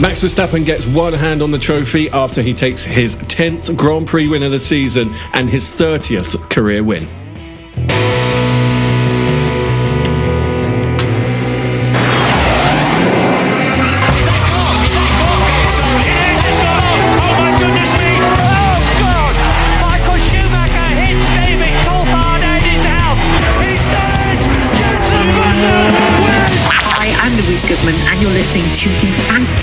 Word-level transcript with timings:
Max 0.00 0.20
Verstappen 0.22 0.66
gets 0.66 0.86
one 0.86 1.12
hand 1.12 1.40
on 1.40 1.52
the 1.52 1.58
trophy 1.58 2.10
after 2.10 2.42
he 2.42 2.52
takes 2.52 2.82
his 2.82 3.14
10th 3.14 3.76
Grand 3.76 4.08
Prix 4.08 4.28
win 4.28 4.42
of 4.42 4.50
the 4.50 4.58
season 4.58 5.12
and 5.32 5.48
his 5.48 5.70
30th 5.70 6.50
career 6.50 6.82
win. 6.82 7.08
Listening 28.24 28.72
to 28.74 28.88
the 29.00 29.13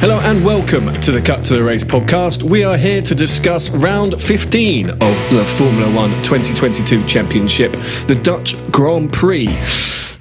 Hello 0.00 0.18
and 0.20 0.42
welcome 0.42 0.98
to 1.02 1.12
the 1.12 1.20
Cut 1.20 1.44
to 1.44 1.54
the 1.54 1.62
Race 1.62 1.84
podcast. 1.84 2.42
We 2.42 2.64
are 2.64 2.78
here 2.78 3.02
to 3.02 3.14
discuss 3.14 3.68
round 3.68 4.18
15 4.18 4.88
of 4.88 4.98
the 4.98 5.44
Formula 5.58 5.94
One 5.94 6.12
2022 6.22 7.04
Championship, 7.04 7.72
the 8.06 8.18
Dutch 8.22 8.54
Grand 8.72 9.12
Prix. 9.12 9.44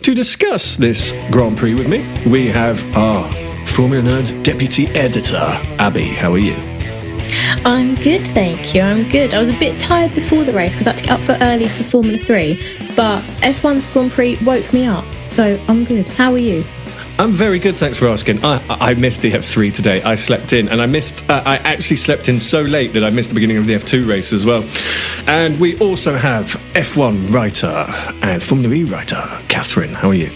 To 0.02 0.14
discuss 0.14 0.76
this 0.76 1.14
Grand 1.32 1.58
Prix 1.58 1.76
with 1.76 1.88
me, 1.88 2.00
we 2.30 2.50
have 2.50 2.86
our 2.94 3.32
Formula 3.66 4.04
Nerds 4.04 4.44
deputy 4.44 4.88
editor, 4.88 5.48
Abby. 5.80 6.10
How 6.10 6.34
are 6.34 6.38
you? 6.38 6.56
I'm 7.64 7.96
good, 7.96 8.28
thank 8.28 8.76
you. 8.76 8.82
I'm 8.82 9.08
good. 9.08 9.34
I 9.34 9.40
was 9.40 9.48
a 9.48 9.58
bit 9.60 9.80
tired 9.80 10.14
before 10.14 10.44
the 10.44 10.52
race 10.52 10.74
because 10.74 10.88
I 10.88 10.90
had 10.90 10.98
to 10.98 11.04
get 11.06 11.20
up 11.20 11.24
for 11.24 11.38
early 11.42 11.70
for 11.70 11.84
Formula 11.86 12.18
3, 12.18 12.56
but 12.98 13.22
F1's 13.44 13.90
Grand 13.94 14.12
Prix 14.12 14.38
woke 14.44 14.74
me 14.74 14.86
up, 14.88 15.06
so 15.30 15.58
I'm 15.70 15.86
good. 15.86 16.06
How 16.10 16.34
are 16.34 16.38
you? 16.38 16.66
I'm 17.20 17.34
very 17.34 17.60
good, 17.60 17.76
thanks 17.76 17.98
for 17.98 18.08
asking. 18.08 18.46
I, 18.46 18.64
I 18.70 18.94
missed 18.94 19.22
the 19.22 19.34
F3 19.34 19.74
today. 19.74 20.02
I 20.04 20.16
slept 20.16 20.54
in, 20.54 20.70
and 20.70 20.82
I 20.82 20.86
missed. 20.86 21.30
Uh, 21.30 21.44
I 21.46 21.58
actually 21.58 21.98
slept 21.98 22.30
in 22.30 22.40
so 22.40 22.62
late 22.62 22.94
that 22.94 23.04
I 23.04 23.10
missed 23.10 23.28
the 23.28 23.36
beginning 23.36 23.58
of 23.58 23.68
the 23.68 23.74
F2 23.74 24.08
race 24.08 24.32
as 24.32 24.46
well. 24.46 24.64
And 25.28 25.60
we 25.60 25.78
also 25.80 26.16
have 26.16 26.46
F1 26.76 27.34
writer 27.34 27.86
and 28.22 28.42
Formula 28.42 28.74
E 28.74 28.86
writer, 28.86 29.22
Catherine. 29.50 29.96
How 29.96 30.12
are 30.12 30.14
you? 30.14 30.32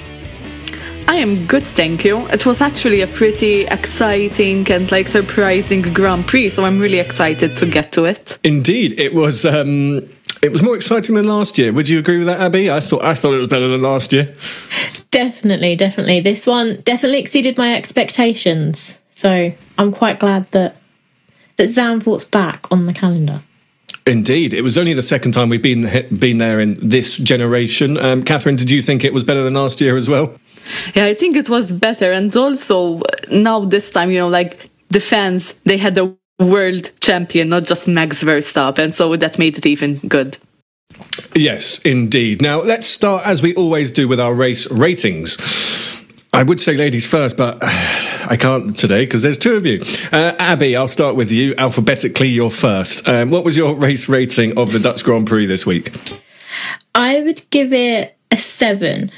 I 1.14 1.18
am 1.18 1.46
good, 1.46 1.68
thank 1.68 2.04
you. 2.04 2.28
It 2.30 2.44
was 2.44 2.60
actually 2.60 3.02
a 3.02 3.08
pretty 3.08 3.66
exciting 3.66 4.70
and 4.72 4.92
like 4.92 5.08
surprising 5.08 5.84
Grand 5.94 6.26
Prix, 6.26 6.50
so 6.50 6.66
I'm 6.66 6.80
really 6.80 6.98
excited 6.98 7.56
to 7.58 7.68
get 7.68 7.92
to 7.92 8.06
it. 8.06 8.40
Indeed, 8.44 9.00
it 9.00 9.14
was. 9.14 9.46
Um, 9.46 10.10
it 10.42 10.52
was 10.52 10.64
more 10.64 10.76
exciting 10.76 11.14
than 11.14 11.28
last 11.28 11.60
year. 11.60 11.72
Would 11.72 11.88
you 11.88 12.00
agree 12.00 12.18
with 12.18 12.26
that, 12.26 12.40
Abby? 12.42 12.72
I 12.72 12.80
thought 12.80 13.06
I 13.06 13.14
thought 13.14 13.36
it 13.36 13.38
was 13.38 13.48
better 13.48 13.68
than 13.68 13.84
last 13.84 14.12
year. 14.12 14.36
Definitely, 15.12 15.76
definitely. 15.76 16.20
This 16.20 16.48
one 16.48 16.82
definitely 16.82 17.20
exceeded 17.20 17.60
my 17.60 17.76
expectations. 17.76 19.00
So 19.12 19.54
I'm 19.78 19.92
quite 19.92 20.18
glad 20.20 20.50
that 20.50 20.78
that 21.58 21.70
Zandvoort's 21.70 22.26
back 22.26 22.66
on 22.72 22.88
the 22.88 22.94
calendar. 22.94 23.44
Indeed, 24.08 24.56
it 24.56 24.64
was 24.64 24.80
only 24.80 24.94
the 24.94 25.04
second 25.04 25.34
time 25.34 25.50
we've 25.50 25.62
been 25.62 25.88
been 26.18 26.40
there 26.40 26.60
in 26.60 26.74
this 26.82 27.18
generation. 27.18 28.00
Um, 28.00 28.24
Catherine, 28.24 28.56
did 28.56 28.72
you 28.72 28.82
think 28.82 29.04
it 29.04 29.14
was 29.14 29.24
better 29.24 29.44
than 29.44 29.54
last 29.54 29.80
year 29.80 29.96
as 29.96 30.10
well? 30.10 30.34
Yeah, 30.96 31.06
I 31.06 31.14
think 31.14 31.36
it 31.36 31.50
was 31.50 31.72
better, 31.72 32.12
and 32.12 32.36
also 32.36 33.02
now 33.32 33.62
this 33.62 33.92
time, 33.92 34.12
you 34.12 34.20
know, 34.20 34.30
like 34.30 34.70
the 34.90 35.00
fans, 35.00 35.54
they 35.66 35.78
had 35.78 35.98
a 35.98 36.16
world 36.40 36.92
champion, 37.00 37.50
not 37.50 37.64
just 37.64 37.88
Max 37.88 38.24
Verstappen, 38.24 38.94
so 38.94 39.16
that 39.16 39.40
made 39.40 39.58
it 39.58 39.66
even 39.66 39.98
good. 40.08 40.38
Yes, 41.36 41.80
indeed. 41.80 42.42
Now, 42.42 42.62
let's 42.62 42.88
start 42.88 43.26
as 43.26 43.42
we 43.42 43.56
always 43.56 43.92
do 43.92 44.08
with 44.08 44.20
our 44.20 44.34
race 44.34 44.70
ratings. 44.72 45.38
I 46.32 46.42
would 46.44 46.60
say 46.60 46.76
ladies 46.76 47.06
first, 47.06 47.38
but 47.38 47.58
I 47.64 48.38
can't 48.40 48.78
today 48.78 49.06
because 49.06 49.22
there's 49.22 49.38
two 49.38 49.56
of 49.56 49.66
you. 49.66 49.82
Uh, 50.12 50.34
Abby, 50.40 50.76
I'll 50.76 50.88
start 50.88 51.16
with 51.16 51.32
you. 51.32 51.54
Alphabetically, 51.58 52.30
you're 52.30 52.50
first. 52.50 53.08
Um, 53.08 53.30
what 53.30 53.44
was 53.44 53.56
your 53.56 53.76
race 53.76 54.10
rating 54.10 54.58
of 54.58 54.72
the 54.72 54.80
Dutch 54.80 55.04
Grand 55.04 55.28
Prix 55.28 55.46
this 55.46 55.66
week? 55.66 55.96
I 56.96 57.22
would 57.22 57.42
give 57.50 57.74
it 57.74 58.18
a 58.32 58.38
seven, 58.38 59.12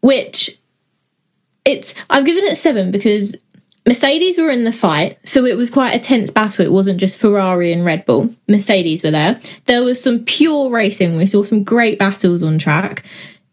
which 0.00 0.50
it's 1.64 1.94
I've 2.10 2.24
given 2.24 2.44
it 2.44 2.56
seven 2.56 2.90
because 2.90 3.36
Mercedes 3.86 4.38
were 4.38 4.50
in 4.50 4.64
the 4.64 4.72
fight, 4.72 5.18
so 5.26 5.44
it 5.44 5.56
was 5.56 5.68
quite 5.68 5.94
a 5.94 5.98
tense 5.98 6.30
battle. 6.30 6.64
It 6.64 6.72
wasn't 6.72 7.00
just 7.00 7.20
Ferrari 7.20 7.72
and 7.72 7.84
Red 7.84 8.06
Bull. 8.06 8.32
Mercedes 8.48 9.02
were 9.02 9.10
there. 9.10 9.40
There 9.64 9.82
was 9.82 10.00
some 10.00 10.24
pure 10.24 10.70
racing. 10.70 11.16
We 11.16 11.26
saw 11.26 11.42
some 11.42 11.64
great 11.64 11.98
battles 11.98 12.42
on 12.42 12.58
track. 12.58 13.04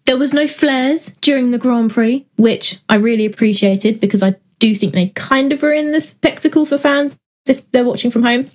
There 0.06 0.18
was 0.18 0.34
no 0.34 0.48
flares 0.48 1.08
during 1.22 1.52
the 1.52 1.58
Grand 1.58 1.92
Prix, 1.92 2.25
which 2.38 2.80
I 2.90 2.96
really 2.96 3.25
appreciated 3.25 4.00
because 4.00 4.22
I 4.22 4.36
do 4.59 4.75
think 4.75 4.94
they 4.94 5.09
kind 5.09 5.52
of 5.52 5.64
ruin 5.64 5.92
the 5.92 6.02
spectacle 6.02 6.66
for 6.66 6.78
fans 6.78 7.18
if 7.48 7.69
they're 7.72 7.84
watching 7.84 8.12
from 8.12 8.24
home. 8.24 8.50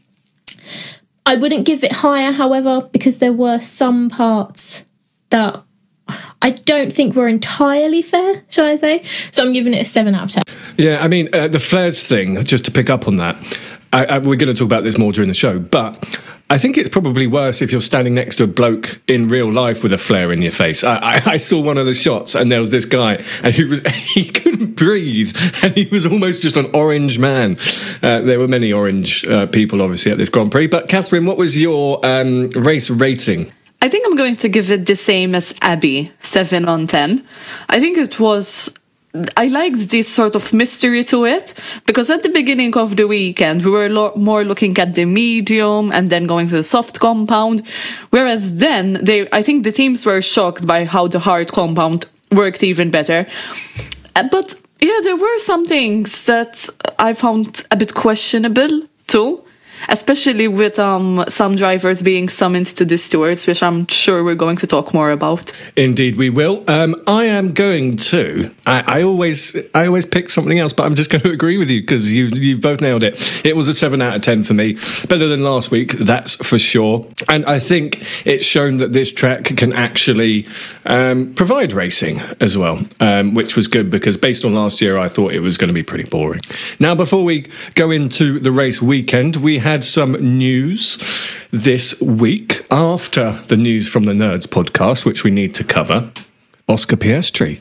I 1.26 1.36
wouldn't 1.36 1.66
give 1.66 1.82
it 1.82 1.92
higher, 1.92 2.32
however, 2.32 2.88
because 2.92 3.18
there 3.18 3.32
were 3.32 3.60
some 3.60 4.10
parts 4.10 4.84
that 5.30 5.63
I 6.44 6.50
don't 6.50 6.92
think 6.92 7.16
were 7.16 7.26
entirely 7.26 8.02
fair, 8.02 8.42
shall 8.50 8.66
I 8.66 8.76
say? 8.76 9.02
So 9.30 9.42
I'm 9.42 9.54
giving 9.54 9.72
it 9.72 9.80
a 9.80 9.84
7 9.86 10.14
out 10.14 10.24
of 10.24 10.30
10. 10.30 10.42
Yeah, 10.76 10.98
I 11.02 11.08
mean, 11.08 11.30
uh, 11.34 11.48
the 11.48 11.58
flares 11.58 12.06
thing, 12.06 12.44
just 12.44 12.66
to 12.66 12.70
pick 12.70 12.90
up 12.90 13.08
on 13.08 13.16
that, 13.16 13.58
I, 13.94 14.04
I, 14.04 14.18
we're 14.18 14.36
going 14.36 14.52
to 14.52 14.54
talk 14.54 14.66
about 14.66 14.84
this 14.84 14.98
more 14.98 15.10
during 15.10 15.28
the 15.28 15.34
show, 15.34 15.58
but 15.58 16.20
I 16.50 16.58
think 16.58 16.76
it's 16.76 16.90
probably 16.90 17.26
worse 17.26 17.62
if 17.62 17.72
you're 17.72 17.80
standing 17.80 18.14
next 18.14 18.36
to 18.36 18.44
a 18.44 18.46
bloke 18.46 19.00
in 19.08 19.28
real 19.28 19.50
life 19.50 19.82
with 19.82 19.94
a 19.94 19.98
flare 19.98 20.30
in 20.32 20.42
your 20.42 20.52
face. 20.52 20.84
I, 20.84 20.96
I, 20.96 21.20
I 21.24 21.36
saw 21.38 21.62
one 21.62 21.78
of 21.78 21.86
the 21.86 21.94
shots, 21.94 22.34
and 22.34 22.50
there 22.50 22.60
was 22.60 22.70
this 22.70 22.84
guy, 22.84 23.24
and 23.42 23.54
he 23.54 23.64
was 23.64 23.80
he 24.14 24.28
couldn't 24.28 24.76
breathe, 24.76 25.34
and 25.62 25.74
he 25.74 25.86
was 25.86 26.04
almost 26.04 26.42
just 26.42 26.58
an 26.58 26.66
orange 26.74 27.18
man. 27.18 27.56
Uh, 28.02 28.20
there 28.20 28.38
were 28.38 28.48
many 28.48 28.70
orange 28.70 29.26
uh, 29.26 29.46
people, 29.46 29.80
obviously, 29.80 30.12
at 30.12 30.18
this 30.18 30.28
Grand 30.28 30.52
Prix. 30.52 30.66
But 30.66 30.88
Catherine, 30.88 31.24
what 31.24 31.38
was 31.38 31.56
your 31.56 32.04
um, 32.04 32.50
race 32.50 32.90
rating? 32.90 33.50
I 33.84 33.88
think 33.90 34.06
I'm 34.06 34.16
going 34.16 34.36
to 34.36 34.48
give 34.48 34.70
it 34.70 34.86
the 34.86 34.96
same 34.96 35.34
as 35.34 35.54
Abby, 35.60 36.10
7 36.22 36.64
on 36.64 36.86
10. 36.86 37.22
I 37.68 37.78
think 37.78 37.98
it 37.98 38.18
was 38.18 38.74
I 39.36 39.46
liked 39.48 39.90
this 39.90 40.08
sort 40.08 40.34
of 40.34 40.54
mystery 40.54 41.04
to 41.04 41.26
it 41.26 41.52
because 41.84 42.08
at 42.08 42.22
the 42.22 42.30
beginning 42.30 42.74
of 42.78 42.96
the 42.96 43.06
weekend 43.06 43.62
we 43.62 43.70
were 43.70 43.90
lo- 43.90 44.12
more 44.16 44.42
looking 44.42 44.78
at 44.78 44.94
the 44.94 45.04
medium 45.04 45.92
and 45.92 46.08
then 46.08 46.26
going 46.26 46.48
to 46.48 46.56
the 46.56 46.62
soft 46.62 46.98
compound, 46.98 47.60
whereas 48.08 48.56
then 48.56 48.94
they 49.04 49.28
I 49.32 49.42
think 49.42 49.64
the 49.64 49.70
teams 49.72 50.06
were 50.06 50.22
shocked 50.22 50.66
by 50.66 50.86
how 50.86 51.06
the 51.06 51.18
hard 51.18 51.52
compound 51.52 52.06
worked 52.32 52.62
even 52.64 52.90
better. 52.90 53.26
Uh, 54.16 54.28
But 54.30 54.54
yeah, 54.80 55.00
there 55.02 55.16
were 55.16 55.38
some 55.40 55.66
things 55.66 56.24
that 56.24 56.68
I 56.98 57.12
found 57.12 57.62
a 57.70 57.76
bit 57.76 57.92
questionable 57.92 58.88
too. 59.06 59.43
Especially 59.88 60.48
with 60.48 60.78
um, 60.78 61.24
some 61.28 61.56
drivers 61.56 62.02
being 62.02 62.28
summoned 62.28 62.66
to 62.66 62.84
the 62.84 62.98
stewards, 62.98 63.46
which 63.46 63.62
I'm 63.62 63.86
sure 63.88 64.24
we're 64.24 64.34
going 64.34 64.56
to 64.58 64.66
talk 64.66 64.94
more 64.94 65.10
about. 65.10 65.52
Indeed, 65.76 66.16
we 66.16 66.30
will. 66.30 66.64
Um, 66.68 66.94
I 67.06 67.24
am 67.24 67.52
going 67.52 67.96
to. 67.96 68.54
I, 68.66 68.84
I 68.86 69.02
always, 69.02 69.56
I 69.74 69.86
always 69.86 70.06
pick 70.06 70.30
something 70.30 70.58
else, 70.58 70.72
but 70.72 70.84
I'm 70.84 70.94
just 70.94 71.10
going 71.14 71.22
to 71.22 71.30
agree 71.30 71.56
with 71.56 71.70
you 71.70 71.80
because 71.80 72.12
you, 72.12 72.26
you 72.26 72.58
both 72.58 72.80
nailed 72.80 73.02
it. 73.02 73.44
It 73.44 73.56
was 73.56 73.68
a 73.68 73.74
seven 73.74 74.00
out 74.00 74.16
of 74.16 74.22
ten 74.22 74.42
for 74.42 74.54
me, 74.54 74.74
better 75.08 75.26
than 75.26 75.42
last 75.42 75.70
week, 75.70 75.92
that's 75.92 76.34
for 76.34 76.58
sure. 76.58 77.06
And 77.28 77.44
I 77.46 77.58
think 77.58 78.26
it's 78.26 78.44
shown 78.44 78.78
that 78.78 78.92
this 78.92 79.12
track 79.12 79.44
can 79.44 79.72
actually 79.72 80.46
um, 80.84 81.34
provide 81.34 81.72
racing 81.72 82.20
as 82.40 82.56
well, 82.56 82.80
um, 83.00 83.34
which 83.34 83.56
was 83.56 83.68
good 83.68 83.90
because 83.90 84.16
based 84.16 84.44
on 84.44 84.54
last 84.54 84.80
year, 84.80 84.98
I 84.98 85.08
thought 85.08 85.32
it 85.32 85.40
was 85.40 85.58
going 85.58 85.68
to 85.68 85.74
be 85.74 85.82
pretty 85.82 86.08
boring. 86.08 86.42
Now, 86.78 86.94
before 86.94 87.24
we 87.24 87.46
go 87.74 87.90
into 87.90 88.38
the 88.38 88.52
race 88.52 88.80
weekend, 88.80 89.36
we 89.36 89.58
had 89.58 89.73
had 89.74 89.82
some 89.82 90.12
news 90.12 91.48
this 91.50 92.00
week 92.00 92.64
after 92.70 93.32
the 93.48 93.56
news 93.56 93.88
from 93.88 94.04
the 94.04 94.12
Nerds 94.12 94.46
podcast, 94.46 95.04
which 95.04 95.24
we 95.24 95.32
need 95.32 95.52
to 95.56 95.64
cover. 95.64 96.12
Oscar 96.68 96.94
Piastri 96.94 97.60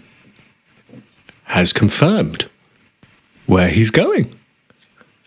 has 1.46 1.74
confirmed 1.74 2.48
where 3.48 3.68
he's 3.68 3.90
going. 3.90 4.32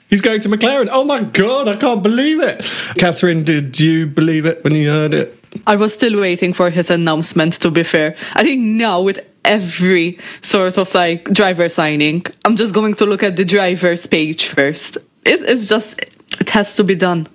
He's 0.09 0.21
going 0.21 0.41
to 0.43 0.49
McLaren. 0.49 0.89
Oh 0.93 1.03
my 1.03 1.25
God, 1.25 1.67
I 1.67 1.75
can't 1.75 2.05
believe 2.05 2.41
it. 2.41 2.65
Catherine, 2.97 3.43
did 3.43 3.81
you 3.81 4.07
believe 4.07 4.47
it 4.47 4.63
when 4.63 4.73
you 4.73 4.89
heard 4.89 5.13
it? 5.13 5.45
I 5.67 5.75
was 5.75 5.93
still 5.93 6.21
waiting 6.21 6.53
for 6.53 6.71
his 6.71 6.89
announcement, 6.89 7.55
to 7.63 7.73
be 7.73 7.83
fair. 7.83 8.15
I 8.35 8.45
think 8.45 8.63
now, 8.63 9.03
with 9.03 9.19
every 9.45 10.21
sort 10.41 10.79
of 10.79 10.95
like 10.95 11.25
driver 11.33 11.69
signing, 11.69 12.25
I'm 12.45 12.55
just 12.55 12.73
going 12.73 12.95
to 12.95 13.07
look 13.07 13.25
at 13.25 13.35
the 13.35 13.45
driver's 13.45 14.07
page 14.07 14.47
first. 14.47 14.99
It's, 15.25 15.43
it's 15.43 15.69
just, 15.69 16.01
it 16.41 16.51
has 16.51 16.75
to 16.77 16.85
be 16.85 16.95
done. 16.95 17.27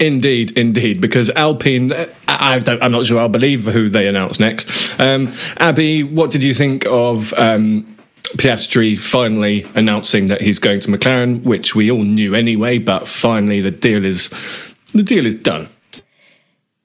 Indeed, 0.00 0.56
indeed, 0.58 1.00
because 1.00 1.30
Alpine, 1.30 1.92
I, 2.28 2.62
am 2.80 2.92
not 2.92 3.06
sure 3.06 3.20
I'll 3.20 3.28
believe 3.28 3.64
who 3.64 3.88
they 3.88 4.08
announce 4.08 4.40
next. 4.40 4.98
Um, 4.98 5.32
Abby, 5.58 6.02
what 6.02 6.30
did 6.30 6.42
you 6.42 6.52
think 6.54 6.84
of 6.86 7.32
um, 7.34 7.86
Piastri 8.36 8.98
finally 8.98 9.66
announcing 9.74 10.26
that 10.26 10.40
he's 10.40 10.58
going 10.58 10.80
to 10.80 10.88
McLaren, 10.88 11.42
which 11.44 11.74
we 11.74 11.90
all 11.90 12.02
knew 12.02 12.34
anyway, 12.34 12.78
but 12.78 13.08
finally 13.08 13.60
the 13.60 13.70
deal 13.70 14.04
is 14.04 14.28
the 14.92 15.02
deal 15.02 15.26
is 15.26 15.34
done. 15.34 15.68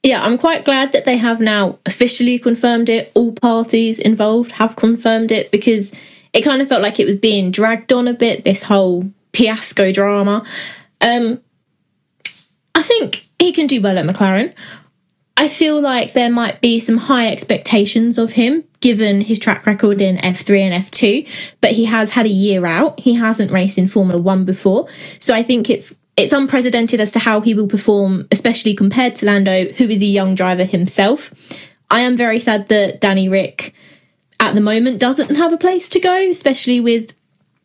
Yeah, 0.02 0.24
I'm 0.24 0.36
quite 0.36 0.64
glad 0.64 0.92
that 0.92 1.04
they 1.04 1.16
have 1.16 1.40
now 1.40 1.78
officially 1.86 2.38
confirmed 2.38 2.88
it. 2.88 3.12
All 3.14 3.32
parties 3.32 3.98
involved 3.98 4.52
have 4.52 4.74
confirmed 4.74 5.30
it 5.30 5.50
because 5.52 5.92
it 6.32 6.42
kind 6.42 6.60
of 6.60 6.68
felt 6.68 6.82
like 6.82 6.98
it 6.98 7.06
was 7.06 7.16
being 7.16 7.50
dragged 7.50 7.92
on 7.92 8.08
a 8.08 8.14
bit, 8.14 8.42
this 8.42 8.64
whole 8.64 9.10
fiasco 9.32 9.92
drama. 9.92 10.44
Um, 11.00 11.40
I 12.74 12.82
think 12.82 13.28
he 13.38 13.52
can 13.52 13.66
do 13.66 13.80
well 13.80 13.98
at 13.98 14.06
McLaren. 14.06 14.54
I 15.36 15.48
feel 15.48 15.80
like 15.80 16.12
there 16.12 16.30
might 16.30 16.60
be 16.60 16.78
some 16.78 16.98
high 16.98 17.28
expectations 17.28 18.18
of 18.18 18.32
him 18.32 18.64
given 18.80 19.22
his 19.22 19.38
track 19.38 19.66
record 19.66 20.00
in 20.00 20.16
F3 20.18 20.60
and 20.60 20.84
F2, 20.84 21.54
but 21.60 21.72
he 21.72 21.86
has 21.86 22.12
had 22.12 22.26
a 22.26 22.30
year 22.30 22.66
out. 22.66 23.00
He 23.00 23.14
hasn't 23.14 23.50
raced 23.50 23.78
in 23.78 23.86
Formula 23.86 24.20
1 24.20 24.44
before. 24.44 24.88
So 25.18 25.34
I 25.34 25.42
think 25.42 25.70
it's 25.70 25.98
it's 26.16 26.32
unprecedented 26.32 27.00
as 27.00 27.10
to 27.12 27.18
how 27.18 27.40
he 27.40 27.54
will 27.54 27.66
perform, 27.66 28.28
especially 28.30 28.74
compared 28.74 29.16
to 29.16 29.26
Lando, 29.26 29.64
who 29.72 29.84
is 29.84 30.02
a 30.02 30.06
young 30.06 30.34
driver 30.34 30.64
himself. 30.64 31.32
I 31.90 32.00
am 32.00 32.16
very 32.16 32.38
sad 32.38 32.68
that 32.68 33.00
Danny 33.00 33.28
Ric 33.28 33.74
at 34.38 34.54
the 34.54 34.60
moment 34.60 35.00
doesn't 35.00 35.36
have 35.36 35.52
a 35.52 35.58
place 35.58 35.88
to 35.90 36.00
go, 36.00 36.14
especially 36.14 36.80
with 36.80 37.14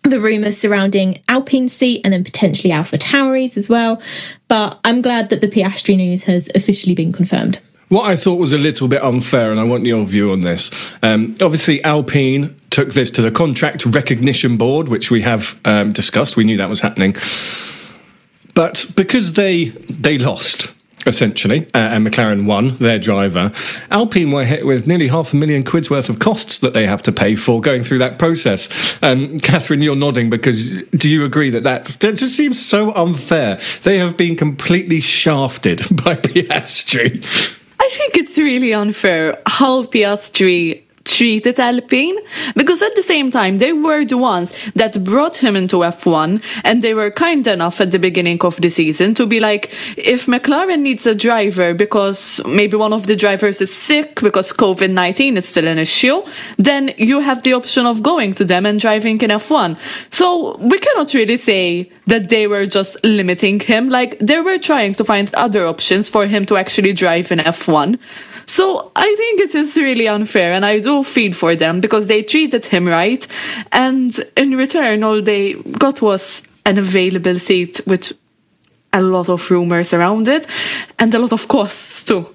the 0.03 0.19
rumours 0.19 0.57
surrounding 0.57 1.21
Alpine 1.27 1.67
seat 1.67 2.01
and 2.03 2.13
then 2.13 2.23
potentially 2.23 2.71
Alpha 2.71 2.97
Tauri's 2.97 3.57
as 3.57 3.69
well. 3.69 4.01
But 4.47 4.79
I'm 4.85 5.01
glad 5.01 5.29
that 5.29 5.41
the 5.41 5.47
Piastri 5.47 5.97
news 5.97 6.23
has 6.23 6.49
officially 6.55 6.95
been 6.95 7.11
confirmed. 7.11 7.59
What 7.89 8.05
I 8.05 8.15
thought 8.15 8.35
was 8.35 8.51
a 8.51 8.57
little 8.57 8.87
bit 8.87 9.01
unfair, 9.01 9.51
and 9.51 9.59
I 9.59 9.63
want 9.63 9.85
your 9.85 10.03
view 10.03 10.31
on 10.31 10.41
this. 10.41 10.95
Um, 11.01 11.35
obviously, 11.41 11.81
Alpine 11.83 12.55
took 12.69 12.89
this 12.89 13.09
to 13.11 13.21
the 13.21 13.31
Contract 13.31 13.85
Recognition 13.85 14.57
Board, 14.57 14.89
which 14.89 15.09
we 15.09 15.21
have 15.21 15.59
um, 15.63 15.93
discussed. 15.93 16.35
We 16.35 16.43
knew 16.43 16.57
that 16.57 16.69
was 16.69 16.81
happening, 16.81 17.13
but 18.53 18.85
because 18.95 19.33
they 19.33 19.65
they 19.89 20.17
lost, 20.17 20.75
essentially, 21.05 21.65
uh, 21.73 21.77
and 21.77 22.05
McLaren 22.05 22.45
won 22.45 22.75
their 22.77 22.99
driver. 22.99 23.51
Alpine 23.91 24.31
were 24.31 24.43
hit 24.43 24.65
with 24.65 24.87
nearly 24.87 25.07
half 25.07 25.33
a 25.33 25.35
million 25.35 25.63
quid's 25.63 25.89
worth 25.89 26.09
of 26.09 26.19
costs 26.19 26.59
that 26.59 26.73
they 26.73 26.85
have 26.85 27.01
to 27.03 27.11
pay 27.11 27.35
for 27.35 27.61
going 27.61 27.83
through 27.83 27.99
that 27.99 28.19
process. 28.19 29.01
Um, 29.01 29.39
Catherine, 29.41 29.81
you're 29.81 29.95
nodding 29.95 30.29
because 30.29 30.83
do 30.83 31.09
you 31.09 31.23
agree 31.25 31.49
that 31.51 31.63
that's, 31.63 31.95
that 31.97 32.15
just 32.15 32.35
seems 32.35 32.63
so 32.63 32.93
unfair? 32.93 33.59
They 33.83 33.97
have 33.99 34.17
been 34.17 34.35
completely 34.35 34.99
shafted 34.99 35.79
by 36.03 36.15
Piastri. 36.15 37.23
I 37.79 37.89
think 37.89 38.17
it's 38.17 38.37
really 38.37 38.73
unfair 38.73 39.39
how 39.45 39.83
Piastri 39.83 40.83
treated 41.07 41.59
Alpine 41.59 42.17
because 42.55 42.81
at 42.81 42.93
the 42.95 43.01
same 43.01 43.31
time 43.31 43.57
they 43.57 43.73
were 43.73 44.05
the 44.05 44.17
ones 44.17 44.71
that 44.73 45.03
brought 45.03 45.37
him 45.37 45.55
into 45.55 45.77
F1 45.77 46.43
and 46.63 46.83
they 46.83 46.93
were 46.93 47.09
kind 47.09 47.47
enough 47.47 47.81
at 47.81 47.91
the 47.91 47.99
beginning 47.99 48.39
of 48.41 48.59
the 48.61 48.69
season 48.69 49.15
to 49.15 49.25
be 49.25 49.39
like 49.39 49.71
if 49.97 50.25
McLaren 50.27 50.81
needs 50.81 51.05
a 51.07 51.15
driver 51.15 51.73
because 51.73 52.41
maybe 52.45 52.75
one 52.77 52.93
of 52.93 53.07
the 53.07 53.15
drivers 53.15 53.61
is 53.61 53.73
sick 53.73 54.21
because 54.21 54.51
COVID-19 54.51 55.37
is 55.37 55.47
still 55.47 55.67
an 55.67 55.77
issue 55.77 56.21
then 56.57 56.93
you 56.97 57.19
have 57.21 57.41
the 57.43 57.53
option 57.53 57.85
of 57.85 58.03
going 58.03 58.33
to 58.33 58.45
them 58.45 58.65
and 58.65 58.79
driving 58.79 59.19
in 59.21 59.29
F1 59.29 59.77
so 60.13 60.57
we 60.57 60.77
cannot 60.79 61.13
really 61.13 61.37
say 61.37 61.89
that 62.07 62.29
they 62.29 62.47
were 62.47 62.65
just 62.65 62.97
limiting 63.03 63.59
him. 63.59 63.89
Like 63.89 64.19
they 64.19 64.39
were 64.39 64.57
trying 64.57 64.93
to 64.95 65.03
find 65.03 65.33
other 65.35 65.65
options 65.67 66.09
for 66.09 66.25
him 66.25 66.45
to 66.45 66.57
actually 66.57 66.93
drive 66.93 67.31
in 67.31 67.39
F1 67.39 67.99
so 68.47 68.91
I 68.95 69.15
think 69.17 69.41
it 69.41 69.53
is 69.53 69.77
really 69.77 70.07
unfair, 70.07 70.53
and 70.53 70.65
I 70.65 70.79
do 70.79 71.03
feel 71.03 71.33
for 71.33 71.55
them 71.55 71.79
because 71.81 72.07
they 72.07 72.23
treated 72.23 72.65
him 72.65 72.87
right, 72.87 73.27
and 73.71 74.19
in 74.35 74.55
return, 74.55 75.03
all 75.03 75.21
they 75.21 75.53
got 75.53 76.01
was 76.01 76.47
an 76.65 76.77
available 76.77 77.39
seat 77.39 77.81
with 77.85 78.11
a 78.93 79.01
lot 79.01 79.29
of 79.29 79.49
rumors 79.51 79.93
around 79.93 80.27
it 80.27 80.47
and 80.99 81.13
a 81.13 81.19
lot 81.19 81.31
of 81.31 81.47
costs 81.47 82.03
too. 82.03 82.25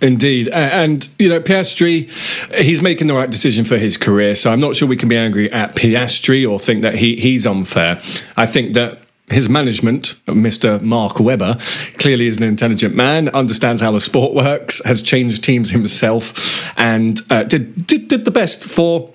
Indeed. 0.00 0.48
And, 0.48 1.08
you 1.18 1.28
know, 1.28 1.40
Piastri, 1.40 2.08
he's 2.54 2.80
making 2.80 3.08
the 3.08 3.14
right 3.14 3.28
decision 3.28 3.64
for 3.64 3.76
his 3.76 3.96
career. 3.96 4.36
So 4.36 4.52
I'm 4.52 4.60
not 4.60 4.76
sure 4.76 4.86
we 4.86 4.96
can 4.96 5.08
be 5.08 5.16
angry 5.16 5.50
at 5.50 5.74
Piastri 5.74 6.48
or 6.48 6.60
think 6.60 6.82
that 6.82 6.94
he, 6.94 7.16
he's 7.16 7.46
unfair. 7.46 8.00
I 8.36 8.46
think 8.46 8.74
that 8.74 9.00
his 9.30 9.48
management, 9.48 10.20
Mr. 10.26 10.80
Mark 10.80 11.20
Webber, 11.20 11.56
clearly 11.98 12.26
is 12.26 12.38
an 12.38 12.44
intelligent 12.44 12.94
man, 12.94 13.28
understands 13.30 13.82
how 13.82 13.90
the 13.90 14.00
sport 14.00 14.34
works, 14.34 14.82
has 14.84 15.02
changed 15.02 15.44
teams 15.44 15.70
himself, 15.70 16.72
and 16.78 17.20
uh, 17.30 17.44
did, 17.44 17.86
did 17.86 18.08
did 18.08 18.24
the 18.24 18.30
best 18.30 18.64
for 18.64 19.12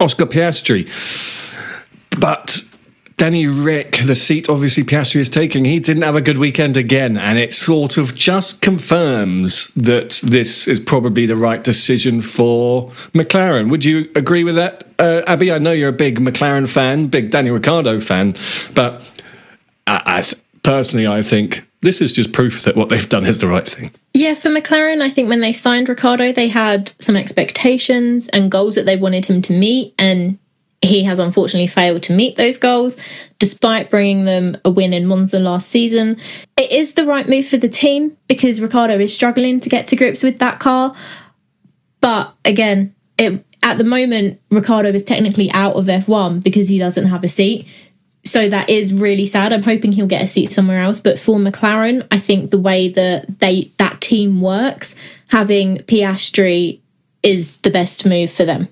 Oscar 0.00 0.26
Piastri. 0.26 0.86
But 2.18 2.64
Danny 3.18 3.48
Ric, 3.48 3.98
the 4.06 4.14
seat 4.14 4.48
obviously 4.48 4.84
Piastri 4.84 5.20
is 5.20 5.28
taking, 5.28 5.64
he 5.64 5.80
didn't 5.80 6.02
have 6.02 6.14
a 6.14 6.20
good 6.20 6.38
weekend 6.38 6.76
again, 6.76 7.16
and 7.16 7.36
it 7.36 7.52
sort 7.52 7.96
of 7.96 8.14
just 8.14 8.62
confirms 8.62 9.74
that 9.74 10.20
this 10.22 10.68
is 10.68 10.78
probably 10.78 11.26
the 11.26 11.34
right 11.34 11.62
decision 11.64 12.22
for 12.22 12.90
McLaren. 13.12 13.70
Would 13.70 13.84
you 13.84 14.08
agree 14.14 14.44
with 14.44 14.54
that, 14.54 14.84
uh, 15.00 15.22
Abby? 15.26 15.50
I 15.50 15.58
know 15.58 15.72
you're 15.72 15.88
a 15.88 15.92
big 15.92 16.20
McLaren 16.20 16.68
fan, 16.68 17.08
big 17.08 17.30
Danny 17.30 17.50
Ricciardo 17.50 17.98
fan, 17.98 18.34
but 18.74 19.10
I, 19.88 20.02
I 20.04 20.22
personally, 20.62 21.06
I 21.06 21.22
think 21.22 21.66
this 21.80 22.00
is 22.00 22.12
just 22.12 22.32
proof 22.32 22.62
that 22.62 22.76
what 22.76 22.88
they've 22.88 23.08
done 23.08 23.24
is 23.24 23.38
the 23.38 23.48
right 23.48 23.66
thing. 23.66 23.90
Yeah, 24.14 24.34
for 24.34 24.48
McLaren, 24.48 25.00
I 25.00 25.10
think 25.10 25.28
when 25.28 25.40
they 25.40 25.52
signed 25.52 25.88
Ricciardo, 25.88 26.32
they 26.32 26.48
had 26.48 26.92
some 27.00 27.16
expectations 27.16 28.28
and 28.28 28.50
goals 28.50 28.74
that 28.74 28.84
they 28.84 28.96
wanted 28.96 29.26
him 29.26 29.40
to 29.42 29.52
meet, 29.52 29.94
and 29.98 30.38
he 30.82 31.04
has 31.04 31.18
unfortunately 31.18 31.68
failed 31.68 32.02
to 32.04 32.12
meet 32.12 32.36
those 32.36 32.56
goals, 32.56 32.96
despite 33.38 33.90
bringing 33.90 34.24
them 34.24 34.56
a 34.64 34.70
win 34.70 34.92
in 34.92 35.06
Monza 35.06 35.40
last 35.40 35.68
season. 35.68 36.16
It 36.56 36.70
is 36.70 36.94
the 36.94 37.06
right 37.06 37.28
move 37.28 37.46
for 37.46 37.56
the 37.56 37.68
team 37.68 38.16
because 38.28 38.60
Ricciardo 38.60 38.98
is 38.98 39.14
struggling 39.14 39.60
to 39.60 39.68
get 39.68 39.86
to 39.88 39.96
grips 39.96 40.22
with 40.22 40.38
that 40.40 40.58
car. 40.58 40.94
But 42.00 42.32
again, 42.44 42.94
it, 43.18 43.44
at 43.62 43.78
the 43.78 43.84
moment, 43.84 44.40
Ricciardo 44.50 44.90
is 44.90 45.02
technically 45.02 45.50
out 45.52 45.74
of 45.74 45.86
F1 45.86 46.42
because 46.44 46.68
he 46.68 46.78
doesn't 46.78 47.06
have 47.06 47.24
a 47.24 47.28
seat 47.28 47.68
so 48.28 48.48
that 48.48 48.68
is 48.68 48.94
really 48.94 49.26
sad. 49.26 49.52
I'm 49.52 49.62
hoping 49.62 49.92
he'll 49.92 50.06
get 50.06 50.22
a 50.22 50.28
seat 50.28 50.52
somewhere 50.52 50.80
else. 50.80 51.00
But 51.00 51.18
for 51.18 51.38
McLaren, 51.38 52.06
I 52.10 52.18
think 52.18 52.50
the 52.50 52.58
way 52.58 52.88
that 52.88 53.40
they 53.40 53.70
that 53.78 54.00
team 54.00 54.40
works, 54.40 54.94
having 55.28 55.78
Piastri 55.78 56.80
is 57.22 57.58
the 57.58 57.70
best 57.70 58.06
move 58.06 58.30
for 58.30 58.44
them. 58.44 58.68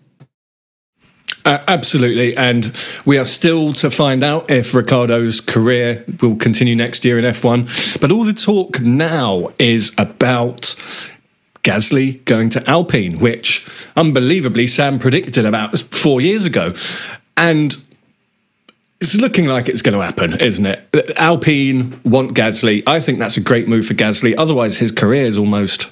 Uh, 1.44 1.62
absolutely, 1.68 2.36
and 2.36 2.76
we 3.04 3.18
are 3.18 3.24
still 3.24 3.72
to 3.72 3.88
find 3.88 4.24
out 4.24 4.50
if 4.50 4.74
Ricciardo's 4.74 5.40
career 5.40 6.04
will 6.20 6.34
continue 6.34 6.74
next 6.74 7.04
year 7.04 7.20
in 7.20 7.24
F1. 7.24 8.00
But 8.00 8.10
all 8.10 8.24
the 8.24 8.32
talk 8.32 8.80
now 8.80 9.52
is 9.56 9.94
about 9.96 10.74
Gasly 11.62 12.24
going 12.24 12.48
to 12.50 12.68
Alpine, 12.68 13.20
which 13.20 13.68
unbelievably 13.94 14.66
Sam 14.66 14.98
predicted 14.98 15.44
about 15.44 15.78
four 15.78 16.20
years 16.20 16.44
ago. 16.44 16.74
And 17.36 17.76
it's 19.00 19.16
looking 19.16 19.46
like 19.46 19.68
it's 19.68 19.82
going 19.82 19.96
to 19.96 20.04
happen, 20.04 20.40
isn't 20.40 20.66
it? 20.66 21.12
Alpine 21.18 22.00
want 22.04 22.34
Gasly. 22.34 22.82
I 22.86 23.00
think 23.00 23.18
that's 23.18 23.36
a 23.36 23.42
great 23.42 23.68
move 23.68 23.86
for 23.86 23.94
Gasly. 23.94 24.34
Otherwise, 24.36 24.78
his 24.78 24.92
career 24.92 25.26
is 25.26 25.36
almost 25.36 25.90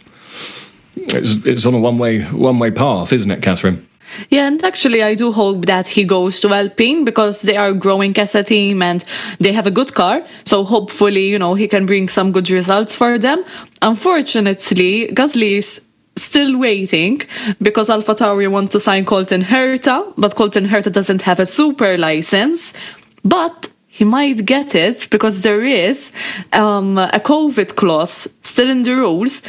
it's, 0.97 1.45
it's 1.45 1.67
on 1.67 1.75
a 1.75 1.81
one 1.81 1.99
way 1.99 2.23
one 2.23 2.59
way 2.59 2.71
path, 2.71 3.13
isn't 3.13 3.31
it, 3.31 3.43
Catherine? 3.43 3.87
Yeah, 4.31 4.47
and 4.47 4.63
actually, 4.65 5.03
I 5.03 5.15
do 5.15 5.33
hope 5.33 5.67
that 5.67 5.89
he 5.89 6.05
goes 6.05 6.39
to 6.41 6.53
Alpine 6.53 7.05
because 7.05 7.43
they 7.43 7.57
are 7.57 7.73
growing 7.73 8.17
as 8.19 8.35
a 8.35 8.45
team 8.45 8.83
and 8.83 9.05
they 9.41 9.53
have 9.53 9.67
a 9.67 9.71
good 9.71 9.95
car. 9.95 10.23
So 10.45 10.63
hopefully, 10.63 11.27
you 11.29 11.39
know, 11.39 11.55
he 11.55 11.67
can 11.69 11.87
bring 11.87 12.09
some 12.09 12.31
good 12.31 12.51
results 12.51 12.95
for 12.95 13.19
them. 13.19 13.45
Unfortunately, 13.83 15.09
Gasly 15.09 15.59
is 15.59 15.87
still 16.17 16.59
waiting 16.59 17.23
because 17.61 17.91
Alpha 17.91 18.15
AlphaTauri 18.15 18.51
want 18.51 18.73
to 18.73 18.81
sign 18.81 19.05
Colton 19.05 19.43
Herta, 19.43 20.13
but 20.17 20.35
Colton 20.35 20.67
Herta 20.67 20.93
doesn't 20.93 21.23
have 21.23 21.41
a 21.41 21.47
super 21.47 21.99
license. 21.99 22.75
But 23.25 23.73
he 23.89 24.05
might 24.05 24.45
get 24.45 24.75
it 24.75 25.09
because 25.11 25.43
there 25.43 25.63
is 25.63 26.13
um, 26.53 26.99
a 26.99 27.21
COVID 27.21 27.77
clause 27.77 28.29
still 28.43 28.69
in 28.69 28.83
the 28.83 28.95
rules. 28.97 29.43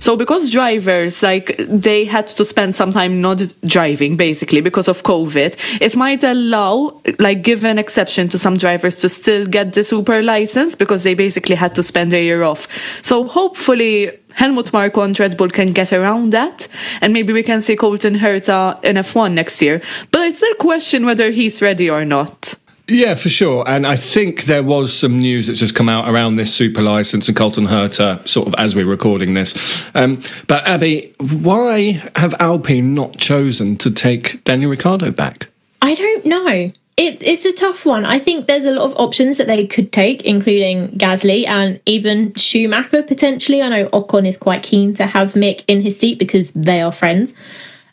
So 0.00 0.16
because 0.16 0.50
drivers 0.50 1.22
like 1.22 1.56
they 1.58 2.04
had 2.04 2.26
to 2.28 2.44
spend 2.44 2.74
some 2.74 2.92
time 2.92 3.20
not 3.20 3.42
driving 3.64 4.16
basically 4.16 4.60
because 4.60 4.88
of 4.88 5.02
COVID, 5.02 5.80
it 5.80 5.94
might 5.94 6.24
allow 6.24 7.00
like 7.18 7.42
give 7.42 7.64
an 7.64 7.78
exception 7.78 8.28
to 8.30 8.38
some 8.38 8.56
drivers 8.56 8.96
to 8.96 9.08
still 9.08 9.46
get 9.46 9.74
the 9.74 9.84
super 9.84 10.22
license 10.22 10.74
because 10.74 11.04
they 11.04 11.14
basically 11.14 11.54
had 11.54 11.74
to 11.74 11.82
spend 11.82 12.12
a 12.12 12.22
year 12.22 12.42
off. 12.42 12.66
So 13.04 13.24
hopefully 13.24 14.10
Helmut 14.34 14.72
Marko 14.72 15.02
and 15.02 15.18
Red 15.18 15.36
Bull 15.36 15.48
can 15.48 15.72
get 15.72 15.92
around 15.92 16.30
that 16.30 16.66
and 17.02 17.12
maybe 17.12 17.32
we 17.32 17.42
can 17.42 17.60
see 17.60 17.76
Colton 17.76 18.14
Herta 18.14 18.82
in 18.82 18.96
F1 18.96 19.34
next 19.34 19.60
year. 19.60 19.82
But 20.10 20.22
I 20.22 20.30
still 20.30 20.54
question 20.54 21.04
whether 21.04 21.30
he's 21.30 21.60
ready 21.60 21.90
or 21.90 22.04
not. 22.04 22.54
Yeah, 22.90 23.14
for 23.14 23.28
sure. 23.28 23.62
And 23.68 23.86
I 23.86 23.94
think 23.94 24.44
there 24.44 24.64
was 24.64 24.92
some 24.92 25.16
news 25.16 25.46
that's 25.46 25.60
just 25.60 25.76
come 25.76 25.88
out 25.88 26.08
around 26.08 26.34
this 26.34 26.52
super 26.52 26.82
license 26.82 27.28
and 27.28 27.36
Colton 27.36 27.66
Herta, 27.66 28.26
sort 28.28 28.48
of 28.48 28.54
as 28.58 28.74
we're 28.74 28.84
recording 28.84 29.34
this. 29.34 29.88
Um, 29.94 30.20
but 30.48 30.66
Abby, 30.66 31.12
why 31.18 32.02
have 32.16 32.34
Alpine 32.40 32.94
not 32.94 33.16
chosen 33.16 33.76
to 33.76 33.92
take 33.92 34.42
Daniel 34.42 34.70
Ricciardo 34.70 35.12
back? 35.12 35.48
I 35.80 35.94
don't 35.94 36.26
know. 36.26 36.68
It, 36.96 37.26
it's 37.26 37.44
a 37.44 37.52
tough 37.52 37.86
one. 37.86 38.04
I 38.04 38.18
think 38.18 38.46
there's 38.46 38.64
a 38.64 38.72
lot 38.72 38.84
of 38.84 38.96
options 38.96 39.38
that 39.38 39.46
they 39.46 39.66
could 39.66 39.92
take, 39.92 40.24
including 40.24 40.88
Gasly 40.88 41.46
and 41.46 41.80
even 41.86 42.34
Schumacher 42.34 43.02
potentially. 43.04 43.62
I 43.62 43.68
know 43.68 43.88
Ocon 43.90 44.26
is 44.26 44.36
quite 44.36 44.62
keen 44.64 44.94
to 44.94 45.06
have 45.06 45.34
Mick 45.34 45.64
in 45.68 45.80
his 45.80 45.98
seat 45.98 46.18
because 46.18 46.52
they 46.52 46.82
are 46.82 46.92
friends. 46.92 47.34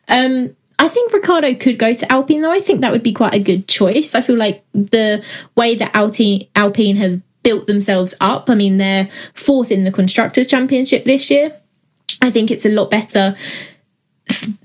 Um, 0.10 0.56
I 0.80 0.88
think 0.88 1.12
Ricciardo 1.12 1.56
could 1.56 1.80
go 1.80 1.94
to 1.94 2.12
Alpine, 2.12 2.42
though. 2.42 2.52
I 2.52 2.60
think 2.60 2.82
that 2.82 2.92
would 2.92 3.04
be 3.04 3.14
quite 3.14 3.34
a 3.34 3.40
good 3.40 3.68
choice. 3.68 4.14
I 4.14 4.22
feel 4.22 4.38
like 4.38 4.64
the 4.74 5.24
way 5.56 5.76
that 5.76 5.96
Alpine, 5.96 6.48
Alpine 6.56 6.98
have 6.98 7.22
built 7.44 7.66
themselves 7.66 8.14
up, 8.22 8.50
I 8.50 8.56
mean, 8.56 8.78
they're 8.78 9.10
fourth 9.34 9.72
in 9.72 9.86
the 9.86 9.92
Constructors' 9.92 10.48
Championship 10.48 11.04
this 11.04 11.32
year. 11.32 11.52
I 12.22 12.30
think 12.30 12.52
it's 12.52 12.66
a 12.66 12.72
lot 12.72 12.92
better 12.92 13.36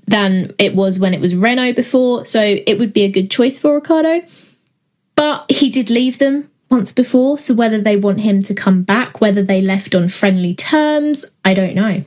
than 0.05 0.53
it 0.59 0.75
was 0.75 0.99
when 0.99 1.13
it 1.13 1.21
was 1.21 1.35
Renault 1.35 1.73
before. 1.73 2.25
So 2.25 2.41
it 2.41 2.77
would 2.77 2.93
be 2.93 3.03
a 3.03 3.11
good 3.11 3.31
choice 3.31 3.59
for 3.59 3.75
Ricciardo. 3.75 4.21
But 5.15 5.49
he 5.49 5.69
did 5.69 5.89
leave 5.89 6.19
them 6.19 6.51
once 6.69 6.91
before. 6.91 7.37
So 7.37 7.53
whether 7.53 7.79
they 7.79 7.97
want 7.97 8.21
him 8.21 8.41
to 8.41 8.53
come 8.53 8.83
back, 8.83 9.21
whether 9.21 9.43
they 9.43 9.61
left 9.61 9.95
on 9.95 10.09
friendly 10.09 10.53
terms, 10.53 11.25
I 11.45 11.53
don't 11.53 11.75
know. 11.75 12.03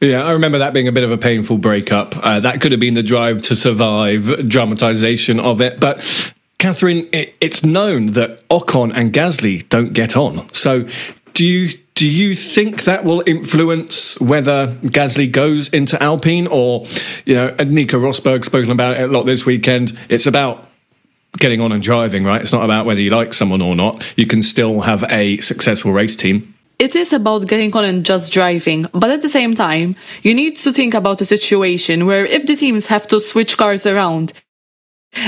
Yeah, 0.00 0.24
I 0.24 0.32
remember 0.32 0.58
that 0.58 0.74
being 0.74 0.88
a 0.88 0.92
bit 0.92 1.04
of 1.04 1.12
a 1.12 1.18
painful 1.18 1.58
breakup. 1.58 2.16
Uh, 2.16 2.40
that 2.40 2.60
could 2.60 2.72
have 2.72 2.80
been 2.80 2.94
the 2.94 3.02
drive 3.02 3.42
to 3.42 3.54
survive 3.54 4.48
dramatization 4.48 5.40
of 5.40 5.60
it. 5.60 5.80
But 5.80 6.32
Catherine, 6.58 7.08
it, 7.12 7.34
it's 7.40 7.64
known 7.64 8.06
that 8.08 8.46
Ocon 8.48 8.92
and 8.94 9.12
Gasly 9.12 9.68
don't 9.68 9.92
get 9.92 10.16
on. 10.16 10.52
So 10.52 10.86
do 11.34 11.44
you 11.44 11.68
do 11.94 12.08
you 12.08 12.34
think 12.34 12.84
that 12.84 13.04
will 13.04 13.22
influence 13.24 14.20
whether 14.20 14.76
Gasly 14.82 15.30
goes 15.30 15.68
into 15.68 16.02
Alpine 16.02 16.48
or, 16.48 16.86
you 17.24 17.36
know, 17.36 17.54
Nico 17.54 18.00
Rosberg 18.00 18.44
spoken 18.44 18.72
about 18.72 18.96
it 18.96 19.02
a 19.02 19.12
lot 19.12 19.24
this 19.24 19.46
weekend. 19.46 19.96
It's 20.08 20.26
about 20.26 20.68
getting 21.38 21.60
on 21.60 21.70
and 21.70 21.82
driving, 21.82 22.24
right? 22.24 22.40
It's 22.40 22.52
not 22.52 22.64
about 22.64 22.84
whether 22.86 23.00
you 23.00 23.10
like 23.10 23.32
someone 23.32 23.62
or 23.62 23.76
not. 23.76 24.12
You 24.16 24.26
can 24.26 24.42
still 24.42 24.80
have 24.80 25.04
a 25.08 25.38
successful 25.38 25.92
race 25.92 26.16
team 26.16 26.53
it 26.78 26.96
is 26.96 27.12
about 27.12 27.46
getting 27.46 27.74
on 27.76 27.84
and 27.84 28.04
just 28.04 28.32
driving, 28.32 28.86
but 28.92 29.10
at 29.10 29.22
the 29.22 29.28
same 29.28 29.54
time, 29.54 29.96
you 30.22 30.34
need 30.34 30.56
to 30.56 30.72
think 30.72 30.94
about 30.94 31.20
a 31.20 31.24
situation 31.24 32.06
where 32.06 32.26
if 32.26 32.46
the 32.46 32.56
teams 32.56 32.86
have 32.86 33.06
to 33.08 33.20
switch 33.20 33.56
cars 33.56 33.86
around, 33.86 34.32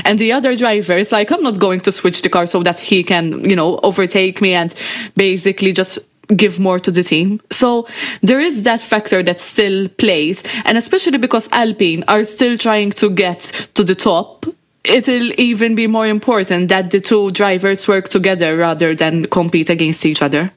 and 0.04 0.18
the 0.18 0.32
other 0.32 0.56
driver 0.56 0.94
is 0.94 1.12
like, 1.12 1.30
I'm 1.30 1.42
not 1.42 1.60
going 1.60 1.80
to 1.80 1.92
switch 1.92 2.22
the 2.22 2.28
car 2.28 2.46
so 2.46 2.62
that 2.64 2.78
he 2.78 3.04
can, 3.04 3.48
you 3.48 3.54
know, 3.54 3.78
overtake 3.84 4.40
me 4.40 4.52
and 4.52 4.74
basically 5.14 5.72
just 5.72 6.00
give 6.34 6.58
more 6.58 6.80
to 6.80 6.90
the 6.90 7.04
team. 7.04 7.40
So 7.52 7.86
there 8.20 8.40
is 8.40 8.64
that 8.64 8.80
factor 8.80 9.22
that 9.22 9.40
still 9.40 9.88
plays, 9.88 10.42
and 10.64 10.76
especially 10.76 11.18
because 11.18 11.48
Alpine 11.52 12.02
are 12.08 12.24
still 12.24 12.58
trying 12.58 12.90
to 12.92 13.10
get 13.10 13.68
to 13.74 13.84
the 13.84 13.94
top. 13.94 14.46
It'll 14.84 15.32
even 15.38 15.74
be 15.74 15.86
more 15.86 16.06
important 16.06 16.68
that 16.68 16.90
the 16.90 17.00
two 17.00 17.30
drivers 17.30 17.86
work 17.86 18.08
together 18.08 18.56
rather 18.56 18.94
than 18.94 19.26
compete 19.26 19.70
against 19.70 20.04
each 20.04 20.22
other. 20.22 20.52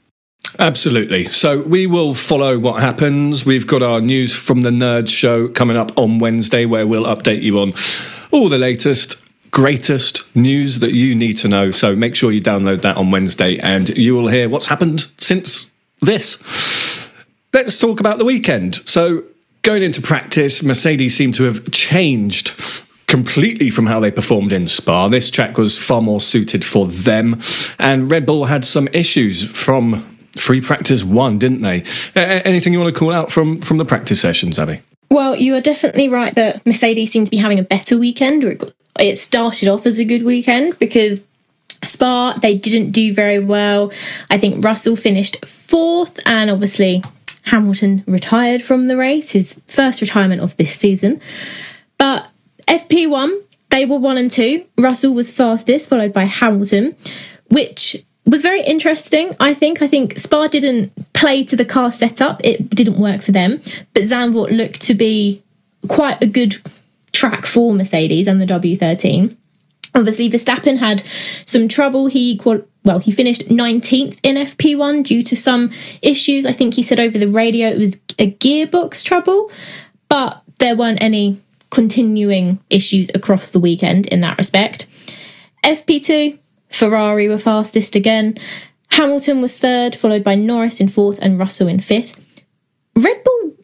Absolutely. 0.57 1.25
So 1.25 1.61
we 1.61 1.85
will 1.85 2.13
follow 2.13 2.57
what 2.57 2.81
happens. 2.81 3.45
We've 3.45 3.67
got 3.67 3.83
our 3.83 4.01
news 4.01 4.35
from 4.35 4.61
the 4.61 4.69
Nerds 4.69 5.09
show 5.09 5.47
coming 5.47 5.77
up 5.77 5.97
on 5.97 6.19
Wednesday, 6.19 6.65
where 6.65 6.87
we'll 6.87 7.05
update 7.05 7.41
you 7.41 7.59
on 7.59 7.73
all 8.31 8.49
the 8.49 8.57
latest, 8.57 9.23
greatest 9.51 10.35
news 10.35 10.79
that 10.79 10.93
you 10.93 11.15
need 11.15 11.33
to 11.37 11.47
know. 11.47 11.71
So 11.71 11.95
make 11.95 12.15
sure 12.15 12.31
you 12.31 12.41
download 12.41 12.81
that 12.81 12.97
on 12.97 13.11
Wednesday 13.11 13.57
and 13.57 13.89
you 13.89 14.15
will 14.15 14.27
hear 14.27 14.49
what's 14.49 14.67
happened 14.67 15.01
since 15.17 15.73
this. 16.01 16.41
Let's 17.53 17.79
talk 17.79 17.99
about 17.99 18.17
the 18.17 18.25
weekend. 18.25 18.75
So 18.75 19.23
going 19.61 19.83
into 19.83 20.01
practice, 20.01 20.63
Mercedes 20.63 21.15
seemed 21.15 21.35
to 21.35 21.43
have 21.43 21.71
changed 21.71 22.59
completely 23.07 23.71
from 23.71 23.87
how 23.87 23.99
they 23.99 24.11
performed 24.11 24.53
in 24.53 24.67
Spa. 24.67 25.07
This 25.07 25.31
track 25.31 25.57
was 25.57 25.77
far 25.77 26.01
more 26.01 26.19
suited 26.19 26.63
for 26.63 26.85
them, 26.85 27.39
and 27.79 28.09
Red 28.09 28.25
Bull 28.25 28.45
had 28.45 28.63
some 28.63 28.87
issues 28.93 29.43
from 29.43 30.18
free 30.37 30.61
practice 30.61 31.03
one, 31.03 31.39
didn't 31.39 31.61
they? 31.61 31.83
anything 32.15 32.73
you 32.73 32.79
want 32.79 32.93
to 32.93 32.99
call 32.99 33.13
out 33.13 33.31
from 33.31 33.59
from 33.61 33.77
the 33.77 33.85
practice 33.85 34.21
sessions, 34.21 34.59
Abby? 34.59 34.81
Well, 35.09 35.35
you 35.35 35.55
are 35.55 35.61
definitely 35.61 36.07
right 36.07 36.33
that 36.35 36.65
Mercedes 36.65 37.11
seemed 37.11 37.27
to 37.27 37.31
be 37.31 37.37
having 37.37 37.59
a 37.59 37.63
better 37.63 37.97
weekend. 37.97 38.43
It 38.99 39.17
started 39.17 39.67
off 39.67 39.85
as 39.85 39.97
a 39.97 40.05
good 40.05 40.23
weekend 40.23 40.77
because 40.77 41.27
Spa 41.83 42.37
they 42.41 42.57
didn't 42.57 42.91
do 42.91 43.13
very 43.13 43.39
well. 43.39 43.91
I 44.29 44.37
think 44.37 44.63
Russell 44.63 44.95
finished 44.95 45.43
fourth, 45.45 46.19
and 46.27 46.49
obviously 46.49 47.01
Hamilton 47.43 48.03
retired 48.05 48.61
from 48.61 48.87
the 48.87 48.97
race, 48.97 49.31
his 49.31 49.61
first 49.67 50.01
retirement 50.01 50.41
of 50.41 50.55
this 50.57 50.75
season. 50.75 51.19
But 51.97 52.29
FP1 52.67 53.41
they 53.69 53.85
were 53.85 53.99
one 53.99 54.17
and 54.17 54.31
two. 54.31 54.65
Russell 54.77 55.13
was 55.13 55.31
fastest, 55.31 55.89
followed 55.89 56.13
by 56.13 56.23
Hamilton, 56.23 56.95
which 57.49 58.03
was 58.29 58.41
very 58.41 58.61
interesting. 58.61 59.35
I 59.39 59.53
think. 59.53 59.81
I 59.81 59.87
think 59.87 60.17
Spa 60.17 60.47
didn't 60.47 60.93
play 61.13 61.43
to 61.45 61.55
the 61.55 61.65
car 61.65 61.91
setup. 61.91 62.41
It 62.43 62.69
didn't 62.69 62.97
work 62.99 63.21
for 63.21 63.31
them. 63.31 63.61
But 63.93 64.03
Zandvoort 64.03 64.55
looked 64.55 64.81
to 64.83 64.93
be 64.93 65.43
quite 65.87 66.21
a 66.21 66.27
good 66.27 66.55
track 67.11 67.45
for 67.45 67.73
Mercedes 67.73 68.27
and 68.27 68.39
the 68.39 68.45
W13. 68.45 69.35
Obviously, 69.95 70.29
Verstappen 70.29 70.77
had 70.77 71.01
some 71.45 71.67
trouble. 71.67 72.07
He 72.07 72.39
well, 72.83 72.99
he 72.99 73.11
finished 73.11 73.49
19th 73.49 74.19
in 74.23 74.35
FP1 74.35 75.03
due 75.03 75.23
to 75.23 75.35
some 75.35 75.71
issues. 76.01 76.45
I 76.45 76.53
think 76.53 76.75
he 76.75 76.83
said 76.83 76.99
over 76.99 77.17
the 77.17 77.27
radio 77.27 77.67
it 77.67 77.77
was 77.77 77.95
a 78.17 78.31
gearbox 78.31 79.03
trouble, 79.03 79.51
but 80.07 80.41
there 80.59 80.75
weren't 80.75 81.01
any 81.01 81.39
continuing 81.71 82.59
issues 82.69 83.09
across 83.13 83.51
the 83.51 83.59
weekend 83.59 84.07
in 84.07 84.21
that 84.21 84.37
respect. 84.37 84.87
FP2, 85.63 86.37
Ferrari 86.69 87.27
were 87.27 87.37
fastest 87.37 87.95
again. 87.95 88.35
Hamilton 88.91 89.41
was 89.41 89.57
third, 89.57 89.95
followed 89.95 90.23
by 90.23 90.35
Norris 90.35 90.79
in 90.79 90.87
fourth 90.87 91.19
and 91.21 91.39
Russell 91.39 91.67
in 91.67 91.79
fifth. 91.79 92.43
Red 92.95 93.23
Bull 93.23 93.55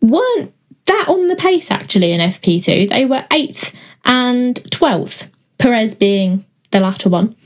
weren't 0.00 0.54
that 0.86 1.06
on 1.08 1.28
the 1.28 1.36
pace 1.36 1.70
actually 1.70 2.12
in 2.12 2.20
FP2. 2.20 2.88
They 2.88 3.06
were 3.06 3.24
eighth 3.32 3.78
and 4.04 4.56
12th, 4.56 5.30
Perez 5.58 5.94
being 5.94 6.44
the 6.70 6.80
latter 6.80 7.08
one. 7.08 7.36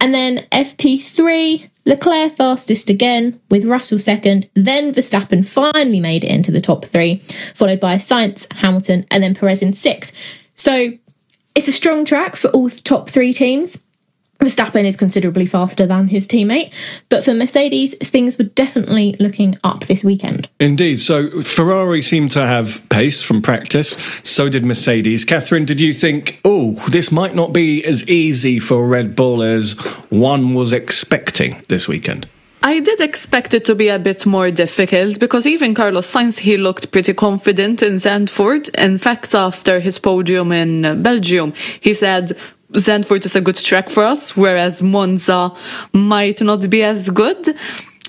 And 0.00 0.12
then 0.12 0.38
FP3, 0.52 1.70
Leclerc 1.86 2.32
fastest 2.32 2.90
again, 2.90 3.40
with 3.50 3.64
Russell 3.64 3.98
second. 3.98 4.48
Then 4.54 4.92
Verstappen 4.92 5.46
finally 5.46 6.00
made 6.00 6.24
it 6.24 6.30
into 6.30 6.50
the 6.50 6.60
top 6.60 6.84
three, 6.84 7.16
followed 7.54 7.80
by 7.80 7.96
Sainz, 7.96 8.50
Hamilton, 8.54 9.04
and 9.10 9.22
then 9.22 9.34
Perez 9.34 9.62
in 9.62 9.72
sixth. 9.72 10.12
So 10.54 10.92
it's 11.54 11.68
a 11.68 11.72
strong 11.72 12.04
track 12.04 12.36
for 12.36 12.48
all 12.48 12.68
top 12.68 13.08
three 13.08 13.32
teams. 13.32 13.82
Verstappen 14.44 14.84
is 14.84 14.96
considerably 14.96 15.46
faster 15.46 15.86
than 15.86 16.08
his 16.08 16.28
teammate, 16.28 16.72
but 17.08 17.24
for 17.24 17.34
Mercedes, 17.34 17.96
things 17.98 18.38
were 18.38 18.44
definitely 18.44 19.16
looking 19.18 19.56
up 19.64 19.86
this 19.86 20.04
weekend. 20.04 20.48
Indeed. 20.60 21.00
So 21.00 21.40
Ferrari 21.40 22.02
seemed 22.02 22.30
to 22.32 22.46
have 22.46 22.86
pace 22.90 23.22
from 23.22 23.42
practice, 23.42 24.20
so 24.22 24.48
did 24.48 24.64
Mercedes. 24.64 25.24
Catherine, 25.24 25.64
did 25.64 25.80
you 25.80 25.92
think, 25.92 26.40
oh, 26.44 26.72
this 26.90 27.10
might 27.10 27.34
not 27.34 27.52
be 27.52 27.84
as 27.84 28.08
easy 28.08 28.58
for 28.58 28.86
Red 28.86 29.16
Bull 29.16 29.42
as 29.42 29.72
one 30.10 30.54
was 30.54 30.72
expecting 30.72 31.62
this 31.68 31.88
weekend? 31.88 32.28
I 32.66 32.80
did 32.80 32.98
expect 33.00 33.52
it 33.52 33.66
to 33.66 33.74
be 33.74 33.88
a 33.88 33.98
bit 33.98 34.24
more 34.24 34.50
difficult 34.50 35.20
because 35.20 35.46
even 35.46 35.74
Carlos 35.74 36.10
Sainz 36.10 36.38
he 36.38 36.56
looked 36.56 36.92
pretty 36.92 37.12
confident 37.12 37.82
in 37.82 37.96
Zandvoort. 37.96 38.74
In 38.76 38.96
fact, 38.96 39.34
after 39.34 39.80
his 39.80 39.98
podium 39.98 40.50
in 40.50 41.02
Belgium, 41.02 41.52
he 41.82 41.92
said 41.92 42.32
Zandvoort 42.74 43.24
is 43.24 43.36
a 43.36 43.40
good 43.40 43.56
track 43.56 43.88
for 43.88 44.02
us, 44.02 44.36
whereas 44.36 44.82
Monza 44.82 45.52
might 45.92 46.40
not 46.42 46.68
be 46.68 46.82
as 46.82 47.10
good. 47.10 47.56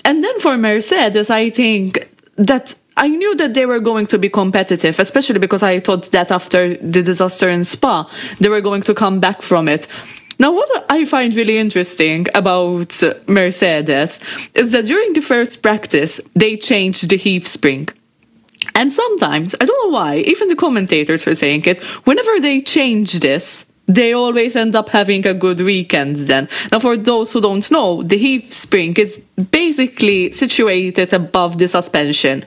And 0.04 0.22
then 0.22 0.40
for 0.40 0.56
Mercedes, 0.56 1.30
I 1.30 1.50
think 1.50 2.08
that 2.36 2.74
I 2.96 3.08
knew 3.08 3.36
that 3.36 3.54
they 3.54 3.66
were 3.66 3.80
going 3.80 4.06
to 4.08 4.18
be 4.18 4.28
competitive, 4.28 4.98
especially 4.98 5.38
because 5.38 5.62
I 5.62 5.78
thought 5.78 6.10
that 6.12 6.30
after 6.30 6.76
the 6.76 7.02
disaster 7.02 7.48
in 7.48 7.64
Spa, 7.64 8.10
they 8.40 8.48
were 8.48 8.60
going 8.60 8.82
to 8.82 8.94
come 8.94 9.20
back 9.20 9.42
from 9.42 9.68
it. 9.68 9.86
Now, 10.38 10.52
what 10.52 10.68
I 10.90 11.04
find 11.04 11.34
really 11.34 11.58
interesting 11.58 12.26
about 12.34 13.02
Mercedes 13.26 14.20
is 14.54 14.72
that 14.72 14.84
during 14.84 15.12
the 15.14 15.20
first 15.20 15.62
practice, 15.62 16.20
they 16.34 16.56
changed 16.56 17.08
the 17.08 17.16
heave 17.16 17.46
spring. 17.46 17.88
And 18.74 18.92
sometimes, 18.92 19.54
I 19.60 19.64
don't 19.64 19.84
know 19.84 19.96
why, 19.96 20.18
even 20.18 20.48
the 20.48 20.56
commentators 20.56 21.24
were 21.24 21.34
saying 21.34 21.64
it, 21.64 21.78
whenever 22.04 22.40
they 22.40 22.60
change 22.60 23.20
this, 23.20 23.64
they 23.86 24.12
always 24.12 24.56
end 24.56 24.74
up 24.74 24.88
having 24.88 25.26
a 25.26 25.34
good 25.34 25.60
weekend 25.60 26.16
then. 26.16 26.48
Now, 26.72 26.80
for 26.80 26.96
those 26.96 27.32
who 27.32 27.40
don't 27.40 27.68
know, 27.70 28.02
the 28.02 28.18
heave 28.18 28.52
spring 28.52 28.94
is 28.96 29.18
basically 29.50 30.32
situated 30.32 31.12
above 31.12 31.58
the 31.58 31.68
suspension 31.68 32.44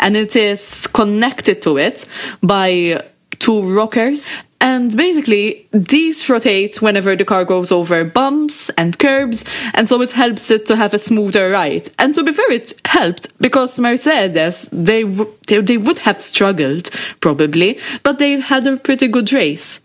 and 0.00 0.16
it 0.16 0.36
is 0.36 0.86
connected 0.88 1.62
to 1.62 1.78
it 1.78 2.06
by 2.42 3.02
two 3.38 3.62
rockers. 3.62 4.28
And 4.60 4.96
basically, 4.96 5.66
these 5.72 6.30
rotate 6.30 6.80
whenever 6.80 7.16
the 7.16 7.24
car 7.24 7.44
goes 7.44 7.72
over 7.72 8.04
bumps 8.04 8.70
and 8.78 8.96
curbs, 8.96 9.44
and 9.74 9.88
so 9.88 10.00
it 10.00 10.12
helps 10.12 10.52
it 10.52 10.66
to 10.66 10.76
have 10.76 10.94
a 10.94 11.00
smoother 11.00 11.50
ride. 11.50 11.88
And 11.98 12.14
to 12.14 12.22
be 12.22 12.30
fair, 12.30 12.52
it 12.52 12.72
helped 12.84 13.36
because 13.40 13.76
Mercedes 13.80 14.68
they 14.70 15.02
they, 15.48 15.60
they 15.60 15.78
would 15.78 15.98
have 15.98 16.20
struggled 16.20 16.90
probably, 17.18 17.80
but 18.04 18.20
they 18.20 18.38
had 18.38 18.64
a 18.68 18.76
pretty 18.76 19.08
good 19.08 19.32
race. 19.32 19.81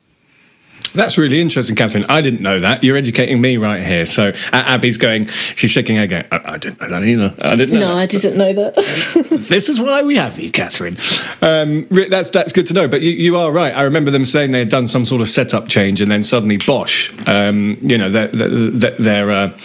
That's 0.93 1.17
really 1.17 1.39
interesting, 1.41 1.75
Catherine. 1.75 2.05
I 2.09 2.21
didn't 2.21 2.41
know 2.41 2.59
that. 2.59 2.83
You're 2.83 2.97
educating 2.97 3.39
me 3.41 3.57
right 3.57 3.83
here. 3.83 4.05
So 4.05 4.29
uh, 4.29 4.33
Abby's 4.51 4.97
going, 4.97 5.27
she's 5.27 5.71
shaking 5.71 5.95
her 5.95 6.07
head. 6.07 6.27
I, 6.31 6.53
I 6.53 6.57
didn't 6.57 6.81
know 6.81 6.89
that 6.89 7.03
either. 7.03 7.35
I 7.43 7.55
didn't 7.55 7.75
know. 7.75 7.79
No, 7.79 7.95
that. 7.95 8.01
I 8.01 8.05
didn't 8.05 8.37
know 8.37 8.53
that. 8.53 8.75
this 9.49 9.69
is 9.69 9.79
why 9.79 10.03
we 10.03 10.15
have 10.15 10.39
you, 10.39 10.51
Catherine. 10.51 10.97
Um, 11.41 11.83
that's 11.89 12.31
that's 12.31 12.53
good 12.53 12.67
to 12.67 12.73
know. 12.73 12.87
But 12.87 13.01
you, 13.01 13.11
you 13.11 13.37
are 13.37 13.51
right. 13.51 13.75
I 13.75 13.83
remember 13.83 14.11
them 14.11 14.25
saying 14.25 14.51
they 14.51 14.59
had 14.59 14.69
done 14.69 14.87
some 14.87 15.05
sort 15.05 15.21
of 15.21 15.29
setup 15.29 15.67
change, 15.67 16.01
and 16.01 16.11
then 16.11 16.23
suddenly 16.23 16.57
Bosch, 16.57 17.11
um, 17.27 17.77
you 17.81 17.97
know, 17.97 18.09
they're 18.09 18.27
they're 18.27 18.91
they're, 18.91 19.31
uh, 19.31 19.57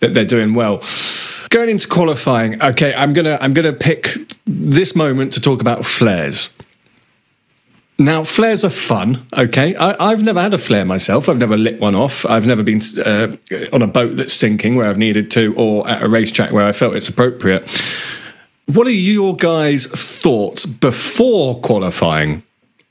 they're 0.00 0.10
they're 0.10 0.24
doing 0.24 0.54
well. 0.54 0.82
Going 1.50 1.70
into 1.70 1.88
qualifying, 1.88 2.62
okay, 2.62 2.94
I'm 2.94 3.12
gonna 3.12 3.38
I'm 3.40 3.54
gonna 3.54 3.72
pick 3.72 4.10
this 4.46 4.94
moment 4.94 5.32
to 5.34 5.40
talk 5.40 5.60
about 5.60 5.86
flares. 5.86 6.54
Now, 8.00 8.22
flares 8.22 8.64
are 8.64 8.70
fun, 8.70 9.26
okay? 9.36 9.74
I, 9.74 10.10
I've 10.10 10.22
never 10.22 10.40
had 10.40 10.54
a 10.54 10.58
flare 10.58 10.84
myself. 10.84 11.28
I've 11.28 11.38
never 11.38 11.56
lit 11.56 11.80
one 11.80 11.96
off. 11.96 12.24
I've 12.24 12.46
never 12.46 12.62
been 12.62 12.80
uh, 13.04 13.36
on 13.72 13.82
a 13.82 13.88
boat 13.88 14.16
that's 14.16 14.32
sinking 14.32 14.76
where 14.76 14.86
I've 14.88 14.98
needed 14.98 15.32
to, 15.32 15.52
or 15.56 15.88
at 15.88 16.04
a 16.04 16.08
racetrack 16.08 16.52
where 16.52 16.64
I 16.64 16.70
felt 16.70 16.94
it's 16.94 17.08
appropriate. 17.08 17.68
What 18.66 18.86
are 18.86 18.92
your 18.92 19.34
guys' 19.34 19.86
thoughts 19.86 20.64
before 20.64 21.58
qualifying 21.60 22.44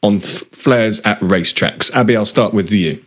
on 0.04 0.20
th- 0.20 0.44
flares 0.52 1.00
at 1.02 1.20
racetracks? 1.22 1.90
Abby, 1.94 2.18
I'll 2.18 2.26
start 2.26 2.54
with 2.54 2.74
you. 2.74 3.02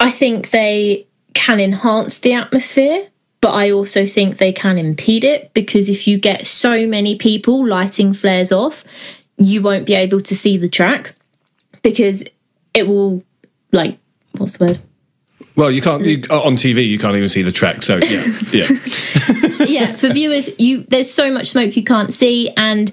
I 0.00 0.10
think 0.10 0.50
they 0.50 1.06
can 1.34 1.60
enhance 1.60 2.18
the 2.18 2.32
atmosphere, 2.32 3.06
but 3.40 3.54
I 3.54 3.70
also 3.70 4.06
think 4.06 4.38
they 4.38 4.52
can 4.52 4.76
impede 4.76 5.22
it 5.22 5.54
because 5.54 5.88
if 5.88 6.08
you 6.08 6.18
get 6.18 6.48
so 6.48 6.84
many 6.84 7.16
people 7.16 7.64
lighting 7.64 8.12
flares 8.12 8.50
off, 8.50 8.82
you 9.38 9.62
won't 9.62 9.86
be 9.86 9.94
able 9.94 10.20
to 10.20 10.34
see 10.34 10.56
the 10.56 10.68
track 10.68 11.14
because 11.82 12.24
it 12.74 12.86
will, 12.86 13.22
like, 13.72 13.98
what's 14.36 14.56
the 14.58 14.66
word? 14.66 14.78
Well, 15.56 15.70
you 15.70 15.80
can't 15.80 16.04
you, 16.04 16.22
on 16.30 16.54
TV. 16.56 16.86
You 16.86 16.98
can't 16.98 17.16
even 17.16 17.28
see 17.28 17.42
the 17.42 17.52
track. 17.52 17.82
So 17.82 17.96
yeah, 17.96 18.22
yeah. 18.52 18.66
yeah, 19.66 19.96
for 19.96 20.12
viewers, 20.12 20.50
you 20.60 20.82
there's 20.82 21.10
so 21.10 21.32
much 21.32 21.48
smoke 21.48 21.76
you 21.76 21.84
can't 21.84 22.12
see, 22.12 22.50
and 22.58 22.92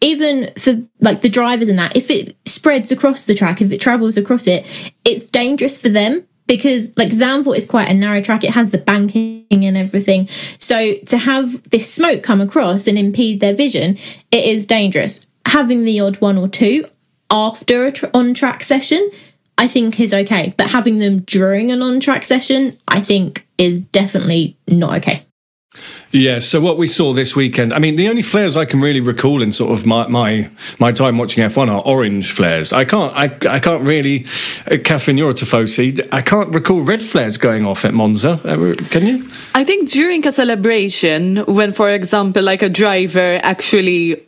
even 0.00 0.50
for 0.58 0.82
like 1.00 1.20
the 1.20 1.28
drivers 1.28 1.68
and 1.68 1.78
that, 1.78 1.96
if 1.96 2.10
it 2.10 2.36
spreads 2.46 2.90
across 2.90 3.24
the 3.24 3.34
track, 3.34 3.60
if 3.60 3.70
it 3.70 3.80
travels 3.80 4.16
across 4.16 4.46
it, 4.46 4.66
it's 5.04 5.24
dangerous 5.24 5.80
for 5.80 5.90
them 5.90 6.26
because 6.46 6.96
like 6.96 7.10
Zandvoort 7.10 7.56
is 7.56 7.66
quite 7.66 7.88
a 7.88 7.94
narrow 7.94 8.20
track. 8.20 8.44
It 8.44 8.50
has 8.50 8.70
the 8.70 8.78
banking 8.78 9.44
and 9.50 9.76
everything. 9.76 10.28
So 10.58 10.94
to 11.08 11.18
have 11.18 11.68
this 11.70 11.92
smoke 11.92 12.22
come 12.22 12.40
across 12.40 12.86
and 12.86 12.98
impede 12.98 13.40
their 13.40 13.54
vision, 13.54 13.98
it 14.32 14.44
is 14.44 14.66
dangerous. 14.66 15.26
Having 15.46 15.84
the 15.84 16.00
odd 16.00 16.20
one 16.20 16.38
or 16.38 16.48
two 16.48 16.84
after 17.30 17.86
a 17.86 17.92
tr- 17.92 18.06
on 18.12 18.34
track 18.34 18.62
session, 18.62 19.10
I 19.56 19.68
think 19.68 20.00
is 20.00 20.12
okay. 20.12 20.54
But 20.56 20.70
having 20.70 20.98
them 20.98 21.20
during 21.20 21.70
an 21.70 21.82
on 21.82 22.00
track 22.00 22.24
session, 22.24 22.76
I 22.88 23.00
think 23.00 23.46
is 23.58 23.80
definitely 23.80 24.56
not 24.66 24.96
okay. 24.98 25.26
Yeah, 26.12 26.40
so 26.40 26.60
what 26.60 26.76
we 26.76 26.88
saw 26.88 27.12
this 27.12 27.36
weekend, 27.36 27.72
I 27.72 27.78
mean, 27.78 27.94
the 27.94 28.08
only 28.08 28.22
flares 28.22 28.56
I 28.56 28.64
can 28.64 28.80
really 28.80 29.00
recall 29.00 29.42
in 29.42 29.52
sort 29.52 29.70
of 29.70 29.86
my 29.86 30.08
my, 30.08 30.50
my 30.80 30.90
time 30.90 31.18
watching 31.18 31.44
F1 31.44 31.68
are 31.68 31.82
orange 31.82 32.32
flares. 32.32 32.72
I 32.72 32.84
can't 32.84 33.14
I, 33.14 33.26
I 33.48 33.60
can't 33.60 33.86
really, 33.86 34.26
uh, 34.68 34.78
Catherine, 34.82 35.16
you're 35.16 35.30
a 35.30 35.34
Tifosi, 35.34 36.08
I 36.10 36.22
can't 36.22 36.52
recall 36.52 36.80
red 36.80 37.00
flares 37.00 37.38
going 37.38 37.64
off 37.64 37.84
at 37.84 37.94
Monza. 37.94 38.40
Uh, 38.44 38.74
Can 38.90 39.06
you? 39.06 39.28
I 39.54 39.62
think 39.62 39.88
during 39.88 40.26
a 40.26 40.32
celebration, 40.32 41.36
when, 41.46 41.72
for 41.72 41.88
example, 41.88 42.42
like 42.42 42.62
a 42.62 42.68
driver 42.68 43.38
actually 43.44 44.20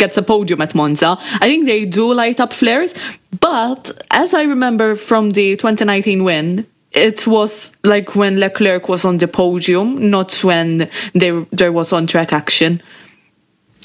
gets 0.00 0.16
a 0.16 0.22
podium 0.22 0.60
at 0.60 0.74
Monza, 0.74 1.16
I 1.34 1.46
think 1.46 1.66
they 1.66 1.84
do 1.84 2.12
light 2.12 2.40
up 2.40 2.52
flares. 2.52 2.94
But 3.38 3.92
as 4.10 4.34
I 4.34 4.42
remember 4.42 4.96
from 4.96 5.30
the 5.30 5.54
2019 5.56 6.24
win, 6.24 6.66
it 6.92 7.26
was 7.26 7.76
like 7.84 8.16
when 8.16 8.40
Leclerc 8.40 8.88
was 8.88 9.04
on 9.04 9.18
the 9.18 9.28
podium, 9.28 10.10
not 10.10 10.42
when 10.42 10.88
there 11.14 11.46
there 11.52 11.70
was 11.70 11.92
on 11.92 12.06
track 12.08 12.32
action. 12.32 12.82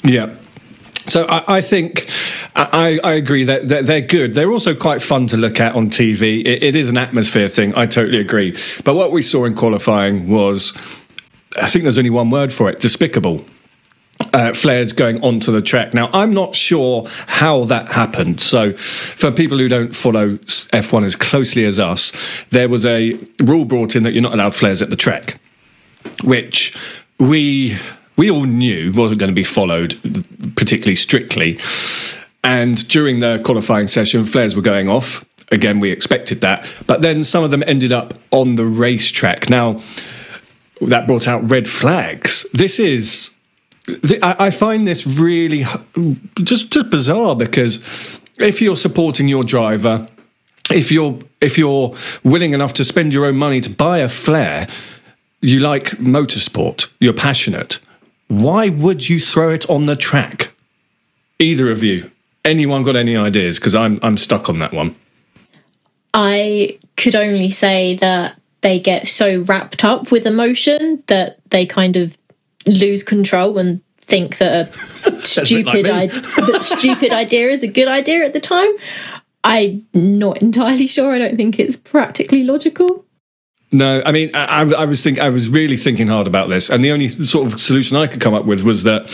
Yeah. 0.02 0.34
So 1.06 1.24
I, 1.26 1.58
I 1.58 1.60
think 1.60 2.08
I, 2.56 2.98
I 3.04 3.12
agree 3.12 3.44
that 3.44 3.68
they're 3.68 4.00
good. 4.00 4.34
They're 4.34 4.50
also 4.50 4.74
quite 4.74 5.02
fun 5.02 5.28
to 5.28 5.36
look 5.36 5.60
at 5.60 5.76
on 5.76 5.88
TV. 5.88 6.40
It, 6.40 6.64
it 6.64 6.76
is 6.76 6.88
an 6.88 6.96
atmosphere 6.96 7.48
thing. 7.48 7.74
I 7.76 7.86
totally 7.86 8.18
agree. 8.18 8.56
But 8.84 8.94
what 8.96 9.12
we 9.12 9.22
saw 9.22 9.44
in 9.44 9.54
qualifying 9.54 10.28
was, 10.28 10.72
I 11.62 11.68
think 11.68 11.84
there's 11.84 11.98
only 11.98 12.10
one 12.10 12.30
word 12.30 12.52
for 12.52 12.68
it: 12.68 12.80
despicable. 12.80 13.44
Uh, 14.32 14.52
flares 14.52 14.92
going 14.94 15.22
onto 15.22 15.52
the 15.52 15.60
track. 15.60 15.92
Now, 15.92 16.08
I'm 16.12 16.32
not 16.32 16.54
sure 16.54 17.06
how 17.26 17.64
that 17.64 17.88
happened. 17.88 18.40
So, 18.40 18.72
for 18.72 19.30
people 19.30 19.58
who 19.58 19.68
don't 19.68 19.94
follow 19.94 20.36
F1 20.36 21.04
as 21.04 21.16
closely 21.16 21.64
as 21.64 21.78
us, 21.78 22.44
there 22.50 22.68
was 22.68 22.86
a 22.86 23.18
rule 23.42 23.66
brought 23.66 23.94
in 23.94 24.04
that 24.04 24.14
you're 24.14 24.22
not 24.22 24.32
allowed 24.32 24.54
flares 24.54 24.80
at 24.80 24.88
the 24.88 24.96
track, 24.96 25.38
which 26.24 26.76
we 27.18 27.76
we 28.16 28.30
all 28.30 28.44
knew 28.44 28.92
wasn't 28.92 29.20
going 29.20 29.30
to 29.30 29.34
be 29.34 29.44
followed 29.44 29.94
particularly 30.56 30.96
strictly. 30.96 31.58
And 32.42 32.86
during 32.88 33.18
the 33.18 33.40
qualifying 33.44 33.88
session, 33.88 34.24
flares 34.24 34.56
were 34.56 34.62
going 34.62 34.88
off. 34.88 35.24
Again, 35.50 35.80
we 35.80 35.90
expected 35.90 36.40
that. 36.40 36.72
But 36.86 37.02
then 37.02 37.22
some 37.22 37.44
of 37.44 37.50
them 37.50 37.62
ended 37.66 37.92
up 37.92 38.14
on 38.30 38.56
the 38.56 38.64
racetrack. 38.64 39.50
Now, 39.50 39.80
that 40.80 41.06
brought 41.06 41.28
out 41.28 41.48
red 41.50 41.68
flags. 41.68 42.46
This 42.52 42.78
is. 42.78 43.35
I 44.22 44.50
find 44.50 44.86
this 44.86 45.06
really 45.06 45.64
just 46.42 46.72
just 46.72 46.90
bizarre 46.90 47.36
because 47.36 48.20
if 48.38 48.60
you're 48.60 48.76
supporting 48.76 49.28
your 49.28 49.44
driver, 49.44 50.08
if 50.70 50.90
you're 50.90 51.18
if 51.40 51.56
you're 51.56 51.94
willing 52.24 52.52
enough 52.52 52.72
to 52.74 52.84
spend 52.84 53.12
your 53.12 53.26
own 53.26 53.36
money 53.36 53.60
to 53.60 53.70
buy 53.70 53.98
a 53.98 54.08
flare, 54.08 54.66
you 55.40 55.60
like 55.60 55.90
motorsport, 55.98 56.92
you're 56.98 57.12
passionate. 57.12 57.78
Why 58.28 58.68
would 58.70 59.08
you 59.08 59.20
throw 59.20 59.50
it 59.50 59.68
on 59.70 59.86
the 59.86 59.94
track? 59.94 60.52
Either 61.38 61.70
of 61.70 61.84
you, 61.84 62.10
anyone 62.44 62.82
got 62.82 62.96
any 62.96 63.16
ideas? 63.16 63.58
Because 63.58 63.74
I'm 63.74 64.00
I'm 64.02 64.16
stuck 64.16 64.48
on 64.48 64.58
that 64.58 64.72
one. 64.72 64.96
I 66.12 66.78
could 66.96 67.14
only 67.14 67.50
say 67.50 67.96
that 67.96 68.40
they 68.62 68.80
get 68.80 69.06
so 69.06 69.42
wrapped 69.42 69.84
up 69.84 70.10
with 70.10 70.26
emotion 70.26 71.02
that 71.06 71.38
they 71.50 71.66
kind 71.66 71.96
of 71.96 72.16
lose 72.66 73.02
control 73.02 73.58
and 73.58 73.80
think 73.98 74.38
that 74.38 74.68
a 74.70 74.72
stupid, 75.26 75.86
like 75.88 75.88
I- 75.88 76.06
that 76.06 76.60
stupid 76.62 77.12
idea 77.12 77.48
is 77.48 77.62
a 77.62 77.68
good 77.68 77.88
idea 77.88 78.24
at 78.24 78.32
the 78.32 78.40
time. 78.40 78.70
I'm 79.44 79.86
not 79.94 80.42
entirely 80.42 80.86
sure. 80.86 81.12
I 81.12 81.18
don't 81.18 81.36
think 81.36 81.58
it's 81.58 81.76
practically 81.76 82.42
logical. 82.44 83.04
No, 83.72 84.02
I 84.06 84.12
mean, 84.12 84.30
I, 84.34 84.62
I 84.62 84.84
was 84.84 85.02
think 85.02 85.18
I 85.18 85.28
was 85.28 85.48
really 85.48 85.76
thinking 85.76 86.06
hard 86.06 86.26
about 86.26 86.48
this, 86.50 86.70
and 86.70 86.82
the 86.84 86.92
only 86.92 87.08
sort 87.08 87.52
of 87.52 87.60
solution 87.60 87.96
I 87.96 88.06
could 88.06 88.20
come 88.20 88.32
up 88.34 88.44
with 88.44 88.62
was 88.62 88.84
that 88.84 89.08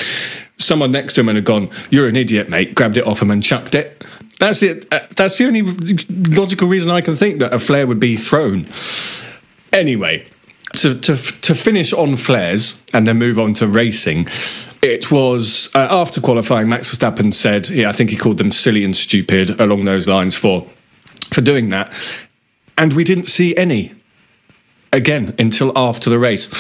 someone 0.59 0.93
next 0.93 1.15
to 1.15 1.21
him 1.23 1.29
and 1.31 1.37
had 1.37 1.45
gone, 1.47 1.71
"You're 1.91 2.07
an 2.07 2.17
idiot, 2.17 2.49
mate," 2.51 2.75
grabbed 2.75 2.97
it 2.99 3.07
off 3.07 3.21
him 3.23 3.31
and 3.31 3.43
chucked 3.43 3.75
it. 3.75 4.05
That's 4.41 4.63
it. 4.63 4.87
Uh, 4.93 5.01
That's 5.17 5.39
the 5.39 5.47
only 5.47 5.63
logical 6.37 6.69
reason 6.69 6.91
I 6.91 7.01
can 7.01 7.17
think 7.17 7.41
that 7.41 7.53
a 7.55 7.59
flare 7.59 7.87
would 7.87 8.01
be 8.01 8.17
thrown. 8.17 8.67
Anyway, 9.73 10.27
to 10.75 10.95
to 10.95 11.17
to 11.17 11.55
finish 11.55 11.93
on 11.93 12.17
flares 12.17 12.85
and 12.93 13.07
then 13.07 13.19
move 13.19 13.39
on 13.39 13.55
to 13.55 13.67
racing. 13.67 14.29
It 14.83 15.13
was 15.13 15.71
uh, 15.75 15.89
after 15.91 16.21
qualifying, 16.21 16.69
Max 16.69 16.89
Verstappen 16.89 17.33
said, 17.33 17.69
"Yeah, 17.69 17.89
I 17.89 17.93
think 17.93 18.11
he 18.11 18.17
called 18.17 18.39
them 18.39 18.51
silly 18.51 18.85
and 18.85 18.97
stupid 18.97 19.61
along 19.61 19.85
those 19.85 20.09
lines 20.09 20.37
for 20.37 20.67
for 21.33 21.41
doing 21.41 21.69
that," 21.71 21.93
and 22.77 22.93
we 22.93 23.05
didn't 23.05 23.27
see 23.27 23.57
any 23.57 23.93
again 24.93 25.35
until 25.39 25.77
after 25.77 26.11
the 26.11 26.19
race. 26.19 26.51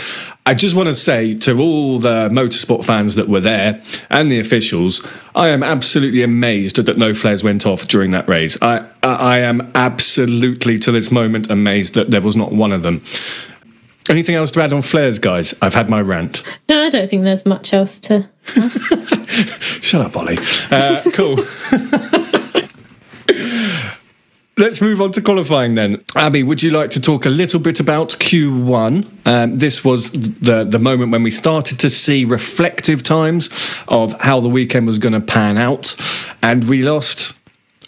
I 0.44 0.54
just 0.54 0.74
want 0.74 0.88
to 0.88 0.94
say 0.94 1.34
to 1.34 1.60
all 1.60 1.98
the 2.00 2.28
motorsport 2.30 2.84
fans 2.84 3.14
that 3.14 3.28
were 3.28 3.40
there 3.40 3.80
and 4.10 4.28
the 4.28 4.40
officials, 4.40 5.06
I 5.36 5.48
am 5.48 5.62
absolutely 5.62 6.22
amazed 6.22 6.84
that 6.84 6.98
no 6.98 7.14
flares 7.14 7.44
went 7.44 7.64
off 7.64 7.86
during 7.86 8.10
that 8.10 8.28
race. 8.28 8.58
I, 8.60 8.84
I 9.04 9.38
am 9.38 9.70
absolutely 9.76 10.80
to 10.80 10.90
this 10.90 11.12
moment 11.12 11.48
amazed 11.48 11.94
that 11.94 12.10
there 12.10 12.20
was 12.20 12.36
not 12.36 12.50
one 12.50 12.72
of 12.72 12.82
them. 12.82 13.02
Anything 14.08 14.34
else 14.34 14.50
to 14.52 14.60
add 14.60 14.72
on 14.72 14.82
flares, 14.82 15.18
guys? 15.18 15.54
I've 15.62 15.74
had 15.74 15.88
my 15.88 16.00
rant. 16.00 16.42
No, 16.68 16.82
I 16.82 16.90
don't 16.90 17.08
think 17.08 17.22
there's 17.22 17.46
much 17.46 17.72
else 17.72 18.00
to. 18.00 18.28
Shut 19.80 20.00
up, 20.00 20.16
Ollie. 20.16 20.38
Uh, 20.70 21.02
cool. 21.12 21.36
Let's 24.58 24.82
move 24.82 25.00
on 25.00 25.12
to 25.12 25.22
qualifying 25.22 25.74
then. 25.74 25.96
Abby, 26.14 26.42
would 26.42 26.62
you 26.62 26.72
like 26.72 26.90
to 26.90 27.00
talk 27.00 27.24
a 27.24 27.30
little 27.30 27.58
bit 27.58 27.80
about 27.80 28.10
Q1? 28.10 29.06
Um, 29.26 29.56
this 29.56 29.82
was 29.82 30.10
the, 30.10 30.64
the 30.68 30.78
moment 30.78 31.10
when 31.10 31.22
we 31.22 31.30
started 31.30 31.78
to 31.80 31.88
see 31.88 32.24
reflective 32.24 33.02
times 33.02 33.48
of 33.88 34.12
how 34.20 34.40
the 34.40 34.50
weekend 34.50 34.86
was 34.86 34.98
going 34.98 35.14
to 35.14 35.20
pan 35.20 35.56
out, 35.56 35.96
and 36.42 36.68
we 36.68 36.82
lost 36.82 37.38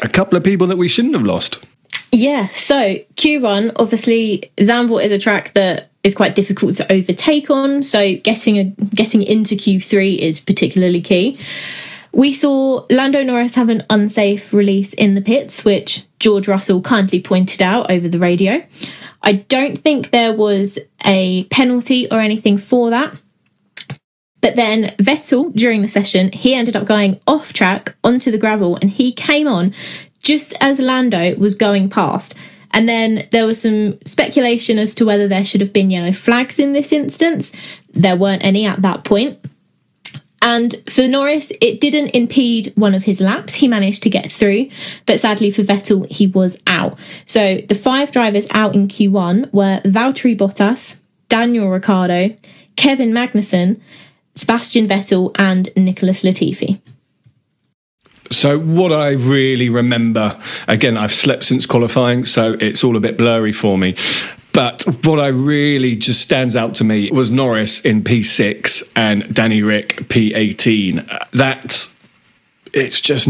a 0.02 0.08
couple 0.08 0.38
of 0.38 0.44
people 0.44 0.66
that 0.68 0.78
we 0.78 0.88
shouldn't 0.88 1.14
have 1.14 1.24
lost. 1.24 1.64
Yeah, 2.12 2.48
so 2.54 2.94
Q1, 3.16 3.72
obviously, 3.76 4.50
Zandvoort 4.56 5.04
is 5.04 5.12
a 5.12 5.18
track 5.18 5.52
that 5.52 5.90
is 6.04 6.14
quite 6.14 6.36
difficult 6.36 6.76
to 6.76 6.92
overtake 6.92 7.50
on, 7.50 7.82
so 7.82 8.14
getting 8.16 8.58
a, 8.58 8.64
getting 8.94 9.22
into 9.22 9.56
Q3 9.56 10.18
is 10.18 10.38
particularly 10.38 11.00
key. 11.00 11.38
We 12.12 12.32
saw 12.32 12.86
Lando 12.90 13.24
Norris 13.24 13.56
have 13.56 13.70
an 13.70 13.82
unsafe 13.90 14.52
release 14.52 14.92
in 14.92 15.16
the 15.16 15.20
pits, 15.20 15.64
which 15.64 16.04
George 16.20 16.46
Russell 16.46 16.80
kindly 16.80 17.20
pointed 17.20 17.60
out 17.60 17.90
over 17.90 18.08
the 18.08 18.20
radio. 18.20 18.62
I 19.22 19.32
don't 19.32 19.76
think 19.76 20.10
there 20.10 20.32
was 20.32 20.78
a 21.04 21.44
penalty 21.44 22.08
or 22.10 22.20
anything 22.20 22.58
for 22.58 22.90
that. 22.90 23.16
But 24.40 24.56
then 24.56 24.90
Vettel, 24.98 25.54
during 25.54 25.80
the 25.80 25.88
session, 25.88 26.30
he 26.30 26.54
ended 26.54 26.76
up 26.76 26.84
going 26.84 27.18
off 27.26 27.54
track 27.54 27.96
onto 28.04 28.30
the 28.30 28.38
gravel 28.38 28.76
and 28.76 28.90
he 28.90 29.10
came 29.10 29.48
on 29.48 29.72
just 30.22 30.54
as 30.60 30.78
Lando 30.78 31.34
was 31.36 31.54
going 31.54 31.88
past. 31.88 32.36
And 32.74 32.88
then 32.88 33.28
there 33.30 33.46
was 33.46 33.62
some 33.62 33.98
speculation 34.04 34.78
as 34.78 34.96
to 34.96 35.06
whether 35.06 35.28
there 35.28 35.44
should 35.44 35.60
have 35.60 35.72
been 35.72 35.90
yellow 35.90 36.12
flags 36.12 36.58
in 36.58 36.72
this 36.72 36.92
instance. 36.92 37.52
There 37.92 38.16
weren't 38.16 38.44
any 38.44 38.66
at 38.66 38.82
that 38.82 39.04
point. 39.04 39.38
And 40.42 40.74
for 40.90 41.08
Norris, 41.08 41.52
it 41.62 41.80
didn't 41.80 42.10
impede 42.10 42.72
one 42.74 42.94
of 42.94 43.04
his 43.04 43.20
laps. 43.20 43.54
He 43.54 43.68
managed 43.68 44.02
to 44.02 44.10
get 44.10 44.30
through, 44.30 44.68
but 45.06 45.18
sadly 45.18 45.50
for 45.50 45.62
Vettel, 45.62 46.10
he 46.10 46.26
was 46.26 46.58
out. 46.66 46.98
So 47.24 47.58
the 47.58 47.76
five 47.76 48.12
drivers 48.12 48.46
out 48.50 48.74
in 48.74 48.88
Q1 48.88 49.54
were 49.54 49.80
Valtteri 49.84 50.36
Bottas, 50.36 50.98
Daniel 51.28 51.70
Ricciardo, 51.70 52.36
Kevin 52.76 53.12
Magnussen, 53.12 53.80
Sebastian 54.34 54.86
Vettel, 54.86 55.30
and 55.38 55.70
Nicholas 55.76 56.22
Latifi. 56.24 56.80
So, 58.30 58.58
what 58.58 58.92
I 58.92 59.10
really 59.10 59.68
remember, 59.68 60.40
again, 60.66 60.96
I've 60.96 61.12
slept 61.12 61.44
since 61.44 61.66
qualifying, 61.66 62.24
so 62.24 62.56
it's 62.58 62.82
all 62.82 62.96
a 62.96 63.00
bit 63.00 63.18
blurry 63.18 63.52
for 63.52 63.76
me. 63.76 63.94
But 64.54 64.84
what 65.02 65.18
I 65.18 65.28
really 65.28 65.96
just 65.96 66.20
stands 66.20 66.54
out 66.54 66.74
to 66.74 66.84
me 66.84 67.10
was 67.10 67.32
Norris 67.32 67.84
in 67.84 68.02
P6 68.02 68.92
and 68.94 69.34
Danny 69.34 69.62
Ric 69.62 69.96
P18. 70.08 71.30
That 71.32 71.92
it's 72.72 73.00
just 73.00 73.26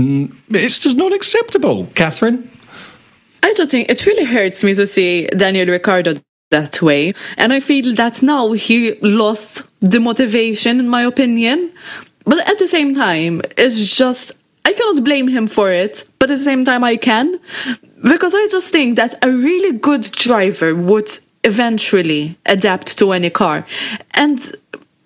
it's 0.50 0.78
just 0.78 0.96
not 0.96 1.12
acceptable, 1.14 1.86
Catherine. 1.94 2.50
I 3.42 3.52
don't 3.54 3.70
think 3.70 3.90
it 3.90 4.04
really 4.06 4.24
hurts 4.24 4.62
me 4.62 4.74
to 4.74 4.86
see 4.86 5.26
Daniel 5.28 5.66
Ricciardo 5.66 6.16
that 6.50 6.82
way, 6.82 7.14
and 7.38 7.52
I 7.52 7.60
feel 7.60 7.94
that 7.94 8.22
now 8.22 8.52
he 8.52 8.94
lost 9.00 9.68
the 9.80 10.00
motivation, 10.00 10.78
in 10.78 10.88
my 10.88 11.02
opinion. 11.02 11.72
But 12.24 12.46
at 12.48 12.58
the 12.58 12.68
same 12.68 12.94
time, 12.94 13.42
it's 13.56 13.96
just 13.96 14.32
I 14.64 14.72
cannot 14.72 15.04
blame 15.04 15.28
him 15.28 15.46
for 15.46 15.70
it, 15.70 16.08
but 16.18 16.30
at 16.30 16.38
the 16.38 16.44
same 16.44 16.64
time, 16.64 16.84
I 16.84 16.96
can. 16.96 17.38
Because 18.02 18.34
I 18.34 18.48
just 18.50 18.72
think 18.72 18.96
that 18.96 19.14
a 19.22 19.30
really 19.30 19.78
good 19.78 20.02
driver 20.12 20.74
would 20.74 21.10
eventually 21.44 22.36
adapt 22.46 22.98
to 22.98 23.12
any 23.12 23.30
car. 23.30 23.66
And 24.12 24.40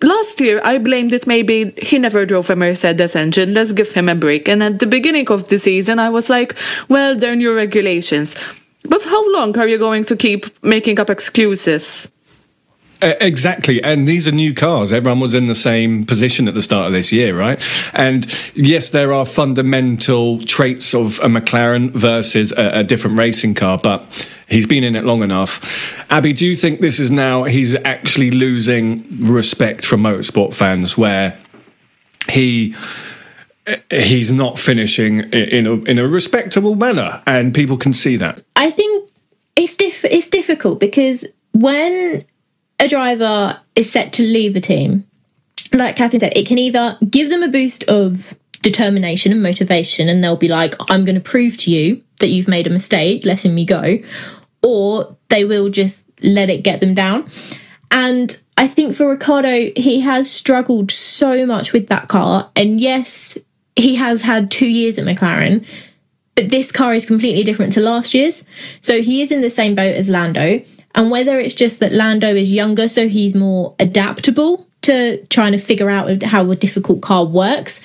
last 0.01 0.39
year, 0.39 0.61
I 0.63 0.77
blamed 0.77 1.13
it 1.13 1.27
maybe 1.27 1.73
he 1.77 1.99
never 1.99 2.25
drove 2.25 2.49
a 2.49 2.55
Mercedes 2.55 3.15
engine, 3.15 3.53
let's 3.53 3.73
give 3.73 3.91
him 3.91 4.09
a 4.09 4.15
break. 4.15 4.47
And 4.47 4.63
at 4.63 4.79
the 4.79 4.87
beginning 4.87 5.29
of 5.29 5.49
the 5.49 5.59
season, 5.59 5.99
I 5.99 6.09
was 6.09 6.29
like, 6.29 6.55
well, 6.87 7.15
there 7.15 7.33
are 7.33 7.35
new 7.35 7.55
regulations. 7.55 8.35
But 8.83 9.03
how 9.03 9.33
long 9.33 9.57
are 9.57 9.67
you 9.67 9.77
going 9.77 10.05
to 10.05 10.15
keep 10.15 10.45
making 10.63 10.99
up 10.99 11.09
excuses? 11.09 12.09
Exactly. 13.01 13.81
And 13.81 14.07
these 14.07 14.27
are 14.27 14.31
new 14.31 14.53
cars. 14.53 14.91
Everyone 14.91 15.21
was 15.21 15.33
in 15.33 15.45
the 15.45 15.55
same 15.55 16.05
position 16.05 16.47
at 16.49 16.55
the 16.55 16.61
start 16.61 16.87
of 16.87 16.93
this 16.93 17.13
year, 17.13 17.37
right? 17.37 17.63
And 17.93 18.25
yes, 18.55 18.89
there 18.89 19.13
are 19.13 19.25
fundamental 19.25 20.43
traits 20.43 20.93
of 20.93 21.19
a 21.19 21.27
McLaren 21.27 21.91
versus 21.91 22.51
a, 22.51 22.79
a 22.79 22.83
different 22.83 23.17
racing 23.17 23.53
car, 23.53 23.79
but 23.81 24.27
he's 24.49 24.67
been 24.67 24.83
in 24.83 24.95
it 24.95 25.05
long 25.05 25.23
enough. 25.23 26.03
Abby, 26.11 26.33
do 26.33 26.45
you 26.45 26.55
think 26.55 26.81
this 26.81 26.99
is 26.99 27.09
now 27.09 27.43
he's 27.43 27.73
actually 27.85 28.31
losing 28.31 29.05
respect 29.21 29.85
from 29.85 30.01
motorsport 30.01 30.53
fans 30.53 30.97
where 30.97 31.37
he 32.29 32.75
eh, 33.65 33.77
he's 33.91 34.33
not 34.33 34.59
finishing 34.59 35.19
in 35.31 35.65
a 35.65 35.73
in 35.83 35.99
a 35.99 36.07
respectable 36.07 36.75
manner 36.75 37.21
and 37.25 37.53
people 37.53 37.77
can 37.77 37.93
see 37.93 38.17
that 38.17 38.43
I 38.55 38.69
think 38.69 39.09
it's 39.55 39.75
diff- 39.75 40.05
it's 40.05 40.29
difficult 40.29 40.79
because 40.79 41.25
when 41.53 42.23
a 42.79 42.87
driver 42.87 43.59
is 43.75 43.91
set 43.91 44.13
to 44.13 44.23
leave 44.23 44.55
a 44.55 44.61
team, 44.61 45.05
like 45.73 45.95
Catherine 45.95 46.19
said, 46.19 46.33
it 46.35 46.47
can 46.47 46.57
either 46.57 46.97
give 47.09 47.29
them 47.29 47.43
a 47.43 47.47
boost 47.47 47.83
of 47.85 48.33
determination 48.61 49.31
and 49.31 49.43
motivation, 49.43 50.09
and 50.09 50.23
they'll 50.23 50.35
be 50.35 50.47
like, 50.47 50.75
I'm 50.89 51.05
going 51.05 51.15
to 51.15 51.21
prove 51.21 51.57
to 51.57 51.71
you 51.71 52.03
that 52.19 52.27
you've 52.27 52.47
made 52.47 52.67
a 52.67 52.71
mistake, 52.71 53.25
letting 53.25 53.55
me 53.55 53.65
go, 53.65 53.99
or 54.61 55.15
they 55.29 55.45
will 55.45 55.69
just 55.69 56.05
let 56.21 56.49
it 56.49 56.63
get 56.63 56.81
them 56.81 56.93
down. 56.93 57.27
And 57.91 58.39
I 58.57 58.67
think 58.67 58.95
for 58.95 59.09
Ricciardo, 59.09 59.71
he 59.75 60.01
has 60.01 60.29
struggled 60.29 60.91
so 60.91 61.45
much 61.45 61.71
with 61.71 61.87
that 61.87 62.07
car. 62.07 62.51
And 62.55 62.79
yes, 62.79 63.37
he 63.75 63.95
has 63.95 64.21
had 64.21 64.51
two 64.51 64.67
years 64.67 64.97
at 64.97 65.05
McLaren, 65.05 65.65
but 66.35 66.49
this 66.49 66.71
car 66.71 66.93
is 66.93 67.05
completely 67.05 67.43
different 67.43 67.73
to 67.73 67.81
last 67.81 68.13
year's. 68.13 68.45
So 68.81 69.01
he 69.01 69.21
is 69.21 69.31
in 69.31 69.41
the 69.41 69.49
same 69.49 69.75
boat 69.75 69.95
as 69.95 70.09
Lando. 70.09 70.61
And 70.95 71.11
whether 71.11 71.37
it's 71.39 71.55
just 71.55 71.79
that 71.79 71.93
Lando 71.93 72.27
is 72.27 72.51
younger, 72.51 72.87
so 72.87 73.07
he's 73.07 73.35
more 73.35 73.75
adaptable 73.79 74.67
to 74.81 75.23
trying 75.27 75.51
to 75.51 75.57
figure 75.57 75.89
out 75.89 76.23
how 76.23 76.49
a 76.49 76.55
difficult 76.55 77.01
car 77.01 77.25
works, 77.25 77.83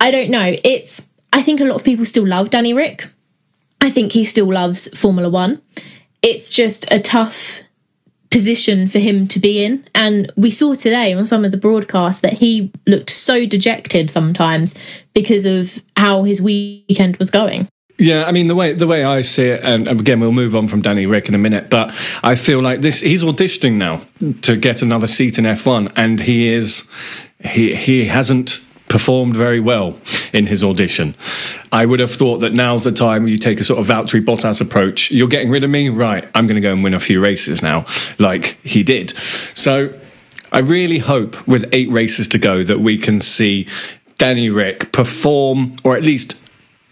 I 0.00 0.10
don't 0.10 0.30
know. 0.30 0.56
It's, 0.64 1.08
I 1.32 1.42
think 1.42 1.60
a 1.60 1.64
lot 1.64 1.76
of 1.76 1.84
people 1.84 2.04
still 2.04 2.26
love 2.26 2.50
Danny 2.50 2.72
Ric. 2.72 3.06
I 3.80 3.90
think 3.90 4.12
he 4.12 4.24
still 4.24 4.50
loves 4.52 4.88
Formula 4.98 5.28
One. 5.28 5.60
It's 6.22 6.54
just 6.54 6.90
a 6.90 7.00
tough 7.00 7.60
position 8.30 8.88
for 8.88 8.98
him 8.98 9.28
to 9.28 9.38
be 9.38 9.64
in. 9.64 9.86
And 9.94 10.32
we 10.36 10.50
saw 10.50 10.74
today 10.74 11.14
on 11.14 11.24
some 11.24 11.44
of 11.44 11.52
the 11.52 11.56
broadcasts 11.56 12.20
that 12.22 12.32
he 12.32 12.72
looked 12.86 13.10
so 13.10 13.46
dejected 13.46 14.10
sometimes 14.10 14.74
because 15.12 15.46
of 15.46 15.84
how 15.96 16.24
his 16.24 16.42
weekend 16.42 17.16
was 17.18 17.30
going. 17.30 17.68
Yeah, 17.96 18.24
I 18.24 18.32
mean 18.32 18.48
the 18.48 18.56
way 18.56 18.72
the 18.72 18.88
way 18.88 19.04
I 19.04 19.20
see 19.20 19.44
it, 19.44 19.62
and 19.62 19.86
again 19.86 20.18
we'll 20.18 20.32
move 20.32 20.56
on 20.56 20.66
from 20.66 20.82
Danny 20.82 21.06
Ric 21.06 21.28
in 21.28 21.34
a 21.34 21.38
minute, 21.38 21.70
but 21.70 21.88
I 22.24 22.34
feel 22.34 22.60
like 22.60 22.80
this 22.80 23.00
he's 23.00 23.22
auditioning 23.22 23.74
now 23.74 24.02
to 24.42 24.56
get 24.56 24.82
another 24.82 25.06
seat 25.06 25.38
in 25.38 25.44
F1, 25.44 25.92
and 25.94 26.20
he 26.20 26.48
is 26.48 26.90
he 27.38 27.74
he 27.74 28.06
hasn't 28.06 28.64
performed 28.88 29.36
very 29.36 29.60
well 29.60 29.98
in 30.32 30.46
his 30.46 30.62
audition. 30.62 31.14
I 31.72 31.86
would 31.86 32.00
have 32.00 32.10
thought 32.10 32.38
that 32.38 32.52
now's 32.52 32.84
the 32.84 32.92
time 32.92 33.26
you 33.26 33.38
take 33.38 33.60
a 33.60 33.64
sort 33.64 33.80
of 33.80 33.86
Valtteri 33.86 34.24
Bottas 34.24 34.60
approach. 34.60 35.10
You're 35.10 35.28
getting 35.28 35.50
rid 35.50 35.64
of 35.64 35.70
me, 35.70 35.88
right? 35.88 36.28
I'm 36.34 36.46
going 36.46 36.56
to 36.56 36.60
go 36.60 36.72
and 36.72 36.84
win 36.84 36.94
a 36.94 37.00
few 37.00 37.20
races 37.20 37.62
now, 37.62 37.86
like 38.18 38.58
he 38.62 38.82
did. 38.82 39.10
So 39.56 39.98
I 40.52 40.58
really 40.58 40.98
hope 40.98 41.46
with 41.48 41.64
eight 41.72 41.90
races 41.90 42.28
to 42.28 42.38
go 42.38 42.62
that 42.62 42.80
we 42.80 42.98
can 42.98 43.20
see 43.20 43.66
Danny 44.18 44.50
Ric 44.50 44.92
perform, 44.92 45.76
or 45.84 45.96
at 45.96 46.02
least 46.02 46.43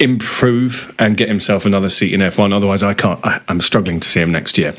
improve 0.02 0.94
and 0.98 1.16
get 1.16 1.28
himself 1.28 1.64
another 1.64 1.88
seat 1.88 2.12
in 2.12 2.20
F1. 2.20 2.52
Otherwise, 2.52 2.82
I 2.82 2.92
can't. 2.92 3.24
I, 3.24 3.40
I'm 3.48 3.60
struggling 3.60 4.00
to 4.00 4.08
see 4.08 4.20
him 4.20 4.32
next 4.32 4.58
year. 4.58 4.74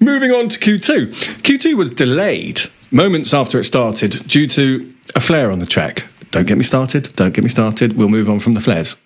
Moving 0.00 0.32
on 0.32 0.48
to 0.48 0.58
Q2. 0.58 1.08
Q2 1.42 1.74
was 1.74 1.90
delayed 1.90 2.60
moments 2.90 3.32
after 3.32 3.58
it 3.58 3.64
started 3.64 4.10
due 4.26 4.46
to 4.48 4.92
a 5.14 5.20
flare 5.20 5.50
on 5.50 5.60
the 5.60 5.66
track. 5.66 6.04
Don't 6.30 6.46
get 6.46 6.56
me 6.58 6.64
started. 6.64 7.14
Don't 7.16 7.34
get 7.34 7.42
me 7.42 7.50
started. 7.50 7.96
We'll 7.96 8.08
move 8.08 8.28
on 8.28 8.38
from 8.38 8.52
the 8.52 8.60
flares. 8.60 9.00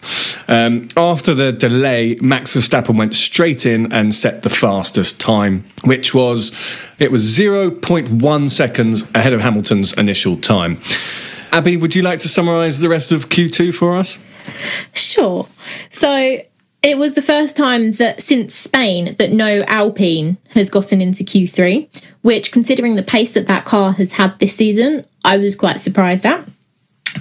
Um, 0.46 0.88
after 0.96 1.32
the 1.34 1.52
delay, 1.52 2.16
Max 2.20 2.54
Verstappen 2.54 2.98
went 2.98 3.14
straight 3.14 3.64
in 3.64 3.90
and 3.92 4.14
set 4.14 4.42
the 4.42 4.50
fastest 4.50 5.20
time, 5.20 5.64
which 5.84 6.14
was 6.14 6.52
it 6.98 7.10
was 7.10 7.24
0.1 7.24 8.50
seconds 8.50 9.10
ahead 9.14 9.32
of 9.32 9.40
Hamilton's 9.40 9.94
initial 9.94 10.36
time. 10.36 10.80
Abby, 11.50 11.76
would 11.76 11.94
you 11.94 12.02
like 12.02 12.18
to 12.20 12.28
summarise 12.28 12.80
the 12.80 12.88
rest 12.88 13.10
of 13.10 13.30
Q2 13.30 13.72
for 13.72 13.96
us? 13.96 14.18
Sure. 14.92 15.46
So 15.90 16.38
it 16.82 16.98
was 16.98 17.14
the 17.14 17.22
first 17.22 17.56
time 17.56 17.92
that 17.92 18.20
since 18.20 18.54
Spain 18.54 19.14
that 19.18 19.32
no 19.32 19.62
Alpine 19.66 20.36
has 20.50 20.68
gotten 20.68 21.00
into 21.00 21.24
Q3, 21.24 21.88
which, 22.22 22.52
considering 22.52 22.96
the 22.96 23.02
pace 23.02 23.32
that 23.32 23.46
that 23.46 23.64
car 23.64 23.92
has 23.92 24.12
had 24.12 24.38
this 24.38 24.54
season, 24.54 25.04
I 25.24 25.38
was 25.38 25.56
quite 25.56 25.80
surprised 25.80 26.26
at. 26.26 26.46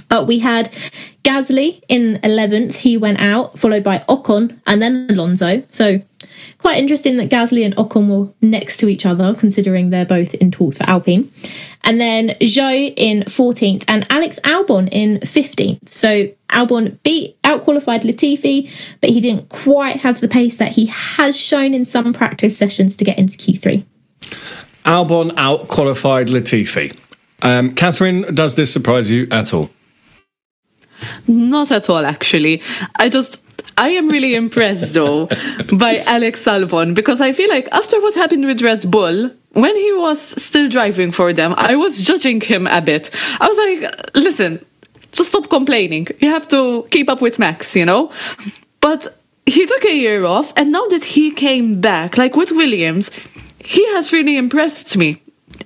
But 0.08 0.26
we 0.26 0.38
had 0.40 0.66
Gasly 1.22 1.82
in 1.88 2.18
11th, 2.22 2.76
he 2.76 2.96
went 2.96 3.20
out, 3.20 3.58
followed 3.58 3.82
by 3.82 3.98
Ocon 4.00 4.58
and 4.66 4.82
then 4.82 5.06
Alonso. 5.08 5.62
So 5.70 6.02
quite 6.58 6.78
interesting 6.78 7.16
that 7.18 7.30
Gasly 7.30 7.64
and 7.64 7.74
Ocon 7.76 8.08
were 8.08 8.32
next 8.40 8.78
to 8.78 8.88
each 8.88 9.06
other, 9.06 9.34
considering 9.34 9.90
they're 9.90 10.04
both 10.04 10.34
in 10.34 10.50
talks 10.50 10.78
for 10.78 10.84
Alpine. 10.84 11.30
And 11.84 12.00
then 12.00 12.30
Zhou 12.40 12.92
in 12.96 13.22
14th 13.24 13.84
and 13.88 14.06
Alex 14.10 14.40
Albon 14.40 14.88
in 14.90 15.20
15th. 15.20 15.88
So 15.88 16.28
Albon 16.48 17.02
beat 17.02 17.40
outqualified 17.42 18.02
Latifi, 18.02 18.70
but 19.00 19.10
he 19.10 19.20
didn't 19.20 19.48
quite 19.48 19.96
have 19.96 20.20
the 20.20 20.28
pace 20.28 20.56
that 20.58 20.72
he 20.72 20.86
has 20.86 21.38
shown 21.38 21.74
in 21.74 21.84
some 21.84 22.12
practice 22.12 22.56
sessions 22.56 22.96
to 22.96 23.04
get 23.04 23.18
into 23.18 23.36
Q3. 23.36 23.84
Albon 24.84 25.30
outqualified 25.32 26.26
Latifi. 26.26 26.96
Um, 27.42 27.74
Catherine, 27.74 28.22
does 28.34 28.54
this 28.54 28.72
surprise 28.72 29.10
you 29.10 29.26
at 29.30 29.52
all? 29.52 29.70
Not 31.26 31.70
at 31.70 31.90
all, 31.90 32.04
actually. 32.04 32.62
I 32.96 33.08
just. 33.08 33.43
I 33.76 33.88
am 33.90 34.08
really 34.08 34.34
impressed 34.34 34.94
though 34.94 35.26
by 35.72 36.02
Alex 36.06 36.44
Albon 36.44 36.94
because 36.94 37.20
I 37.20 37.32
feel 37.32 37.48
like 37.48 37.68
after 37.72 38.00
what 38.00 38.14
happened 38.14 38.46
with 38.46 38.62
Red 38.62 38.90
Bull, 38.90 39.30
when 39.52 39.76
he 39.76 39.92
was 39.92 40.20
still 40.20 40.68
driving 40.68 41.12
for 41.12 41.32
them, 41.32 41.54
I 41.56 41.76
was 41.76 41.98
judging 42.00 42.40
him 42.40 42.66
a 42.66 42.80
bit. 42.80 43.10
I 43.40 43.48
was 43.48 43.58
like, 43.58 44.14
listen, 44.14 44.64
just 45.12 45.30
stop 45.30 45.48
complaining. 45.48 46.08
You 46.20 46.30
have 46.30 46.48
to 46.48 46.86
keep 46.90 47.08
up 47.08 47.20
with 47.20 47.38
Max, 47.38 47.76
you 47.76 47.84
know? 47.84 48.12
But 48.80 49.06
he 49.46 49.66
took 49.66 49.84
a 49.84 49.96
year 49.96 50.24
off, 50.24 50.52
and 50.56 50.72
now 50.72 50.86
that 50.88 51.04
he 51.04 51.30
came 51.30 51.80
back, 51.80 52.18
like 52.18 52.34
with 52.34 52.50
Williams, 52.50 53.10
he 53.64 53.84
has 53.94 54.12
really 54.12 54.36
impressed 54.36 54.96
me. 54.96 55.22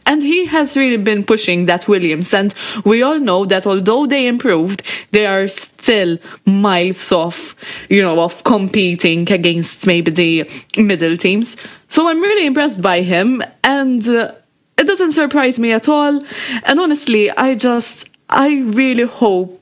And 0.07 0.23
he 0.23 0.47
has 0.47 0.77
really 0.77 0.97
been 0.97 1.25
pushing 1.25 1.67
that 1.67 1.89
Williams. 1.89 2.33
And 2.33 2.55
we 2.85 3.03
all 3.03 3.19
know 3.19 3.45
that 3.45 3.67
although 3.67 4.07
they 4.07 4.27
improved, 4.27 4.83
they 5.13 5.27
are 5.27 5.47
still 5.47 6.19
miles 6.47 7.13
off, 7.13 7.55
you 7.89 8.03
know, 8.03 8.21
of 8.21 8.43
competing 8.45 9.31
against 9.31 9.87
maybe 9.87 10.11
the 10.11 10.51
middle 10.77 11.17
teams. 11.17 11.57
So 11.89 12.09
I'm 12.09 12.21
really 12.21 12.47
impressed 12.47 12.83
by 12.83 13.03
him. 13.03 13.43
And 13.65 14.07
uh, 14.09 14.33
it 14.79 14.87
doesn't 14.87 15.13
surprise 15.13 15.59
me 15.59 15.73
at 15.73 15.89
all. 15.89 16.23
And 16.65 16.81
honestly, 16.81 17.31
I 17.31 17.55
just, 17.55 18.11
I 18.31 18.61
really 18.61 19.05
hope 19.05 19.58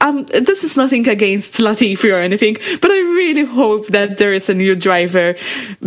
um, 0.00 0.24
this 0.26 0.64
is 0.64 0.76
nothing 0.76 1.08
against 1.08 1.54
Latifi 1.54 2.12
or 2.12 2.20
anything, 2.20 2.56
but 2.80 2.90
I 2.90 3.00
really 3.00 3.44
hope 3.44 3.88
that 3.88 4.18
there 4.18 4.32
is 4.32 4.48
a 4.48 4.54
new 4.54 4.74
driver 4.74 5.34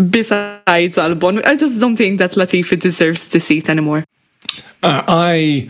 besides 0.10 0.98
Albon. 0.98 1.44
I 1.46 1.56
just 1.56 1.80
don't 1.80 1.96
think 1.96 2.20
that 2.20 2.32
Latifi 2.32 2.80
deserves 2.80 3.30
the 3.30 3.40
seat 3.40 3.70
anymore. 3.70 4.04
Uh, 4.84 5.04
I 5.08 5.70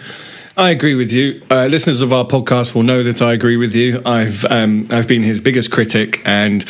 I 0.57 0.69
agree 0.69 0.95
with 0.95 1.11
you. 1.11 1.41
Uh, 1.49 1.65
listeners 1.65 2.01
of 2.01 2.11
our 2.11 2.25
podcast 2.25 2.75
will 2.75 2.83
know 2.83 3.01
that 3.03 3.21
I 3.21 3.33
agree 3.33 3.57
with 3.57 3.73
you. 3.73 4.01
I've 4.05 4.45
um, 4.45 4.87
I've 4.91 5.07
been 5.07 5.23
his 5.23 5.39
biggest 5.39 5.71
critic, 5.71 6.21
and 6.25 6.65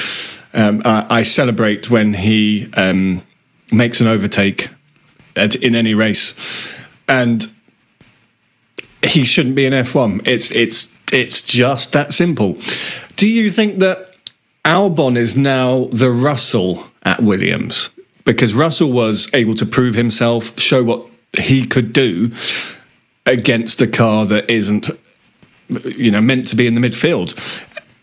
um, 0.54 0.82
I, 0.86 1.06
I, 1.10 1.22
celebrate 1.24 1.90
when 1.90 2.14
he 2.14 2.72
um, 2.76 3.24
makes 3.72 4.00
an 4.00 4.08
overtake 4.08 4.70
at, 5.36 5.56
in 5.56 5.76
any 5.76 5.96
race, 5.96 6.78
and 7.10 7.46
he 9.04 9.26
shouldn't 9.26 9.56
be 9.56 9.66
in 9.66 9.74
F1. 9.74 10.26
It's 10.28 10.52
it's 10.52 10.96
it's 11.13 11.41
just 11.41 11.93
that 11.93 12.13
simple. 12.13 12.58
Do 13.15 13.30
you 13.30 13.49
think 13.49 13.80
that 13.80 14.15
Albon 14.65 15.15
is 15.15 15.38
now 15.38 15.86
the 15.91 16.12
Russell 16.12 16.86
at 17.04 17.21
Williams? 17.21 17.91
Because 18.26 18.54
Russell 18.54 18.91
was 18.91 19.30
able 19.34 19.56
to 19.56 19.65
prove 19.65 19.95
himself, 19.95 20.60
show 20.60 20.84
what 20.84 21.06
he 21.38 21.65
could 21.65 21.93
do 21.93 22.32
against 23.26 23.82
a 23.82 23.88
car 23.88 24.26
that 24.26 24.49
isn't, 24.49 24.89
you 25.86 26.12
know, 26.12 26.21
meant 26.21 26.47
to 26.47 26.56
be 26.56 26.67
in 26.67 26.73
the 26.73 26.82
midfield. 26.82 27.34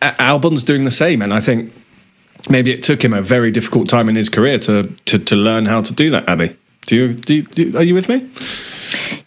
Albon's 0.01 0.64
doing 0.64 0.85
the 0.85 0.90
same, 0.90 1.20
and 1.20 1.35
I 1.35 1.40
think 1.40 1.73
maybe 2.49 2.70
it 2.70 2.83
took 2.83 3.03
him 3.03 3.12
a 3.12 3.23
very 3.23 3.51
difficult 3.51 3.88
time 3.88 4.09
in 4.09 4.16
his 4.16 4.29
career 4.29 4.59
to 4.61 4.94
to, 5.07 5.18
to 5.18 5.37
learn 5.37 5.66
how 5.66 5.83
to 5.83 5.92
do 5.92 6.11
that. 6.11 6.29
Abby, 6.29 6.57
do 6.87 6.96
you, 6.96 7.14
do 7.14 7.35
you, 7.35 7.42
do, 7.42 7.77
are 7.77 7.83
you 7.83 7.94
with 7.94 8.09
me? 8.09 8.29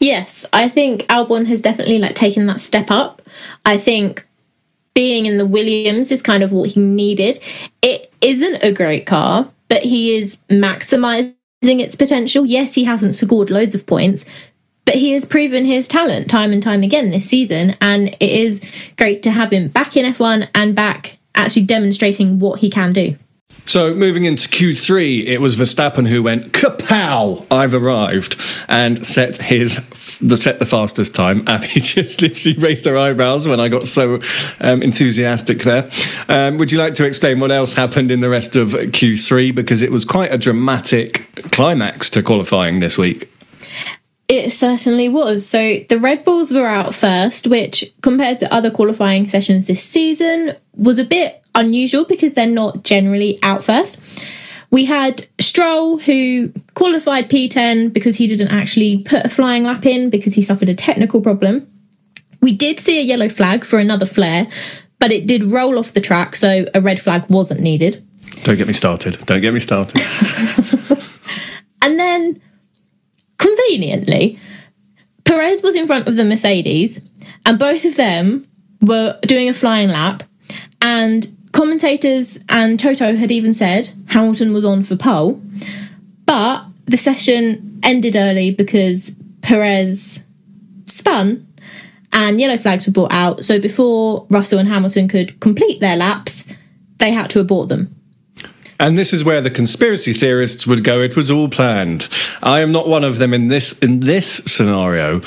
Yes, 0.04 0.46
I 0.52 0.68
think 0.68 1.04
Albon 1.04 1.46
has 1.46 1.62
definitely 1.62 1.98
like 1.98 2.13
taken 2.13 2.44
that 2.48 2.60
step 2.60 2.92
up. 2.92 3.22
I 3.66 3.78
think 3.78 4.28
being 4.94 5.28
in 5.28 5.38
the 5.38 5.46
Williams 5.46 6.12
is 6.12 6.22
kind 6.22 6.44
of 6.44 6.52
what 6.52 6.72
he 6.72 6.82
needed. 6.82 7.42
It 7.82 8.12
isn't 8.20 8.62
a 8.62 8.74
great 8.74 9.06
car, 9.06 9.50
but 9.70 9.82
he 9.82 10.18
is 10.18 10.36
maximizing 10.50 11.34
its 11.62 11.96
potential. 11.96 12.46
Yes, 12.46 12.76
he 12.76 12.84
hasn't 12.84 13.16
scored 13.16 13.50
loads 13.50 13.76
of 13.76 13.86
points, 13.86 14.26
but 14.84 14.96
he 14.96 15.13
has 15.13 15.24
proven 15.24 15.63
his 15.63 15.88
talent 15.88 16.30
time 16.30 16.52
and 16.52 16.62
time 16.62 16.84
again 16.84 17.12
this 17.12 17.30
season. 17.30 17.78
And 17.80 18.10
it 18.10 18.22
is 18.22 18.92
great 18.98 19.24
to 19.24 19.32
have 19.32 19.54
him 19.54 19.70
back 19.70 19.96
in 19.96 20.06
F1 20.12 20.50
and 20.54 20.76
back 20.76 21.18
actually 21.34 21.63
demonstrating 21.63 22.39
what 22.39 22.60
he 22.60 22.70
can 22.70 22.92
do. 22.92 23.16
So 23.66 23.96
moving 23.96 24.26
into 24.26 24.50
Q3, 24.50 25.26
it 25.26 25.39
was 25.39 25.56
Verstappen 25.56 26.08
who 26.08 26.22
went 26.22 26.52
kapow! 26.52 27.46
I've 27.50 27.74
arrived 27.74 28.36
and 28.68 29.06
set 29.06 29.38
his 29.38 29.78
the 30.20 30.38
set 30.38 30.60
the 30.60 30.66
fastest 30.66 31.16
time. 31.16 31.44
Abby 31.48 31.68
just 31.68 32.22
literally 32.22 32.58
raised 32.58 32.86
her 32.86 32.98
eyebrows 32.98 33.48
when 33.48 33.60
I 33.60 33.70
got 33.70 33.88
so 33.88 34.22
um, 34.60 34.82
enthusiastic 34.82 35.60
there. 35.60 35.89
Um, 36.30 36.58
would 36.58 36.72
you 36.72 36.78
like 36.78 36.94
to 36.96 37.06
explain 37.06 37.39
what 37.39 37.52
else 37.52 37.74
happened 37.74 38.12
in 38.12 38.20
the 38.20 38.30
rest 38.30 38.56
of 38.56 38.70
Q3 38.70 39.54
because 39.54 39.82
it 39.82 39.92
was 39.92 40.06
quite 40.06 40.32
a 40.32 40.38
dramatic 40.38 41.28
climax 41.52 42.10
to 42.12 42.24
qualifying 42.24 42.80
this 42.80 42.98
week? 42.98 43.30
It 44.30 44.52
certainly 44.52 45.10
was. 45.10 45.46
So 45.46 45.78
the 45.89 46.00
Red 46.00 46.24
Bulls 46.24 46.52
were 46.52 46.66
out 46.66 46.96
first, 46.96 47.48
which 47.48 47.94
compared 48.02 48.39
to 48.39 48.54
other 48.54 48.72
qualifying 48.72 49.28
sessions 49.28 49.68
this 49.68 49.84
season 49.84 50.56
was 50.76 50.98
a 50.98 51.06
bit 51.06 51.43
unusual 51.56 52.06
because 52.06 52.34
they're 52.34 52.48
not 52.48 52.84
generally 52.84 53.39
out 53.44 53.63
first. 53.63 54.26
We 54.72 54.86
had 54.86 55.28
Stroll, 55.39 56.00
who 56.00 56.52
qualified 56.74 57.30
P10 57.30 57.94
because 57.94 58.16
he 58.16 58.26
didn't 58.26 58.52
actually 58.52 59.04
put 59.04 59.24
a 59.24 59.30
flying 59.30 59.63
lap 59.63 59.86
in 59.86 60.10
because 60.10 60.34
he 60.34 60.42
suffered 60.42 60.68
a 60.68 60.74
technical 60.74 61.22
problem. 61.22 61.68
We 62.42 62.56
did 62.56 62.80
see 62.80 63.00
a 63.00 63.04
yellow 63.04 63.30
flag 63.30 63.63
for 63.63 63.78
another 63.78 64.08
flare, 64.08 64.48
but 65.00 65.12
it 65.12 65.28
did 65.28 65.44
roll 65.44 65.78
off 65.78 65.94
the 65.94 66.02
track, 66.02 66.36
so 66.36 66.66
a 66.74 66.82
red 66.82 67.00
flag 67.00 67.30
wasn't 67.30 67.62
needed. 67.62 68.04
Don't 68.44 68.58
get 68.58 68.68
me 68.68 68.74
started. 68.74 69.24
Don't 69.26 69.42
get 69.42 69.54
me 69.54 69.60
started. 69.60 70.02
and 71.84 72.00
then, 72.00 72.42
conveniently, 73.38 74.39
Perez 75.24 75.62
was 75.62 75.76
in 75.76 75.88
front 75.88 76.08
of 76.08 76.16
the 76.16 76.26
Mercedes, 76.26 77.00
and 77.46 77.60
both 77.60 77.86
of 77.86 77.96
them 77.96 78.48
were 78.82 79.18
doing 79.22 79.50
a 79.50 79.54
flying 79.54 79.89
lap. 79.89 80.24
And 80.82 81.28
Commentators 81.54 82.39
and 82.50 82.80
Toto 82.80 83.16
had 83.16 83.32
even 83.32 83.54
said 83.54 83.89
Hamilton 84.08 84.54
was 84.54 84.66
on 84.66 84.84
for 84.84 84.96
pole, 84.96 85.42
but 86.26 86.66
the 86.86 86.98
session 86.98 87.80
ended 87.84 88.16
early 88.16 88.52
because 88.52 89.16
Perez 89.42 90.24
spun 90.86 91.48
and 92.12 92.39
yellow 92.39 92.58
flags 92.58 92.86
were 92.86 92.94
brought 92.94 93.13
out. 93.13 93.44
So 93.44 93.60
before 93.60 94.28
Russell 94.30 94.60
and 94.60 94.68
Hamilton 94.68 95.08
could 95.08 95.39
complete 95.39 95.80
their 95.80 95.96
laps, 95.96 96.54
they 97.00 97.12
had 97.12 97.30
to 97.32 97.39
abort 97.39 97.70
them. 97.70 97.96
And 98.80 98.98
this 98.98 99.13
is 99.13 99.24
where 99.24 99.42
the 99.42 99.50
conspiracy 99.50 100.13
theorists 100.13 100.68
would 100.68 100.84
go. 100.84 101.00
It 101.00 101.16
was 101.16 101.32
all 101.32 101.48
planned. 101.48 102.08
I 102.42 102.60
am 102.62 102.72
not 102.72 102.88
one 102.88 103.04
of 103.04 103.18
them 103.18 103.34
in 103.34 103.48
this 103.48 103.78
in 103.80 104.02
this 104.02 104.28
scenario, 104.46 105.22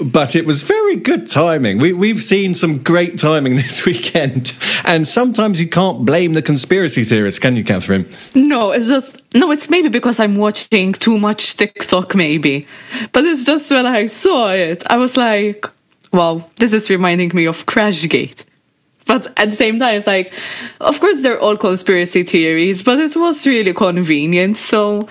but 0.00 0.34
it 0.34 0.46
was 0.46 0.62
very 0.62 0.96
good 0.96 1.28
timing. 1.28 1.78
We, 1.78 1.92
we've 1.92 2.22
seen 2.22 2.54
some 2.54 2.82
great 2.82 3.18
timing 3.18 3.56
this 3.62 3.84
weekend, 3.84 4.56
and 4.84 5.06
sometimes 5.06 5.60
you 5.60 5.68
can't 5.68 6.04
blame 6.04 6.32
the 6.32 6.42
conspiracy 6.42 7.04
theorists, 7.04 7.38
can 7.38 7.56
you, 7.56 7.64
Catherine? 7.64 8.08
No, 8.34 8.72
it's 8.72 8.88
just 8.88 9.22
no. 9.34 9.50
It's 9.50 9.70
maybe 9.70 9.88
because 9.88 10.20
I'm 10.20 10.36
watching 10.36 10.92
too 10.92 11.18
much 11.18 11.56
TikTok, 11.56 12.14
maybe. 12.14 12.66
But 13.12 13.24
it's 13.24 13.44
just 13.44 13.70
when 13.70 13.86
I 13.86 14.06
saw 14.06 14.50
it, 14.50 14.82
I 14.88 14.96
was 14.96 15.16
like, 15.16 15.66
"Wow, 16.12 16.44
this 16.56 16.72
is 16.72 16.90
reminding 16.90 17.32
me 17.34 17.46
of 17.46 17.66
Crashgate." 17.66 18.44
But 19.06 19.26
at 19.36 19.50
the 19.50 19.56
same 19.56 19.80
time, 19.80 19.96
it's 19.96 20.06
like, 20.06 20.32
of 20.80 21.00
course, 21.00 21.22
they're 21.24 21.40
all 21.40 21.56
conspiracy 21.56 22.22
theories, 22.22 22.82
but 22.82 22.98
it 22.98 23.16
was 23.16 23.46
really 23.46 23.74
convenient, 23.74 24.56
so. 24.56 25.08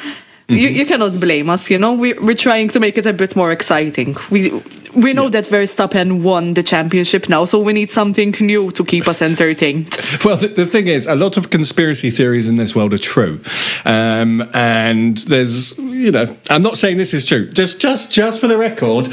You, 0.49 0.69
you 0.69 0.85
cannot 0.85 1.19
blame 1.19 1.49
us, 1.49 1.69
you 1.69 1.77
know. 1.77 1.93
We, 1.93 2.13
we're 2.13 2.35
trying 2.35 2.69
to 2.69 2.79
make 2.79 2.97
it 2.97 3.05
a 3.05 3.13
bit 3.13 3.35
more 3.35 3.51
exciting. 3.51 4.15
We 4.31 4.51
we 4.95 5.13
know 5.13 5.25
yeah. 5.25 5.29
that 5.29 5.45
Verstappen 5.45 6.23
won 6.23 6.55
the 6.55 6.63
championship 6.63 7.29
now, 7.29 7.45
so 7.45 7.59
we 7.59 7.73
need 7.73 7.91
something 7.91 8.33
new 8.39 8.71
to 8.71 8.83
keep 8.83 9.07
us 9.07 9.21
entertained. 9.21 9.89
well, 10.25 10.37
the, 10.37 10.47
the, 10.47 10.65
thing 10.65 10.87
is, 10.87 11.05
a 11.05 11.15
lot 11.15 11.37
of 11.37 11.51
conspiracy 11.51 12.09
theories 12.09 12.47
in 12.47 12.57
this 12.57 12.75
world 12.75 12.93
are 12.93 12.97
true, 12.97 13.39
um, 13.85 14.49
and 14.53 15.17
there's, 15.17 15.77
you 15.77 16.11
know, 16.11 16.35
I'm 16.49 16.63
not 16.63 16.77
saying 16.77 16.97
this 16.97 17.13
is 17.13 17.25
true. 17.25 17.47
Just 17.49 17.79
just 17.79 18.11
just 18.11 18.41
for 18.41 18.47
the 18.47 18.57
record, 18.57 19.07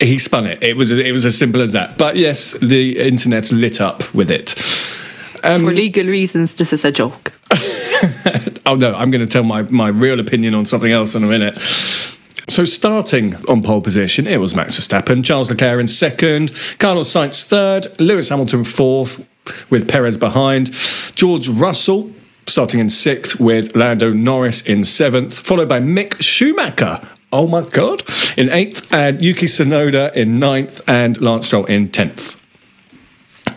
he 0.00 0.18
spun 0.18 0.46
it. 0.46 0.62
It 0.62 0.76
was 0.76 0.90
it 0.90 1.12
was 1.12 1.24
as 1.24 1.38
simple 1.38 1.60
as 1.60 1.72
that. 1.72 1.96
But 1.96 2.16
yes, 2.16 2.54
the 2.54 2.98
internet 2.98 3.52
lit 3.52 3.80
up 3.80 4.12
with 4.14 4.30
it. 4.30 4.54
Um, 5.44 5.62
For 5.62 5.72
legal 5.72 6.06
reasons, 6.06 6.54
this 6.54 6.72
is 6.72 6.84
a 6.84 6.92
joke. 6.92 7.32
oh 8.66 8.76
no, 8.76 8.94
I'm 8.94 9.10
going 9.10 9.20
to 9.20 9.26
tell 9.26 9.44
my, 9.44 9.62
my 9.70 9.88
real 9.88 10.20
opinion 10.20 10.54
on 10.54 10.66
something 10.66 10.90
else 10.90 11.14
in 11.14 11.22
a 11.22 11.26
minute. 11.26 11.60
So 12.48 12.64
starting 12.64 13.36
on 13.46 13.62
pole 13.62 13.80
position, 13.80 14.26
it 14.26 14.38
was 14.38 14.54
Max 14.54 14.74
Verstappen, 14.78 15.24
Charles 15.24 15.50
Leclerc 15.50 15.80
in 15.80 15.86
second, 15.86 16.52
Carlos 16.78 17.10
Sainz 17.12 17.44
third, 17.44 17.86
Lewis 18.00 18.28
Hamilton 18.28 18.64
fourth, 18.64 19.28
with 19.70 19.88
Perez 19.88 20.16
behind, 20.16 20.72
George 21.14 21.48
Russell 21.48 22.10
starting 22.46 22.80
in 22.80 22.88
sixth 22.88 23.40
with 23.40 23.74
Lando 23.74 24.12
Norris 24.12 24.62
in 24.62 24.84
seventh, 24.84 25.38
followed 25.38 25.68
by 25.68 25.80
Mick 25.80 26.20
Schumacher. 26.22 27.00
Oh 27.32 27.48
my 27.48 27.62
god! 27.62 28.02
In 28.36 28.48
eighth, 28.50 28.92
and 28.92 29.24
Yuki 29.24 29.46
Tsunoda 29.46 30.12
in 30.14 30.38
ninth, 30.38 30.80
and 30.86 31.20
Lance 31.20 31.46
Stroll 31.46 31.64
in 31.64 31.88
tenth. 31.88 32.40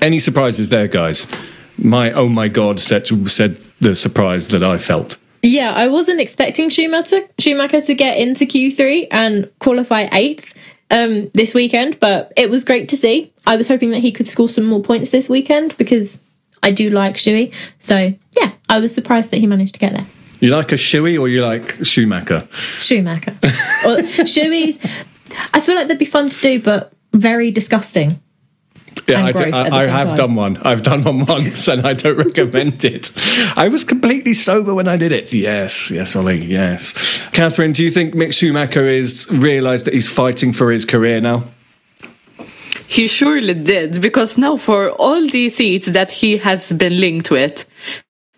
Any 0.01 0.19
surprises 0.19 0.69
there, 0.69 0.87
guys? 0.87 1.27
My 1.77 2.11
oh 2.11 2.27
my 2.27 2.47
god 2.47 2.79
said, 2.79 3.07
said 3.29 3.57
the 3.79 3.95
surprise 3.95 4.49
that 4.49 4.63
I 4.63 4.77
felt. 4.77 5.17
Yeah, 5.43 5.73
I 5.73 5.87
wasn't 5.87 6.19
expecting 6.19 6.69
Schumacher 6.69 7.21
Schumacher 7.39 7.81
to 7.81 7.93
get 7.93 8.17
into 8.17 8.45
Q3 8.45 9.07
and 9.11 9.49
qualify 9.59 10.07
eighth 10.11 10.53
um, 10.89 11.29
this 11.33 11.53
weekend, 11.53 11.99
but 11.99 12.33
it 12.35 12.49
was 12.49 12.63
great 12.63 12.89
to 12.89 12.97
see. 12.97 13.31
I 13.45 13.55
was 13.55 13.67
hoping 13.67 13.91
that 13.91 13.99
he 13.99 14.11
could 14.11 14.27
score 14.27 14.49
some 14.49 14.65
more 14.65 14.81
points 14.81 15.11
this 15.11 15.29
weekend 15.29 15.77
because 15.77 16.21
I 16.63 16.71
do 16.71 16.89
like 16.89 17.15
Shuey. 17.15 17.53
So 17.79 18.13
yeah, 18.35 18.51
I 18.69 18.79
was 18.79 18.93
surprised 18.93 19.31
that 19.31 19.37
he 19.37 19.47
managed 19.47 19.73
to 19.75 19.79
get 19.79 19.93
there. 19.93 20.05
You 20.39 20.49
like 20.55 20.71
a 20.71 20.75
shoey 20.75 21.19
or 21.19 21.27
you 21.27 21.43
like 21.43 21.83
Schumacher? 21.83 22.47
Schumacher. 22.51 23.31
or 23.41 23.97
Shuey's. 24.25 24.79
I 25.53 25.59
feel 25.59 25.75
like 25.75 25.87
they'd 25.87 25.99
be 25.99 26.05
fun 26.05 26.29
to 26.29 26.41
do, 26.41 26.61
but 26.61 26.93
very 27.13 27.51
disgusting. 27.51 28.19
Yeah, 29.07 29.23
I, 29.23 29.29
and 29.29 29.37
d- 29.37 29.43
gross 29.43 29.55
at 29.55 29.65
the 29.69 29.73
I, 29.73 29.77
I 29.77 29.85
same 29.85 29.89
have 29.89 30.07
time. 30.07 30.15
done 30.15 30.33
one. 30.35 30.57
I've 30.63 30.81
done 30.81 31.03
one 31.03 31.25
once, 31.25 31.67
and 31.67 31.85
I 31.85 31.93
don't 31.93 32.17
recommend 32.17 32.83
it. 32.85 33.11
I 33.55 33.67
was 33.69 33.83
completely 33.83 34.33
sober 34.33 34.73
when 34.73 34.87
I 34.87 34.97
did 34.97 35.11
it. 35.11 35.33
Yes, 35.33 35.91
yes, 35.91 36.15
Ollie, 36.15 36.43
yes. 36.45 37.27
Catherine, 37.31 37.71
do 37.71 37.83
you 37.83 37.89
think 37.91 38.13
Mick 38.15 38.33
Schumacher 38.33 38.85
is 38.85 39.27
realised 39.31 39.85
that 39.85 39.93
he's 39.93 40.09
fighting 40.09 40.53
for 40.53 40.71
his 40.71 40.85
career 40.85 41.21
now? 41.21 41.45
He 42.87 43.07
surely 43.07 43.53
did, 43.53 44.01
because 44.01 44.37
now 44.37 44.55
for 44.57 44.91
all 44.91 45.27
the 45.27 45.49
seats 45.49 45.87
that 45.87 46.09
he 46.11 46.37
has 46.37 46.71
been 46.71 46.99
linked 46.99 47.29
with, 47.29 47.65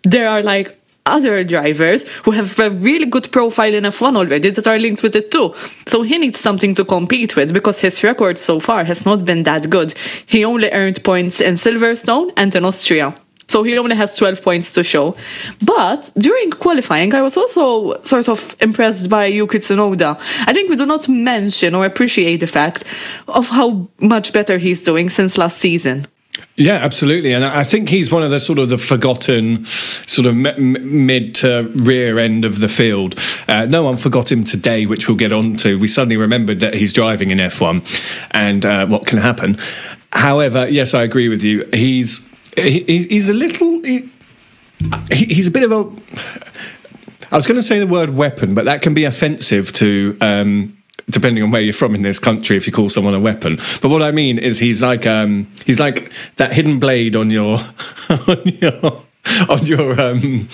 there 0.02 0.28
are 0.28 0.42
like 0.42 0.79
other 1.06 1.44
drivers 1.44 2.06
who 2.24 2.30
have 2.32 2.58
a 2.58 2.70
really 2.70 3.06
good 3.06 3.30
profile 3.32 3.74
in 3.74 3.84
F1 3.84 4.16
already 4.16 4.50
that 4.50 4.66
are 4.66 4.78
linked 4.78 5.02
with 5.02 5.16
it 5.16 5.30
too. 5.30 5.54
So 5.86 6.02
he 6.02 6.18
needs 6.18 6.38
something 6.38 6.74
to 6.74 6.84
compete 6.84 7.36
with 7.36 7.52
because 7.52 7.80
his 7.80 8.02
record 8.04 8.38
so 8.38 8.60
far 8.60 8.84
has 8.84 9.04
not 9.04 9.24
been 9.24 9.42
that 9.44 9.70
good. 9.70 9.92
He 10.26 10.44
only 10.44 10.70
earned 10.70 11.02
points 11.02 11.40
in 11.40 11.54
Silverstone 11.54 12.32
and 12.36 12.54
in 12.54 12.64
Austria. 12.64 13.14
So 13.50 13.64
he 13.64 13.76
only 13.78 13.96
has 13.96 14.14
12 14.14 14.42
points 14.42 14.72
to 14.74 14.84
show. 14.84 15.16
But 15.60 16.12
during 16.16 16.52
qualifying, 16.52 17.12
I 17.14 17.20
was 17.20 17.36
also 17.36 18.00
sort 18.02 18.28
of 18.28 18.54
impressed 18.60 19.10
by 19.10 19.24
Yuki 19.24 19.58
Tsunoda. 19.58 20.16
I 20.46 20.52
think 20.52 20.70
we 20.70 20.76
do 20.76 20.86
not 20.86 21.08
mention 21.08 21.74
or 21.74 21.84
appreciate 21.84 22.36
the 22.38 22.46
fact 22.46 22.84
of 23.26 23.48
how 23.48 23.88
much 24.00 24.32
better 24.32 24.56
he's 24.56 24.84
doing 24.84 25.10
since 25.10 25.36
last 25.36 25.58
season. 25.58 26.06
Yeah, 26.56 26.74
absolutely, 26.74 27.32
and 27.32 27.44
I 27.44 27.64
think 27.64 27.88
he's 27.88 28.12
one 28.12 28.22
of 28.22 28.30
the 28.30 28.38
sort 28.38 28.58
of 28.58 28.68
the 28.68 28.76
forgotten, 28.76 29.64
sort 29.64 30.26
of 30.26 30.36
mid 30.36 31.34
to 31.36 31.72
rear 31.76 32.18
end 32.18 32.44
of 32.44 32.58
the 32.60 32.68
field. 32.68 33.14
Uh, 33.48 33.64
no 33.66 33.82
one 33.82 33.96
forgot 33.96 34.30
him 34.30 34.44
today, 34.44 34.84
which 34.84 35.08
we'll 35.08 35.16
get 35.16 35.32
on 35.32 35.56
to. 35.56 35.78
We 35.78 35.86
suddenly 35.88 36.18
remembered 36.18 36.60
that 36.60 36.74
he's 36.74 36.92
driving 36.92 37.30
in 37.30 37.38
F1, 37.38 38.26
and 38.32 38.66
uh, 38.66 38.86
what 38.86 39.06
can 39.06 39.18
happen. 39.18 39.56
However, 40.12 40.68
yes, 40.68 40.92
I 40.92 41.02
agree 41.02 41.28
with 41.28 41.42
you. 41.42 41.66
He's 41.72 42.28
he, 42.56 42.80
he's 43.04 43.28
a 43.30 43.34
little. 43.34 43.80
He- 43.82 44.08
he's 45.12 45.46
a 45.46 45.50
bit 45.50 45.62
of 45.62 45.72
a. 45.72 45.90
I 47.32 47.36
was 47.36 47.46
going 47.46 47.56
to 47.56 47.62
say 47.62 47.78
the 47.78 47.86
word 47.86 48.10
weapon, 48.10 48.54
but 48.54 48.64
that 48.64 48.82
can 48.82 48.92
be 48.94 49.04
offensive 49.04 49.72
to. 49.74 50.16
Um, 50.20 50.76
Depending 51.10 51.44
on 51.44 51.50
where 51.50 51.60
you're 51.60 51.74
from 51.74 51.94
in 51.94 52.02
this 52.02 52.18
country, 52.18 52.56
if 52.56 52.66
you 52.66 52.72
call 52.72 52.88
someone 52.88 53.14
a 53.14 53.20
weapon, 53.20 53.56
but 53.82 53.88
what 53.88 54.02
I 54.02 54.12
mean 54.12 54.38
is 54.38 54.58
he's 54.58 54.82
like 54.82 55.06
um, 55.06 55.48
he's 55.66 55.80
like 55.80 56.12
that 56.36 56.52
hidden 56.52 56.78
blade 56.78 57.16
on 57.16 57.30
your 57.30 57.58
on 58.08 58.42
your 58.60 59.02
on 59.48 59.66
your 59.66 60.00
um. 60.00 60.48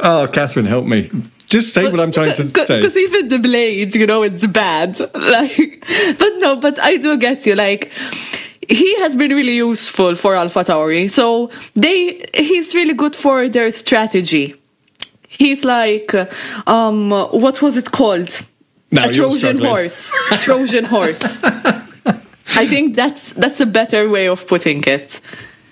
Oh, 0.00 0.28
Catherine, 0.32 0.66
help 0.66 0.86
me! 0.86 1.10
Just 1.48 1.74
say 1.74 1.84
what 1.84 1.98
I'm 1.98 2.12
trying 2.12 2.34
to 2.34 2.44
say. 2.44 2.80
Because 2.80 2.96
even 2.96 3.28
the 3.28 3.38
blade, 3.38 3.94
you 3.94 4.06
know, 4.06 4.22
it's 4.22 4.46
bad. 4.46 4.98
Like, 5.14 5.84
but 6.18 6.32
no, 6.38 6.56
but 6.56 6.78
I 6.80 6.96
do 6.98 7.18
get 7.18 7.46
you. 7.46 7.54
Like, 7.54 7.90
he 8.68 9.00
has 9.00 9.16
been 9.16 9.30
really 9.30 9.56
useful 9.56 10.14
for 10.14 10.34
Alpha 10.34 10.60
Tauri. 10.60 11.10
So 11.10 11.50
they, 11.74 12.20
he's 12.34 12.74
really 12.74 12.94
good 12.94 13.16
for 13.16 13.48
their 13.48 13.70
strategy. 13.70 14.54
He's 15.28 15.64
like, 15.64 16.14
um, 16.66 17.10
what 17.10 17.62
was 17.62 17.76
it 17.76 17.90
called? 17.90 18.46
Now 18.90 19.08
a 19.08 19.12
Trojan 19.12 19.58
horse. 19.58 20.10
A 20.32 20.38
Trojan 20.38 20.84
horse. 20.84 21.42
I 21.44 22.66
think 22.66 22.96
that's 22.96 23.32
that's 23.34 23.60
a 23.60 23.66
better 23.66 24.08
way 24.08 24.28
of 24.28 24.46
putting 24.46 24.82
it. 24.86 25.20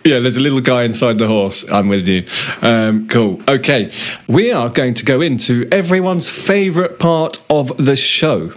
Yeah, 0.05 0.20
there's 0.20 0.37
a 0.37 0.40
little 0.40 0.61
guy 0.61 0.85
inside 0.85 1.18
the 1.18 1.26
horse. 1.26 1.68
I'm 1.68 1.88
with 1.88 2.07
you. 2.07 2.24
Um, 2.62 3.09
cool. 3.09 3.40
Okay, 3.48 3.90
we 4.29 4.52
are 4.52 4.68
going 4.68 4.94
to 4.94 5.05
go 5.05 5.20
into 5.20 5.66
everyone's 5.72 6.29
favourite 6.29 7.00
part 7.00 7.44
of 7.50 7.76
the 7.76 7.96
show. 7.96 8.52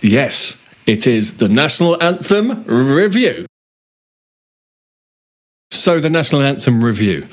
Yes, 0.00 0.66
it 0.86 1.06
is 1.06 1.36
the 1.36 1.48
national 1.48 2.02
anthem 2.02 2.64
review. 2.64 3.46
So, 5.70 6.00
the 6.00 6.08
national 6.08 6.42
anthem 6.42 6.82
review. 6.82 7.26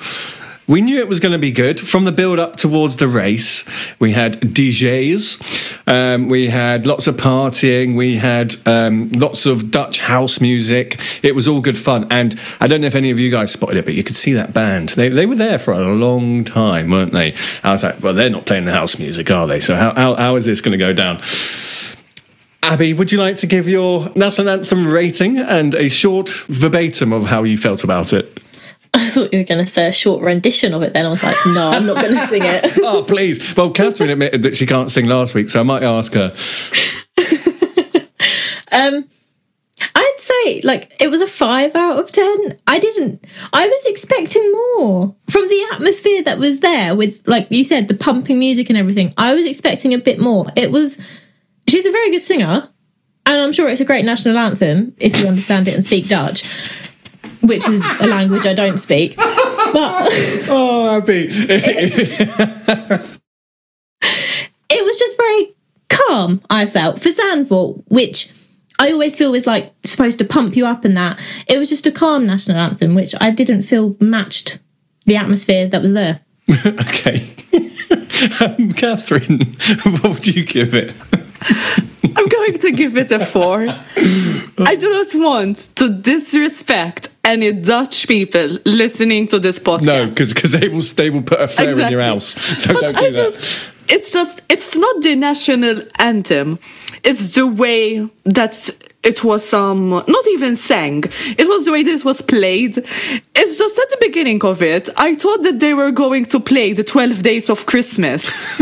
We 0.71 0.79
knew 0.79 0.99
it 0.99 1.09
was 1.09 1.19
going 1.19 1.33
to 1.33 1.37
be 1.37 1.51
good 1.51 1.81
from 1.81 2.05
the 2.05 2.13
build 2.13 2.39
up 2.39 2.55
towards 2.55 2.95
the 2.95 3.09
race. 3.09 3.69
We 3.99 4.13
had 4.13 4.35
DJs, 4.35 5.81
um, 5.85 6.29
we 6.29 6.47
had 6.47 6.85
lots 6.85 7.07
of 7.07 7.15
partying, 7.15 7.97
we 7.97 8.15
had 8.15 8.55
um, 8.65 9.09
lots 9.09 9.45
of 9.45 9.69
Dutch 9.69 9.99
house 9.99 10.39
music. 10.39 10.97
It 11.23 11.35
was 11.35 11.45
all 11.45 11.59
good 11.59 11.77
fun. 11.77 12.07
And 12.09 12.39
I 12.61 12.67
don't 12.67 12.79
know 12.79 12.87
if 12.87 12.95
any 12.95 13.11
of 13.11 13.19
you 13.19 13.29
guys 13.29 13.51
spotted 13.51 13.75
it, 13.79 13.83
but 13.83 13.95
you 13.95 14.03
could 14.05 14.15
see 14.15 14.31
that 14.31 14.53
band. 14.53 14.89
They, 14.89 15.09
they 15.09 15.25
were 15.25 15.35
there 15.35 15.59
for 15.59 15.73
a 15.73 15.93
long 15.93 16.45
time, 16.45 16.89
weren't 16.89 17.11
they? 17.11 17.35
I 17.65 17.73
was 17.73 17.83
like, 17.83 18.01
well, 18.01 18.13
they're 18.13 18.29
not 18.29 18.45
playing 18.45 18.63
the 18.63 18.71
house 18.71 18.97
music, 18.97 19.29
are 19.29 19.47
they? 19.47 19.59
So, 19.59 19.75
how, 19.75 19.93
how, 19.93 20.15
how 20.15 20.37
is 20.37 20.45
this 20.45 20.61
going 20.61 20.71
to 20.71 20.77
go 20.77 20.93
down? 20.93 21.19
Abby, 22.63 22.93
would 22.93 23.11
you 23.11 23.17
like 23.17 23.35
to 23.37 23.45
give 23.45 23.67
your 23.67 24.09
national 24.15 24.47
anthem 24.47 24.87
rating 24.87 25.37
and 25.37 25.75
a 25.75 25.89
short 25.89 26.29
verbatim 26.29 27.11
of 27.11 27.25
how 27.25 27.43
you 27.43 27.57
felt 27.57 27.83
about 27.83 28.13
it? 28.13 28.41
I 28.93 29.09
thought 29.09 29.31
you 29.33 29.39
were 29.39 29.45
going 29.45 29.63
to 29.65 29.71
say 29.71 29.87
a 29.87 29.91
short 29.91 30.21
rendition 30.21 30.73
of 30.73 30.81
it. 30.83 30.93
Then 30.93 31.05
I 31.05 31.09
was 31.09 31.23
like, 31.23 31.35
no, 31.47 31.69
I'm 31.69 31.85
not 31.85 31.95
going 31.95 32.15
to 32.15 32.27
sing 32.27 32.43
it. 32.43 32.73
oh, 32.79 33.05
please. 33.07 33.55
Well, 33.55 33.71
Catherine 33.71 34.09
admitted 34.09 34.41
that 34.41 34.55
she 34.55 34.65
can't 34.65 34.89
sing 34.89 35.05
last 35.05 35.33
week, 35.33 35.49
so 35.49 35.59
I 35.59 35.63
might 35.63 35.83
ask 35.83 36.13
her. 36.13 36.35
Um, 38.71 39.07
I'd 39.95 40.15
say 40.19 40.61
like 40.61 40.95
it 40.99 41.09
was 41.09 41.21
a 41.21 41.27
five 41.27 41.75
out 41.75 41.99
of 41.99 42.11
ten. 42.11 42.57
I 42.67 42.79
didn't. 42.79 43.25
I 43.51 43.67
was 43.67 43.85
expecting 43.87 44.51
more 44.75 45.15
from 45.29 45.47
the 45.49 45.67
atmosphere 45.73 46.23
that 46.23 46.37
was 46.37 46.59
there 46.59 46.95
with, 46.95 47.27
like 47.27 47.47
you 47.51 47.63
said, 47.63 47.87
the 47.87 47.95
pumping 47.95 48.39
music 48.39 48.69
and 48.69 48.77
everything. 48.77 49.13
I 49.17 49.33
was 49.33 49.45
expecting 49.45 49.93
a 49.93 49.97
bit 49.97 50.19
more. 50.19 50.45
It 50.55 50.71
was. 50.71 51.05
She's 51.67 51.85
a 51.85 51.91
very 51.91 52.11
good 52.11 52.21
singer, 52.21 52.69
and 53.25 53.37
I'm 53.37 53.53
sure 53.53 53.67
it's 53.69 53.81
a 53.81 53.85
great 53.85 54.05
national 54.05 54.37
anthem 54.37 54.95
if 54.99 55.19
you 55.19 55.27
understand 55.27 55.67
it 55.67 55.75
and 55.75 55.83
speak 55.83 56.07
Dutch, 56.07 56.43
which 57.41 57.67
is 57.67 57.83
a 57.99 58.07
language 58.07 58.45
I 58.45 58.53
don't 58.53 58.77
speak. 58.77 59.15
But 59.15 59.25
oh, 60.49 60.97
Abby. 60.97 61.27
it 64.69 64.85
was 64.85 64.99
just 64.99 65.17
very 65.17 65.53
calm, 65.89 66.41
I 66.49 66.65
felt, 66.65 66.99
for 67.01 67.09
Zandvoort, 67.09 67.83
which 67.87 68.31
I 68.79 68.91
always 68.91 69.15
feel 69.15 69.33
is 69.35 69.45
like 69.45 69.73
supposed 69.83 70.17
to 70.19 70.25
pump 70.25 70.55
you 70.55 70.65
up 70.65 70.85
and 70.85 70.97
that. 70.97 71.19
It 71.47 71.57
was 71.57 71.69
just 71.69 71.85
a 71.87 71.91
calm 71.91 72.25
national 72.25 72.57
anthem, 72.57 72.95
which 72.95 73.13
I 73.21 73.31
didn't 73.31 73.63
feel 73.63 73.95
matched 73.99 74.59
the 75.05 75.15
atmosphere 75.17 75.67
that 75.67 75.81
was 75.81 75.93
there. 75.93 76.21
okay. 76.65 77.25
um, 78.41 78.71
Catherine, 78.71 79.53
what 79.83 80.03
would 80.03 80.27
you 80.27 80.43
give 80.45 80.73
it? 80.73 80.93
I'm 82.15 82.27
going 82.27 82.57
to 82.59 82.71
give 82.71 82.97
it 82.97 83.11
a 83.11 83.19
four. 83.19 83.65
I 83.67 84.75
do 84.75 84.89
not 84.89 85.07
want 85.13 85.57
to 85.75 85.89
disrespect 85.89 87.10
any 87.23 87.51
Dutch 87.51 88.07
people 88.07 88.57
listening 88.65 89.27
to 89.27 89.39
this 89.39 89.59
podcast. 89.59 89.85
No, 89.85 90.07
because 90.07 90.33
they 90.53 90.67
will 90.69 90.81
they 90.95 91.09
will 91.09 91.21
put 91.21 91.39
a 91.41 91.47
flare 91.47 91.79
in 91.79 91.91
your 91.91 92.01
house. 92.01 92.35
So 92.59 92.73
But 92.73 92.81
don't 92.81 92.97
I 92.97 93.01
that. 93.01 93.13
just, 93.13 93.71
it's 93.89 94.11
just, 94.13 94.41
it's 94.49 94.75
not 94.77 95.01
the 95.03 95.15
national 95.15 95.81
anthem. 95.99 96.59
It's 97.03 97.35
the 97.35 97.47
way 97.47 98.07
that 98.25 98.69
it 99.03 99.23
was 99.23 99.53
um 99.53 99.89
not 99.89 100.27
even 100.29 100.55
sang. 100.55 101.03
It 101.37 101.47
was 101.47 101.65
the 101.65 101.71
way 101.71 101.83
that 101.83 101.93
it 101.93 102.05
was 102.05 102.21
played. 102.21 102.77
It's 102.77 103.57
just 103.57 103.77
at 103.79 103.89
the 103.89 103.97
beginning 103.99 104.43
of 104.43 104.61
it, 104.61 104.89
I 104.97 105.15
thought 105.15 105.43
that 105.43 105.59
they 105.59 105.73
were 105.73 105.91
going 105.91 106.25
to 106.25 106.39
play 106.39 106.73
the 106.73 106.83
Twelve 106.83 107.21
Days 107.23 107.49
of 107.49 107.65
Christmas. 107.65 108.23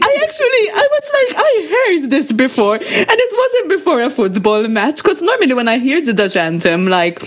I 0.00 0.18
actually, 0.22 0.64
I 0.70 0.86
was 0.96 1.06
like, 1.18 1.36
I 1.36 1.52
heard 2.00 2.10
this 2.10 2.32
before, 2.32 2.74
and 2.76 2.82
it 2.84 3.32
wasn't 3.42 3.68
before 3.78 4.00
a 4.02 4.10
football 4.10 4.66
match. 4.68 4.96
Because 5.02 5.20
normally 5.22 5.54
when 5.54 5.68
I 5.68 5.78
hear 5.78 6.00
the 6.02 6.12
Dutch 6.12 6.36
anthem, 6.36 6.86
like 6.86 7.20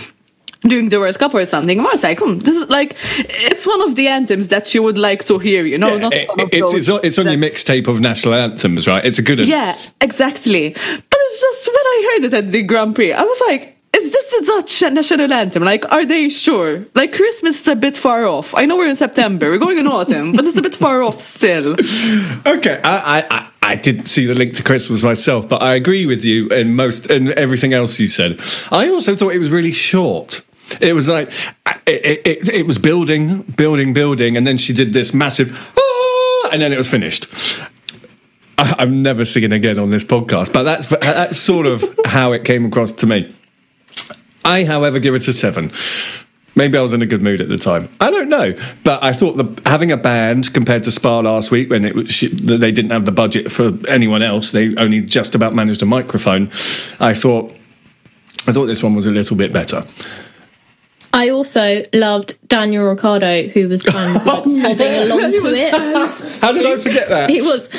during 0.62 0.88
the 0.88 0.98
World 1.00 1.18
Cup 1.18 1.34
or 1.34 1.44
something. 1.46 1.78
I 1.80 1.82
was 1.84 2.02
like, 2.02 2.18
hmm, 2.20 2.38
this 2.38 2.56
is 2.56 2.68
like 2.70 2.96
it's 3.18 3.66
one 3.66 3.82
of 3.82 3.94
the 3.96 4.08
anthems 4.08 4.48
that 4.48 4.72
you 4.74 4.82
would 4.82 4.98
like 4.98 5.24
to 5.26 5.38
hear. 5.38 5.64
You 5.64 5.78
know, 5.78 5.98
not 5.98 6.12
It- 6.12 6.28
it's, 6.38 6.72
it's, 6.74 6.88
on, 6.88 7.00
it's 7.02 7.18
on 7.18 7.26
your 7.26 7.36
mixtape 7.36 7.88
of 7.88 8.00
national 8.00 8.34
anthems, 8.34 8.86
right? 8.86 9.04
It's 9.04 9.18
a 9.18 9.22
good 9.22 9.38
one. 9.40 9.48
Yeah, 9.48 9.76
exactly. 10.00 10.70
But 10.70 11.18
it's 11.26 11.40
just 11.40 11.66
when 11.68 11.76
I 11.76 12.12
heard 12.14 12.24
it 12.26 12.34
at 12.34 12.50
the 12.52 12.62
Grand 12.62 12.94
Prix, 12.94 13.12
I 13.12 13.22
was 13.22 13.42
like, 13.48 13.76
is 13.94 14.10
this 14.10 14.30
the 14.30 14.46
Dutch 14.46 14.92
national 14.92 15.32
anthem? 15.32 15.62
Like, 15.64 15.90
are 15.92 16.04
they 16.06 16.28
sure? 16.30 16.82
Like, 16.94 17.12
Christmas 17.12 17.60
is 17.60 17.68
a 17.68 17.76
bit 17.76 17.94
far 17.96 18.24
off. 18.24 18.54
I 18.54 18.64
know 18.64 18.76
we're 18.78 18.88
in 18.88 18.96
September, 18.96 19.50
we're 19.50 19.58
going 19.58 19.78
in 19.78 19.86
autumn, 19.86 20.32
but 20.32 20.46
it's 20.46 20.56
a 20.56 20.62
bit 20.62 20.74
far 20.74 21.02
off 21.02 21.18
still. 21.20 21.76
Okay, 22.46 22.80
I, 22.82 23.24
I, 23.30 23.36
I- 23.38 23.48
I 23.64 23.76
didn't 23.76 24.06
see 24.06 24.26
the 24.26 24.34
link 24.34 24.54
to 24.54 24.62
Christmas 24.64 25.04
myself, 25.04 25.48
but 25.48 25.62
I 25.62 25.76
agree 25.76 26.04
with 26.04 26.24
you 26.24 26.48
in 26.48 26.74
most 26.74 27.08
and 27.10 27.28
everything 27.30 27.72
else 27.72 28.00
you 28.00 28.08
said. 28.08 28.40
I 28.72 28.88
also 28.88 29.14
thought 29.14 29.32
it 29.34 29.38
was 29.38 29.50
really 29.52 29.70
short. 29.70 30.42
It 30.80 30.94
was 30.94 31.08
like 31.08 31.30
it, 31.86 32.22
it, 32.26 32.48
it 32.48 32.66
was 32.66 32.78
building, 32.78 33.42
building, 33.42 33.92
building, 33.92 34.36
and 34.36 34.46
then 34.46 34.56
she 34.56 34.72
did 34.72 34.92
this 34.92 35.12
massive, 35.12 35.72
"Ah," 35.76 36.50
and 36.52 36.62
then 36.62 36.72
it 36.72 36.78
was 36.78 36.88
finished. 36.88 37.26
I, 38.58 38.74
I'm 38.78 39.02
never 39.02 39.24
singing 39.24 39.52
again 39.52 39.78
on 39.78 39.90
this 39.90 40.04
podcast, 40.04 40.52
but 40.52 40.62
that's 40.62 40.86
that's 40.86 41.36
sort 41.36 41.66
of 41.66 41.84
how 42.06 42.32
it 42.32 42.44
came 42.44 42.64
across 42.64 42.92
to 42.92 43.06
me. 43.06 43.34
I, 44.44 44.64
however, 44.64 44.98
give 44.98 45.14
it 45.14 45.26
a 45.28 45.32
seven. 45.32 45.72
Maybe 46.54 46.76
I 46.76 46.82
was 46.82 46.92
in 46.92 47.00
a 47.00 47.06
good 47.06 47.22
mood 47.22 47.40
at 47.40 47.48
the 47.48 47.56
time. 47.56 47.88
I 47.98 48.10
don't 48.10 48.28
know, 48.28 48.54
but 48.84 49.02
I 49.02 49.12
thought 49.12 49.36
the 49.36 49.62
having 49.68 49.90
a 49.90 49.96
band 49.96 50.52
compared 50.52 50.82
to 50.82 50.90
Spa 50.90 51.20
last 51.20 51.50
week 51.50 51.70
when 51.70 51.84
it 51.84 51.94
was 51.94 52.20
they 52.20 52.70
didn't 52.72 52.92
have 52.92 53.06
the 53.06 53.12
budget 53.12 53.50
for 53.50 53.72
anyone 53.88 54.22
else. 54.22 54.52
They 54.52 54.74
only 54.76 55.00
just 55.00 55.34
about 55.34 55.54
managed 55.54 55.82
a 55.82 55.86
microphone. 55.86 56.48
I 57.00 57.14
thought 57.14 57.56
I 58.46 58.52
thought 58.52 58.66
this 58.66 58.82
one 58.82 58.92
was 58.92 59.06
a 59.06 59.10
little 59.10 59.36
bit 59.36 59.52
better. 59.52 59.84
I 61.12 61.28
also 61.28 61.82
loved 61.92 62.38
Daniel 62.48 62.84
Ricciardo, 62.84 63.48
who 63.48 63.68
was 63.68 63.82
kind 63.82 64.16
of 64.16 64.26
like 64.26 64.42
oh, 64.46 64.62
bobbing 64.62 65.02
along 65.02 65.32
to 65.32 65.46
it. 65.46 66.40
How 66.40 66.52
did 66.52 66.66
I 66.66 66.76
forget 66.76 67.08
that? 67.08 67.30
He 67.30 67.42
was. 67.42 67.70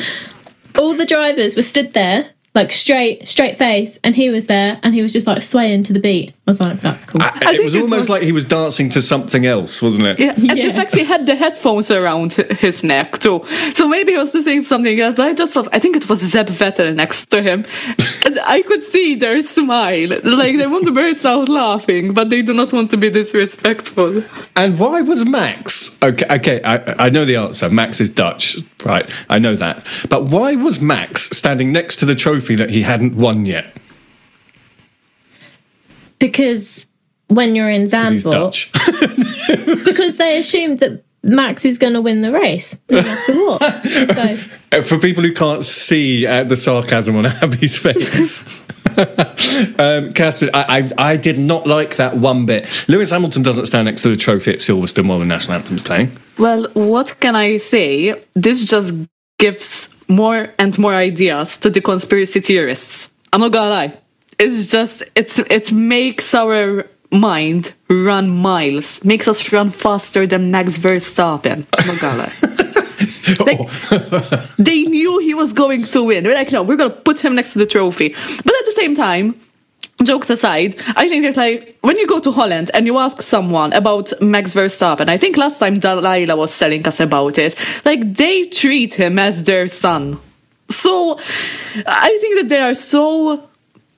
All 0.78 0.96
the 0.96 1.06
drivers 1.06 1.56
were 1.56 1.62
stood 1.62 1.94
there, 1.94 2.30
like 2.56 2.72
straight, 2.72 3.28
straight 3.28 3.56
face, 3.58 4.00
and 4.04 4.14
he 4.16 4.30
was 4.30 4.46
there, 4.46 4.80
and 4.84 4.94
he 4.94 5.02
was 5.02 5.12
just 5.12 5.26
like 5.26 5.42
swaying 5.42 5.84
to 5.84 5.94
the 5.94 6.00
beat. 6.00 6.34
I 6.48 6.52
was 6.52 6.60
like, 6.62 6.82
"That's 6.82 7.06
cool." 7.06 7.22
I- 7.22 7.32
think 7.32 7.56
it 7.56 7.64
was 7.64 7.74
it 7.76 7.82
almost 7.82 7.98
was- 8.02 8.10
like 8.10 8.22
he 8.24 8.32
was 8.32 8.46
dancing 8.46 8.90
to 8.90 9.02
something 9.02 9.46
else, 9.46 9.82
wasn't 9.82 10.08
it? 10.08 10.20
Yeah, 10.20 10.34
and 10.36 10.58
Yeah. 10.58 10.66
in 10.70 10.76
fact, 10.76 10.94
he 10.94 11.04
had 11.04 11.26
the 11.26 11.36
headphones 11.36 11.90
around 11.90 12.34
his 12.34 12.84
neck 12.84 13.18
too. 13.20 13.42
So 13.74 13.88
maybe 13.88 14.12
he 14.12 14.18
was 14.20 14.34
listening 14.36 14.62
to 14.62 14.68
something 14.68 15.00
else. 15.00 15.16
But 15.16 15.30
I 15.30 15.34
just 15.34 15.54
thought, 15.54 15.68
I 15.74 15.80
think 15.80 15.96
it 15.96 16.08
was 16.08 16.22
Seb 16.22 16.48
Vettel 16.48 16.94
next 16.96 17.26
to 17.32 17.42
him, 17.42 17.66
and 18.26 18.40
I 18.46 18.62
could 18.62 18.84
see 18.84 19.16
their 19.16 19.42
smile, 19.42 20.10
like 20.24 20.58
they 20.60 20.68
want 20.68 20.86
to 20.86 20.92
burst 20.92 21.26
out 21.26 21.50
laughing, 21.50 22.14
but 22.14 22.30
they 22.30 22.42
do 22.44 22.54
not 22.54 22.72
want 22.72 22.92
to 22.92 22.98
be 22.98 23.10
disrespectful. 23.10 24.24
And 24.56 24.78
why 24.78 25.02
was 25.02 25.26
Max? 25.26 25.98
Okay, 26.04 26.26
okay, 26.30 26.62
I, 26.64 27.06
I 27.06 27.10
know 27.10 27.26
the 27.26 27.38
answer. 27.38 27.70
Max 27.70 28.00
is 28.02 28.10
Dutch, 28.10 28.58
right? 28.86 29.10
I 29.30 29.40
know 29.40 29.56
that. 29.56 29.88
But 30.10 30.26
why 30.26 30.56
was 30.56 30.82
Max 30.82 31.30
standing 31.36 31.72
next 31.72 31.96
to 31.98 32.06
the 32.06 32.14
trophy 32.16 32.43
that 32.56 32.70
he 32.70 32.82
hadn't 32.82 33.16
won 33.16 33.46
yet? 33.46 33.66
because 36.20 36.86
when 37.28 37.56
you're 37.56 37.70
in 37.70 37.82
He's 37.82 37.94
Zandvoort, 37.94 38.72
because 39.86 40.18
they 40.18 40.38
assumed 40.40 40.80
that 40.80 41.04
Max 41.22 41.66
is 41.66 41.78
going 41.78 41.94
to 41.94 42.02
win 42.02 42.22
the 42.22 42.32
race 42.32 42.78
no 42.90 43.02
matter 43.02 43.34
what. 43.34 43.86
so 43.86 44.38
Uh, 44.72 44.82
For 44.82 44.98
people 45.00 45.24
who 45.24 45.34
can't 45.34 45.64
see 45.64 46.26
uh, 46.26 46.44
the 46.44 46.56
sarcasm 46.56 47.16
on 47.16 47.26
Abby's 47.42 47.78
face. 47.78 48.68
um, 49.80 50.14
Catherine, 50.14 50.52
I, 50.54 50.84
I, 50.98 51.12
I 51.12 51.18
did 51.18 51.38
not 51.40 51.66
like 51.68 51.96
that 51.98 52.16
one 52.18 52.46
bit. 52.46 52.86
Lewis 52.88 53.12
Hamilton 53.12 53.42
doesn't 53.44 53.66
stand 53.66 53.86
next 53.86 54.02
to 54.04 54.10
the 54.10 54.16
trophy 54.16 54.52
at 54.52 54.60
Silverstone 54.60 55.08
while 55.10 55.20
the 55.20 55.26
national 55.26 55.58
anthem's 55.58 55.84
playing. 55.84 56.12
Well, 56.38 56.68
what 56.74 57.20
can 57.20 57.36
I 57.36 57.58
say? 57.58 58.22
This 58.34 58.64
just 58.66 58.94
gives 59.40 59.94
more 60.16 60.50
and 60.58 60.78
more 60.78 60.94
ideas 60.94 61.58
to 61.60 61.70
the 61.70 61.82
conspiracy 61.82 62.40
theorists. 62.40 63.10
I'm 63.32 63.40
not 63.42 63.52
gonna 63.52 63.70
lie. 63.70 63.98
It's 64.40 64.72
just 64.72 65.04
it's 65.16 65.40
it 65.40 65.72
makes 65.72 66.34
our 66.34 66.86
mind 67.12 67.74
run 67.90 68.30
miles, 68.30 69.04
makes 69.06 69.28
us 69.28 69.52
run 69.54 69.70
faster 69.70 70.26
than 70.26 70.52
Max 70.52 70.78
Verstappen. 70.78 71.66
I'm 71.78 71.88
not 71.88 72.00
gonna 72.02 72.18
lie. 72.18 72.70
Oh. 73.40 73.46
Like, 73.46 74.48
they 74.58 74.84
knew 74.84 75.20
he 75.20 75.34
was 75.34 75.54
going 75.54 75.86
to 75.86 76.04
win. 76.04 76.26
They're 76.26 76.36
like, 76.36 76.52
no, 76.52 76.62
we're 76.62 76.76
gonna 76.76 76.94
put 76.94 77.24
him 77.24 77.36
next 77.36 77.54
to 77.54 77.60
the 77.60 77.66
trophy. 77.66 78.10
But 78.10 78.54
at 78.54 78.66
the 78.66 78.74
same 78.76 78.96
time, 78.96 79.40
jokes 80.04 80.30
aside, 80.30 80.76
I 80.96 81.08
think 81.08 81.24
that 81.26 81.38
like 81.38 81.78
when 81.82 81.98
you 81.98 82.08
go 82.08 82.20
to 82.20 82.32
Holland 82.32 82.72
and 82.74 82.86
you 82.86 82.98
ask 82.98 83.22
someone 83.22 83.74
about 83.74 84.12
Max 84.22 84.54
Verstappen, 84.54 85.10
I 85.10 85.18
think 85.18 85.38
last 85.38 85.60
time 85.60 85.80
Delilah 85.80 86.36
was 86.36 86.58
telling 86.58 86.86
us 86.88 87.00
about 87.00 87.38
it, 87.38 87.56
like 87.86 88.14
they 88.16 88.46
treat 88.46 88.94
him 88.94 89.20
as 89.20 89.44
their 89.44 89.68
son. 89.68 90.18
So 90.70 91.20
I 91.86 92.18
think 92.22 92.42
that 92.42 92.50
they 92.50 92.60
are 92.60 92.74
so 92.74 93.50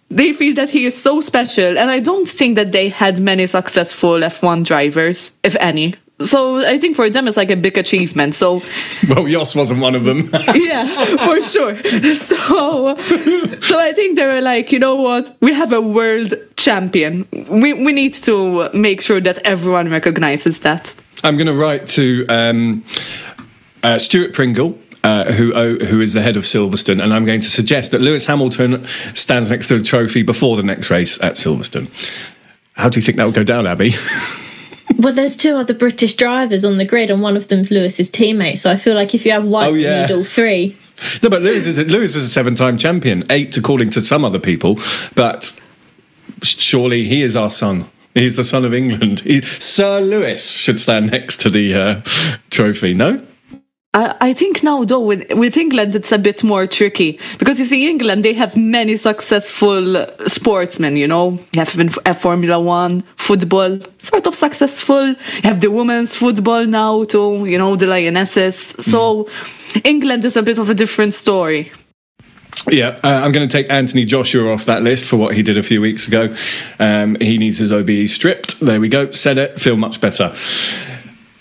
they 0.09 0.33
feel 0.33 0.53
that 0.55 0.69
he 0.69 0.85
is 0.85 1.01
so 1.01 1.19
special, 1.19 1.77
and 1.77 1.89
I 1.89 1.99
don't 1.99 2.29
think 2.29 2.55
that 2.55 2.71
they 2.71 2.89
had 2.89 3.19
many 3.19 3.47
successful 3.47 4.19
F1 4.19 4.63
drivers, 4.63 5.35
if 5.43 5.55
any. 5.59 5.95
So 6.19 6.65
I 6.65 6.77
think 6.77 6.95
for 6.95 7.09
them 7.09 7.27
it's 7.27 7.35
like 7.35 7.51
a 7.51 7.57
big 7.57 7.77
achievement. 7.77 8.35
So 8.35 8.61
Well, 9.09 9.27
Jos 9.27 9.55
wasn't 9.55 9.81
one 9.81 9.95
of 9.95 10.05
them. 10.05 10.29
yeah, 10.55 10.87
for 11.17 11.41
sure. 11.41 11.75
So, 12.15 12.95
so 12.95 13.79
I 13.79 13.91
think 13.93 14.17
they 14.17 14.25
were 14.25 14.41
like, 14.41 14.71
you 14.71 14.79
know 14.79 14.95
what? 14.95 15.35
We 15.41 15.53
have 15.53 15.73
a 15.73 15.81
world 15.81 16.33
champion. 16.55 17.27
We 17.49 17.73
we 17.73 17.91
need 17.91 18.13
to 18.25 18.69
make 18.73 19.01
sure 19.01 19.19
that 19.21 19.39
everyone 19.43 19.89
recognizes 19.89 20.61
that. 20.61 20.93
I'm 21.23 21.37
going 21.37 21.47
to 21.47 21.53
write 21.53 21.87
to 21.87 22.25
um, 22.29 22.83
uh, 23.83 23.97
Stuart 23.97 24.33
Pringle. 24.33 24.77
Uh, 25.03 25.31
who 25.33 25.53
oh, 25.53 25.75
who 25.85 26.01
is 26.01 26.13
the 26.13 26.21
head 26.21 26.35
of 26.35 26.43
Silverstone? 26.43 27.03
And 27.03 27.13
I'm 27.13 27.25
going 27.25 27.41
to 27.41 27.49
suggest 27.49 27.91
that 27.91 28.01
Lewis 28.01 28.25
Hamilton 28.25 28.87
stands 29.13 29.51
next 29.51 29.67
to 29.67 29.77
the 29.77 29.83
trophy 29.83 30.23
before 30.23 30.57
the 30.57 30.63
next 30.63 30.89
race 30.89 31.21
at 31.21 31.33
Silverstone. 31.33 31.87
How 32.73 32.89
do 32.89 32.97
you 32.97 33.03
think 33.03 33.17
that 33.17 33.25
would 33.25 33.35
go 33.35 33.43
down, 33.43 33.67
Abby? 33.67 33.91
Well, 34.97 35.13
there's 35.13 35.35
two 35.35 35.55
other 35.55 35.73
British 35.73 36.13
drivers 36.15 36.63
on 36.63 36.77
the 36.77 36.85
grid, 36.85 37.09
and 37.11 37.21
one 37.21 37.35
of 37.35 37.47
them's 37.47 37.71
Lewis's 37.71 38.09
teammate. 38.09 38.59
So 38.59 38.71
I 38.71 38.75
feel 38.77 38.95
like 38.95 39.13
if 39.15 39.25
you 39.25 39.31
have 39.31 39.45
one, 39.45 39.67
Oh, 39.67 39.73
yeah. 39.73 40.01
you 40.03 40.07
need 40.07 40.13
all 40.13 40.23
three. 40.23 40.75
no, 41.23 41.29
but 41.29 41.41
Lewis 41.41 41.65
is, 41.65 41.77
Lewis 41.87 42.15
is 42.15 42.25
a 42.25 42.29
seven-time 42.29 42.77
champion, 42.77 43.23
eight 43.29 43.55
according 43.57 43.89
to 43.91 44.01
some 44.01 44.23
other 44.23 44.39
people, 44.39 44.75
but 45.15 45.59
surely 46.43 47.03
he 47.05 47.21
is 47.23 47.35
our 47.35 47.49
son. 47.49 47.85
He's 48.13 48.37
the 48.37 48.43
son 48.45 48.63
of 48.63 48.73
England. 48.73 49.19
He, 49.21 49.41
Sir 49.41 49.99
Lewis 49.99 50.49
should 50.51 50.79
stand 50.79 51.11
next 51.11 51.41
to 51.41 51.49
the 51.49 51.73
uh, 51.75 52.01
trophy. 52.49 52.93
No. 52.93 53.21
I, 53.95 54.33
think 54.33 54.61
now 54.61 54.83
though 54.83 54.99
with 54.99 55.31
with 55.33 55.55
England 55.57 55.95
it's 55.95 56.11
a 56.11 56.17
bit 56.17 56.43
more 56.43 56.67
tricky 56.67 57.17
because 57.39 57.59
you 57.59 57.65
see 57.65 57.89
England 57.89 58.25
they 58.25 58.33
have 58.33 58.57
many 58.57 58.97
successful 58.97 60.05
sportsmen. 60.27 60.97
You 60.97 61.07
know, 61.07 61.31
you 61.53 61.59
have 61.59 61.73
even 61.73 61.89
F 62.05 62.21
Formula 62.21 62.59
One, 62.59 63.01
football, 63.17 63.79
sort 63.97 64.27
of 64.27 64.35
successful. 64.35 65.07
You 65.07 65.43
have 65.43 65.61
the 65.61 65.71
women's 65.71 66.15
football 66.15 66.65
now 66.65 67.05
too. 67.05 67.45
You 67.45 67.57
know, 67.57 67.75
the 67.75 67.87
Lionesses. 67.87 68.57
So 68.57 69.29
England 69.83 70.25
is 70.25 70.35
a 70.35 70.43
bit 70.43 70.57
of 70.57 70.69
a 70.69 70.73
different 70.73 71.13
story. 71.13 71.71
Yeah, 72.69 72.99
uh, 73.03 73.21
I'm 73.23 73.31
going 73.31 73.47
to 73.47 73.51
take 73.51 73.69
Anthony 73.69 74.05
Joshua 74.05 74.51
off 74.51 74.65
that 74.65 74.81
list 74.81 75.05
for 75.05 75.17
what 75.17 75.35
he 75.35 75.43
did 75.43 75.57
a 75.57 75.63
few 75.63 75.81
weeks 75.81 76.07
ago. 76.07 76.35
Um, 76.79 77.15
he 77.21 77.37
needs 77.37 77.59
his 77.59 77.71
OBE 77.71 78.09
stripped. 78.09 78.59
There 78.59 78.79
we 78.79 78.89
go. 78.89 79.11
Said 79.11 79.37
it. 79.37 79.59
Feel 79.59 79.77
much 79.77 80.01
better. 80.01 80.33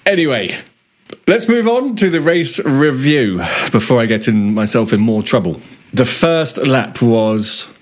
Anyway, 0.04 0.54
let's 1.26 1.48
move 1.48 1.66
on 1.66 1.96
to 1.96 2.10
the 2.10 2.20
race 2.20 2.64
review 2.64 3.38
before 3.72 4.00
I 4.00 4.06
get 4.06 4.28
in 4.28 4.54
myself 4.54 4.92
in 4.92 5.00
more 5.00 5.22
trouble. 5.22 5.60
The 5.92 6.04
first 6.04 6.58
lap 6.66 7.00
was 7.02 7.78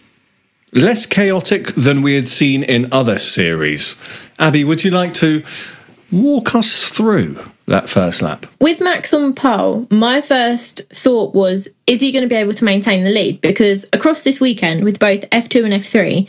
less 0.73 1.07
chaotic 1.07 1.67
than 1.69 2.03
we 2.03 2.15
had 2.15 2.29
seen 2.29 2.63
in 2.63 2.93
other 2.93 3.19
series. 3.19 4.03
Abby, 4.39 4.65
would 4.65 4.85
you 4.85 4.91
like 4.91 5.15
to 5.15 5.43
walk 6.11 6.55
us 6.55 6.89
through 6.89 7.39
that 7.67 7.89
first 7.89 8.23
lap? 8.23 8.47
With 8.61 8.81
Max 8.81 9.15
on 9.15 9.35
pole, 9.35 9.87
my 9.91 10.21
first 10.21 10.93
thought 10.93 11.35
was, 11.35 11.69
is 11.87 12.01
he 12.01 12.13
going 12.13 12.23
to 12.23 12.29
be 12.29 12.37
able 12.37 12.55
to 12.55 12.65
maintain 12.65 13.05
the 13.05 13.11
lead? 13.11 13.41
Because 13.41 13.89
across 13.93 14.23
this 14.23 14.41
weekend, 14.41 14.85
with 14.85 14.99
both 14.99 15.29
F2 15.31 15.65
and 15.65 15.83
F3, 15.83 16.29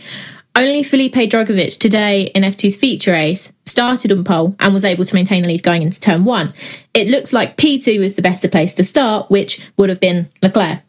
only 0.56 0.84
Felipe 0.84 1.14
Drugovich 1.14 1.80
today 1.80 2.24
in 2.36 2.44
F2's 2.44 2.76
feature 2.76 3.12
race 3.12 3.54
started 3.66 4.12
on 4.12 4.24
pole 4.24 4.56
and 4.60 4.74
was 4.74 4.86
able 4.86 5.06
to 5.06 5.16
maintain 5.16 5.42
the 5.42 5.50
lead 5.50 5.64
going 5.64 5.82
into 5.82 6.00
turn 6.00 6.26
one. 6.26 6.54
It 6.94 7.08
looks 7.08 7.34
like 7.34 7.58
P2 7.58 8.00
was 8.00 8.16
the 8.16 8.22
better 8.22 8.48
place 8.48 8.74
to 8.76 8.84
start, 8.84 9.32
which 9.32 9.68
would 9.78 9.90
have 9.90 10.00
been 10.00 10.30
Leclerc. 10.42 10.80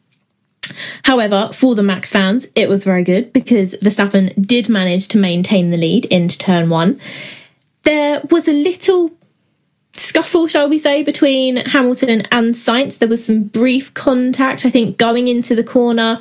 However, 1.04 1.50
for 1.52 1.74
the 1.74 1.82
Max 1.82 2.12
fans, 2.12 2.46
it 2.54 2.68
was 2.68 2.84
very 2.84 3.04
good 3.04 3.32
because 3.32 3.74
Verstappen 3.82 4.34
did 4.46 4.68
manage 4.68 5.08
to 5.08 5.18
maintain 5.18 5.70
the 5.70 5.76
lead 5.76 6.06
into 6.06 6.38
turn 6.38 6.68
one. 6.68 7.00
There 7.84 8.22
was 8.30 8.48
a 8.48 8.52
little 8.52 9.10
scuffle, 9.92 10.46
shall 10.46 10.68
we 10.68 10.78
say, 10.78 11.02
between 11.02 11.56
Hamilton 11.56 12.22
and 12.30 12.54
Sainz. 12.54 12.98
There 12.98 13.08
was 13.08 13.24
some 13.24 13.44
brief 13.44 13.92
contact, 13.94 14.64
I 14.64 14.70
think, 14.70 14.98
going 14.98 15.28
into 15.28 15.54
the 15.54 15.64
corner, 15.64 16.20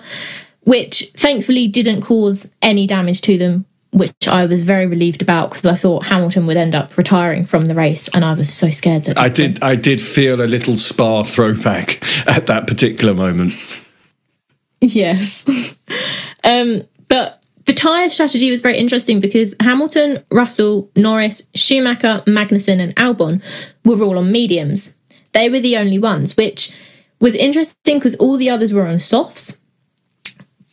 which 0.64 1.12
thankfully 1.16 1.68
didn't 1.68 2.02
cause 2.02 2.54
any 2.62 2.88
damage 2.88 3.22
to 3.22 3.38
them 3.38 3.66
which 3.94 4.28
I 4.28 4.48
was 4.48 4.64
very 4.64 4.88
relieved 4.88 5.22
about 5.22 5.52
because 5.52 5.66
I 5.66 5.76
thought 5.76 6.08
Hamilton 6.08 6.48
would 6.48 6.58
end 6.58 6.74
up 6.74 6.98
retiring 6.98 7.46
from 7.46 7.66
the 7.66 7.76
race, 7.76 8.10
and 8.10 8.26
I 8.26 8.34
was 8.34 8.52
so 8.52 8.70
scared 8.72 9.06
that 9.06 9.18
I 9.18 9.30
did. 9.30 9.62
I 9.62 9.76
did 9.76 10.02
feel 10.02 10.42
a 10.42 10.48
little 10.48 10.76
Spa 10.76 11.24
throwback 11.24 12.02
at 12.28 12.48
that 12.48 12.68
particular 12.68 13.14
moment. 13.14 13.54
Yes. 14.86 15.46
um, 16.44 16.82
but 17.08 17.42
the 17.68 17.74
tyre 17.74 18.10
strategy 18.10 18.50
was 18.50 18.60
very 18.60 18.78
interesting 18.78 19.22
because 19.22 19.56
Hamilton, 19.62 20.22
Russell, 20.30 20.92
Norris, 20.98 21.48
Schumacher, 21.56 22.22
Magnussen, 22.28 22.82
and 22.82 22.94
Albon 22.98 23.42
were 23.86 24.04
all 24.04 24.18
on 24.18 24.30
mediums. 24.30 24.94
They 25.32 25.50
were 25.50 25.62
the 25.62 25.78
only 25.78 26.00
ones, 26.00 26.36
which 26.36 26.76
was 27.22 27.34
interesting 27.34 27.98
because 27.98 28.16
all 28.18 28.36
the 28.36 28.50
others 28.50 28.74
were 28.74 28.86
on 28.86 29.00
softs. 29.00 29.58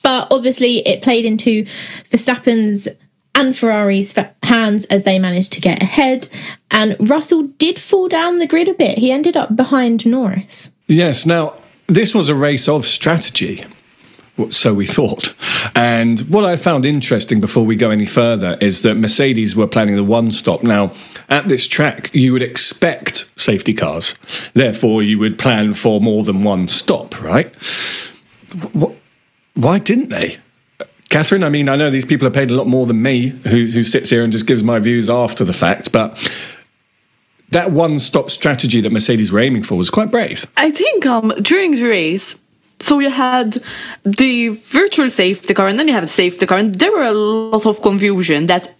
But 0.02 0.28
obviously, 0.30 0.78
it 0.86 1.02
played 1.02 1.24
into 1.24 1.64
Verstappen's 2.10 2.88
and 3.34 3.56
Ferrari's 3.56 4.18
hands 4.42 4.84
as 4.86 5.04
they 5.04 5.18
managed 5.18 5.52
to 5.54 5.60
get 5.60 5.82
ahead. 5.82 6.28
And 6.70 6.96
Russell 7.10 7.44
did 7.58 7.78
fall 7.78 8.08
down 8.08 8.38
the 8.38 8.46
grid 8.46 8.68
a 8.68 8.74
bit. 8.74 8.98
He 8.98 9.10
ended 9.12 9.36
up 9.36 9.56
behind 9.56 10.06
Norris. 10.06 10.72
Yes. 10.86 11.26
Now, 11.26 11.54
this 11.86 12.14
was 12.14 12.28
a 12.28 12.34
race 12.34 12.68
of 12.68 12.86
strategy. 12.86 13.64
So 14.48 14.72
we 14.72 14.86
thought. 14.86 15.34
And 15.74 16.20
what 16.20 16.44
I 16.44 16.56
found 16.56 16.86
interesting 16.86 17.40
before 17.40 17.66
we 17.66 17.76
go 17.76 17.90
any 17.90 18.06
further 18.06 18.56
is 18.60 18.82
that 18.82 18.94
Mercedes 18.94 19.54
were 19.54 19.66
planning 19.66 19.96
the 19.96 20.04
one 20.04 20.30
stop. 20.30 20.62
Now, 20.62 20.92
at 21.28 21.48
this 21.48 21.68
track, 21.68 22.10
you 22.14 22.32
would 22.32 22.42
expect 22.42 23.38
safety 23.38 23.74
cars. 23.74 24.18
Therefore, 24.54 25.02
you 25.02 25.18
would 25.18 25.38
plan 25.38 25.74
for 25.74 26.00
more 26.00 26.24
than 26.24 26.42
one 26.42 26.68
stop, 26.68 27.20
right? 27.20 27.54
What, 28.72 28.94
why 29.54 29.78
didn't 29.78 30.08
they? 30.08 30.38
Catherine, 31.08 31.42
I 31.42 31.48
mean, 31.48 31.68
I 31.68 31.76
know 31.76 31.90
these 31.90 32.04
people 32.04 32.28
are 32.28 32.32
paid 32.32 32.50
a 32.50 32.54
lot 32.54 32.68
more 32.68 32.86
than 32.86 33.02
me, 33.02 33.28
who, 33.28 33.64
who 33.66 33.82
sits 33.82 34.10
here 34.10 34.22
and 34.22 34.30
just 34.30 34.46
gives 34.46 34.62
my 34.62 34.78
views 34.78 35.10
after 35.10 35.44
the 35.44 35.52
fact, 35.52 35.90
but 35.90 36.16
that 37.50 37.72
one 37.72 37.98
stop 37.98 38.30
strategy 38.30 38.80
that 38.80 38.92
Mercedes 38.92 39.32
were 39.32 39.40
aiming 39.40 39.64
for 39.64 39.76
was 39.76 39.90
quite 39.90 40.10
brave. 40.10 40.46
I 40.56 40.70
think 40.70 41.06
um, 41.06 41.32
during 41.42 41.72
the 41.72 41.84
race, 41.84 42.40
so 42.78 43.00
you 43.00 43.10
had 43.10 43.58
the 44.04 44.48
virtual 44.48 45.10
safety 45.10 45.52
car 45.52 45.66
and 45.66 45.78
then 45.78 45.88
you 45.88 45.94
had 45.94 46.04
the 46.04 46.08
safety 46.08 46.46
car 46.46 46.58
and 46.58 46.76
there 46.76 46.92
were 46.92 47.02
a 47.02 47.12
lot 47.12 47.66
of 47.66 47.82
confusion 47.82 48.46
that 48.46 48.74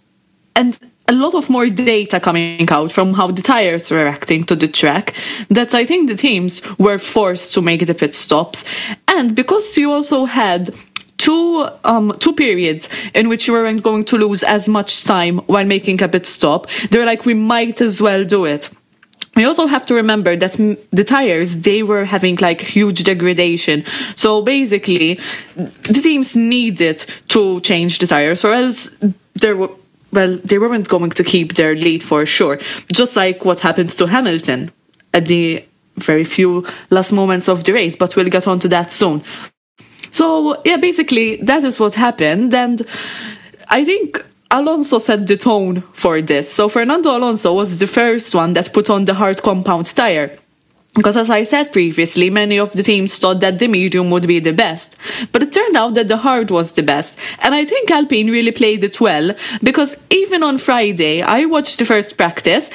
and 0.55 0.79
a 1.11 1.13
lot 1.13 1.35
of 1.35 1.49
more 1.49 1.69
data 1.69 2.19
coming 2.19 2.69
out 2.71 2.91
from 2.91 3.13
how 3.13 3.27
the 3.27 3.41
tires 3.41 3.91
were 3.91 4.05
reacting 4.05 4.45
to 4.45 4.55
the 4.55 4.67
track 4.67 5.13
that 5.49 5.75
I 5.75 5.83
think 5.85 6.07
the 6.07 6.15
teams 6.15 6.61
were 6.77 6.97
forced 6.97 7.53
to 7.55 7.61
make 7.61 7.85
the 7.85 7.93
pit 7.93 8.15
stops. 8.15 8.63
And 9.09 9.35
because 9.35 9.77
you 9.77 9.91
also 9.91 10.23
had 10.25 10.69
two 11.17 11.67
um, 11.83 12.13
two 12.19 12.33
periods 12.33 12.89
in 13.13 13.29
which 13.29 13.45
you 13.47 13.53
weren't 13.53 13.83
going 13.83 14.03
to 14.05 14.17
lose 14.17 14.41
as 14.43 14.67
much 14.67 15.03
time 15.03 15.39
while 15.51 15.65
making 15.65 16.01
a 16.01 16.07
pit 16.07 16.25
stop 16.25 16.65
they're 16.89 17.05
like 17.05 17.25
we 17.25 17.35
might 17.35 17.79
as 17.79 18.01
well 18.01 18.23
do 18.25 18.45
it. 18.45 18.69
We 19.35 19.45
also 19.45 19.67
have 19.67 19.85
to 19.85 19.93
remember 19.93 20.35
that 20.35 20.53
the 20.99 21.03
tires 21.03 21.57
they 21.61 21.83
were 21.83 22.05
having 22.05 22.35
like 22.37 22.59
huge 22.59 23.03
degradation. 23.03 23.83
So 24.15 24.41
basically 24.41 25.19
the 25.95 26.01
teams 26.07 26.35
needed 26.35 26.97
to 27.29 27.61
change 27.61 27.99
the 27.99 28.07
tires 28.07 28.43
or 28.43 28.53
else 28.53 28.97
there 29.35 29.55
were 29.55 29.69
well 30.13 30.37
they 30.37 30.57
weren't 30.57 30.87
going 30.89 31.09
to 31.09 31.23
keep 31.23 31.55
their 31.55 31.75
lead 31.75 32.03
for 32.03 32.25
sure 32.25 32.59
just 32.91 33.15
like 33.15 33.45
what 33.45 33.59
happened 33.59 33.89
to 33.89 34.07
hamilton 34.07 34.71
at 35.13 35.25
the 35.25 35.63
very 35.97 36.23
few 36.23 36.65
last 36.89 37.11
moments 37.11 37.47
of 37.47 37.63
the 37.63 37.73
race 37.73 37.95
but 37.95 38.15
we'll 38.15 38.29
get 38.29 38.47
on 38.47 38.59
to 38.59 38.67
that 38.67 38.91
soon 38.91 39.23
so 40.11 40.59
yeah 40.65 40.77
basically 40.77 41.37
that 41.37 41.63
is 41.63 41.79
what 41.79 41.93
happened 41.93 42.53
and 42.53 42.81
i 43.69 43.83
think 43.83 44.23
Alonso 44.53 44.99
set 44.99 45.27
the 45.27 45.37
tone 45.37 45.79
for 45.93 46.21
this. 46.21 46.51
So 46.51 46.67
Fernando 46.67 47.17
Alonso 47.17 47.53
was 47.53 47.79
the 47.79 47.87
first 47.87 48.35
one 48.35 48.51
that 48.53 48.73
put 48.73 48.89
on 48.89 49.05
the 49.05 49.13
hard 49.13 49.41
compound 49.41 49.85
tire. 49.85 50.37
Because 50.93 51.15
as 51.15 51.29
I 51.29 51.43
said 51.43 51.71
previously, 51.71 52.29
many 52.29 52.59
of 52.59 52.73
the 52.73 52.83
teams 52.83 53.17
thought 53.17 53.39
that 53.39 53.59
the 53.59 53.67
medium 53.67 54.11
would 54.11 54.27
be 54.27 54.39
the 54.39 54.51
best. 54.51 54.97
But 55.31 55.41
it 55.41 55.53
turned 55.53 55.77
out 55.77 55.93
that 55.93 56.09
the 56.09 56.17
hard 56.17 56.51
was 56.51 56.73
the 56.73 56.83
best. 56.83 57.17
And 57.39 57.55
I 57.55 57.63
think 57.63 57.89
Alpine 57.89 58.29
really 58.29 58.51
played 58.51 58.83
it 58.83 58.99
well, 58.99 59.31
because 59.63 59.95
even 60.09 60.43
on 60.43 60.57
Friday, 60.57 61.21
I 61.21 61.45
watched 61.45 61.79
the 61.79 61.85
first 61.85 62.17
practice 62.17 62.71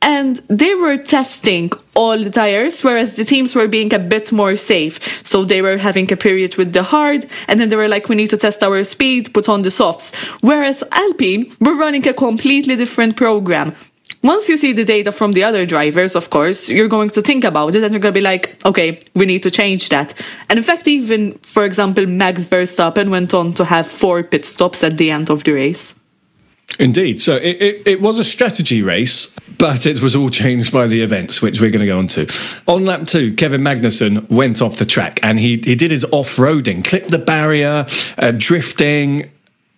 and 0.00 0.36
they 0.48 0.74
were 0.76 0.96
testing 0.96 1.72
all 1.94 2.16
the 2.16 2.30
tires, 2.30 2.84
whereas 2.84 3.16
the 3.16 3.24
teams 3.24 3.56
were 3.56 3.66
being 3.66 3.92
a 3.92 3.98
bit 3.98 4.30
more 4.30 4.54
safe. 4.54 5.24
So 5.26 5.44
they 5.44 5.60
were 5.60 5.78
having 5.78 6.12
a 6.12 6.16
period 6.16 6.56
with 6.56 6.72
the 6.72 6.84
hard, 6.84 7.26
and 7.48 7.58
then 7.58 7.68
they 7.68 7.76
were 7.76 7.88
like, 7.88 8.08
we 8.08 8.14
need 8.14 8.30
to 8.30 8.36
test 8.36 8.62
our 8.62 8.84
speed, 8.84 9.34
put 9.34 9.48
on 9.48 9.62
the 9.62 9.70
softs. 9.72 10.14
Whereas 10.42 10.84
Alpine 10.92 11.50
were 11.60 11.74
running 11.74 12.06
a 12.06 12.14
completely 12.14 12.76
different 12.76 13.16
program. 13.16 13.74
Once 14.22 14.48
you 14.48 14.56
see 14.56 14.72
the 14.72 14.84
data 14.84 15.12
from 15.12 15.32
the 15.32 15.44
other 15.44 15.64
drivers, 15.66 16.16
of 16.16 16.30
course, 16.30 16.68
you're 16.68 16.88
going 16.88 17.10
to 17.10 17.22
think 17.22 17.44
about 17.44 17.74
it 17.74 17.82
and 17.84 17.92
you're 17.92 18.00
going 18.00 18.14
to 18.14 18.18
be 18.18 18.24
like, 18.24 18.56
okay, 18.64 18.98
we 19.14 19.26
need 19.26 19.42
to 19.42 19.50
change 19.50 19.88
that. 19.90 20.14
And 20.48 20.58
in 20.58 20.64
fact, 20.64 20.88
even, 20.88 21.34
for 21.38 21.64
example, 21.64 22.06
Max 22.06 22.46
Verstappen 22.46 23.10
went 23.10 23.34
on 23.34 23.52
to 23.54 23.64
have 23.64 23.86
four 23.86 24.22
pit 24.22 24.44
stops 24.44 24.82
at 24.82 24.96
the 24.96 25.10
end 25.10 25.30
of 25.30 25.44
the 25.44 25.52
race. 25.52 25.98
Indeed. 26.78 27.20
So 27.20 27.36
it, 27.36 27.62
it, 27.62 27.86
it, 27.86 28.00
was 28.00 28.18
a 28.18 28.24
strategy 28.24 28.82
race, 28.82 29.34
but 29.56 29.86
it 29.86 30.02
was 30.02 30.14
all 30.14 30.28
changed 30.28 30.72
by 30.72 30.86
the 30.86 31.00
events, 31.00 31.40
which 31.40 31.60
we're 31.60 31.70
going 31.70 31.80
to 31.80 31.86
go 31.86 31.98
on 31.98 32.06
to. 32.08 32.26
On 32.66 32.84
lap 32.84 33.06
two, 33.06 33.32
Kevin 33.34 33.62
Magnussen 33.62 34.28
went 34.28 34.60
off 34.60 34.78
the 34.78 34.84
track 34.84 35.18
and 35.22 35.38
he, 35.38 35.56
he 35.58 35.74
did 35.74 35.90
his 35.90 36.04
off 36.12 36.36
roading, 36.36 36.84
clipped 36.84 37.10
the 37.10 37.18
barrier, 37.18 37.86
uh, 38.18 38.32
drifting. 38.36 39.30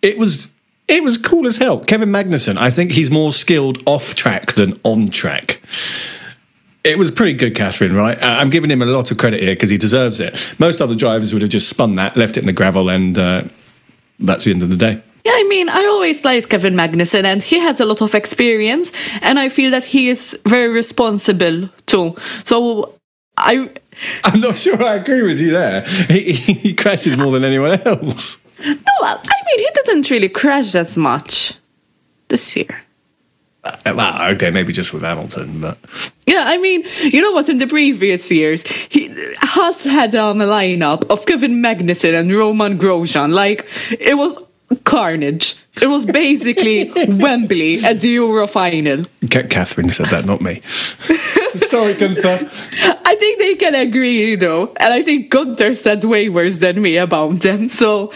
It 0.02 0.18
was. 0.18 0.52
It 0.88 1.02
was 1.02 1.18
cool 1.18 1.46
as 1.46 1.58
hell. 1.58 1.80
Kevin 1.80 2.08
Magnussen, 2.08 2.56
I 2.56 2.70
think 2.70 2.92
he's 2.92 3.10
more 3.10 3.32
skilled 3.32 3.82
off 3.86 4.14
track 4.14 4.52
than 4.52 4.80
on 4.84 5.10
track. 5.10 5.60
It 6.82 6.96
was 6.96 7.10
pretty 7.10 7.34
good, 7.34 7.54
Catherine, 7.54 7.94
right? 7.94 8.16
I'm 8.22 8.48
giving 8.48 8.70
him 8.70 8.80
a 8.80 8.86
lot 8.86 9.10
of 9.10 9.18
credit 9.18 9.42
here 9.42 9.54
because 9.54 9.68
he 9.68 9.76
deserves 9.76 10.20
it. 10.20 10.54
Most 10.58 10.80
other 10.80 10.94
drivers 10.94 11.34
would 11.34 11.42
have 11.42 11.50
just 11.50 11.68
spun 11.68 11.96
that, 11.96 12.16
left 12.16 12.38
it 12.38 12.40
in 12.40 12.46
the 12.46 12.54
gravel, 12.54 12.88
and 12.88 13.18
uh, 13.18 13.42
that's 14.18 14.46
the 14.46 14.52
end 14.52 14.62
of 14.62 14.70
the 14.70 14.76
day. 14.76 15.02
Yeah, 15.24 15.32
I 15.34 15.44
mean, 15.44 15.68
I 15.68 15.84
always 15.84 16.24
like 16.24 16.48
Kevin 16.48 16.74
Magnussen, 16.74 17.24
and 17.24 17.42
he 17.42 17.58
has 17.58 17.80
a 17.80 17.84
lot 17.84 18.00
of 18.00 18.14
experience, 18.14 18.92
and 19.20 19.38
I 19.38 19.50
feel 19.50 19.70
that 19.72 19.84
he 19.84 20.08
is 20.08 20.40
very 20.46 20.68
responsible 20.72 21.68
too. 21.84 22.16
So 22.44 22.94
I. 23.36 23.68
I'm 24.24 24.40
not 24.40 24.56
sure 24.56 24.82
I 24.82 24.94
agree 24.94 25.22
with 25.22 25.40
you 25.40 25.50
there. 25.50 25.82
He, 26.08 26.32
he 26.32 26.72
crashes 26.72 27.16
more 27.18 27.32
than 27.32 27.44
anyone 27.44 27.72
else. 27.84 28.40
No, 28.60 28.94
I 29.02 29.16
mean, 29.46 29.58
he 29.58 29.68
didn't 29.74 30.10
really 30.10 30.28
crash 30.28 30.74
as 30.74 30.96
much 30.96 31.54
this 32.28 32.56
year. 32.56 32.82
Uh, 33.64 33.94
well, 33.96 34.32
okay, 34.32 34.50
maybe 34.50 34.72
just 34.72 34.92
with 34.94 35.02
Hamilton, 35.02 35.60
but 35.60 35.78
yeah, 36.26 36.44
I 36.46 36.58
mean, 36.58 36.84
you 37.02 37.20
know 37.20 37.32
what? 37.32 37.48
In 37.48 37.58
the 37.58 37.66
previous 37.66 38.30
years, 38.30 38.62
he 38.66 39.12
Haas 39.38 39.84
had 39.84 40.14
um, 40.14 40.40
a 40.40 40.44
lineup 40.44 41.08
of 41.10 41.26
Kevin 41.26 41.62
Magnussen 41.62 42.18
and 42.18 42.32
Romain 42.32 42.78
Grosjean. 42.78 43.32
Like 43.32 43.66
it 43.98 44.16
was 44.16 44.38
carnage. 44.84 45.56
It 45.82 45.88
was 45.88 46.04
basically 46.04 46.90
Wembley 47.08 47.84
at 47.84 48.00
the 48.00 48.08
Euro 48.10 48.46
final. 48.46 49.02
Catherine 49.30 49.90
said 49.90 50.06
that, 50.06 50.24
not 50.24 50.40
me. 50.40 50.60
Sorry, 51.54 51.94
Gunther. 51.94 52.38
I 53.04 53.14
think 53.16 53.38
they 53.38 53.54
can 53.54 53.74
agree, 53.74 54.36
though. 54.36 54.68
And 54.76 54.92
I 54.92 55.02
think 55.02 55.30
Gunther 55.30 55.74
said 55.74 56.04
way 56.04 56.28
worse 56.28 56.60
than 56.60 56.80
me 56.82 56.96
about 56.96 57.40
them. 57.40 57.68
So, 57.68 58.12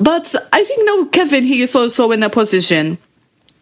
but 0.00 0.34
I 0.52 0.64
think 0.64 0.86
now 0.86 1.04
Kevin, 1.06 1.44
he 1.44 1.62
is 1.62 1.74
also 1.74 2.10
in 2.12 2.22
a 2.22 2.30
position 2.30 2.98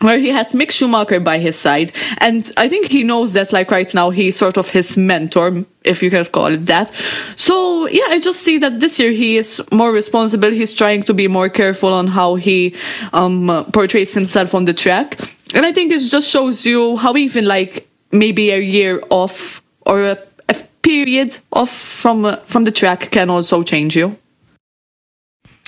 where 0.03 0.19
he 0.19 0.29
has 0.29 0.53
Mick 0.53 0.71
Schumacher 0.71 1.21
by 1.21 1.39
his 1.39 1.57
side. 1.57 1.93
And 2.19 2.51
I 2.57 2.69
think 2.69 2.87
he 2.87 3.03
knows 3.05 3.33
that, 3.33 3.53
like, 3.53 3.71
right 3.71 3.93
now, 3.95 4.11
he's 4.11 4.37
sort 4.37 4.59
of 4.59 4.69
his 4.69 4.97
mentor, 4.97 5.65
if 5.85 6.03
you 6.03 6.11
can 6.11 6.25
call 6.27 6.47
it 6.47 6.67
that. 6.67 6.93
So, 7.37 7.87
yeah, 7.89 8.07
I 8.09 8.19
just 8.19 8.41
see 8.41 8.59
that 8.59 8.81
this 8.81 8.99
year 8.99 9.13
he 9.13 9.39
is 9.39 9.63
more 9.73 9.93
responsible. 9.93 10.51
He's 10.51 10.73
trying 10.73 11.03
to 11.05 11.15
be 11.15 11.29
more 11.29 11.49
careful 11.49 11.93
on 11.93 12.09
how 12.09 12.35
he 12.35 12.75
um, 13.13 13.65
portrays 13.73 14.13
himself 14.13 14.55
on 14.55 14.65
the 14.65 14.75
track. 14.75 15.19
And 15.55 15.65
I 15.65 15.73
think 15.73 15.93
it 15.93 16.01
just 16.01 16.29
shows 16.29 16.67
you 16.67 16.97
how 16.97 17.17
even, 17.17 17.45
like, 17.45 17.89
maybe 18.11 18.51
a 18.51 18.59
year 18.59 19.03
off 19.09 19.63
or 19.87 20.03
a, 20.03 20.19
a 20.49 20.55
period 20.83 21.39
off 21.53 21.71
from, 21.71 22.25
uh, 22.25 22.37
from 22.37 22.65
the 22.65 22.73
track 22.73 23.11
can 23.11 23.31
also 23.31 23.63
change 23.63 23.97
you. 23.97 24.17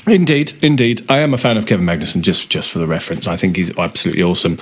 Indeed, 0.07 0.53
indeed. 0.63 1.03
I 1.09 1.19
am 1.19 1.33
a 1.33 1.39
fan 1.39 1.57
of 1.57 1.67
Kevin 1.67 1.87
Magnussen, 1.87 2.23
just 2.23 2.51
just 2.51 2.71
for 2.71 2.79
the 2.79 2.87
reference. 2.87 3.27
I 3.27 3.37
think 3.37 3.57
he's 3.57 3.77
absolutely 3.79 4.23
awesome. 4.23 4.59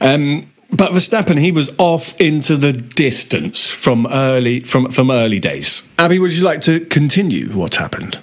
Um, 0.00 0.50
but 0.70 0.92
Verstappen, 0.92 1.38
he 1.38 1.50
was 1.50 1.74
off 1.78 2.20
into 2.20 2.56
the 2.56 2.72
distance 2.72 3.68
from 3.70 4.06
early 4.06 4.60
from 4.60 4.90
from 4.90 5.10
early 5.10 5.40
days. 5.40 5.90
Abby, 5.98 6.18
would 6.18 6.32
you 6.32 6.44
like 6.44 6.60
to 6.62 6.80
continue 6.86 7.48
what 7.50 7.76
happened? 7.76 8.20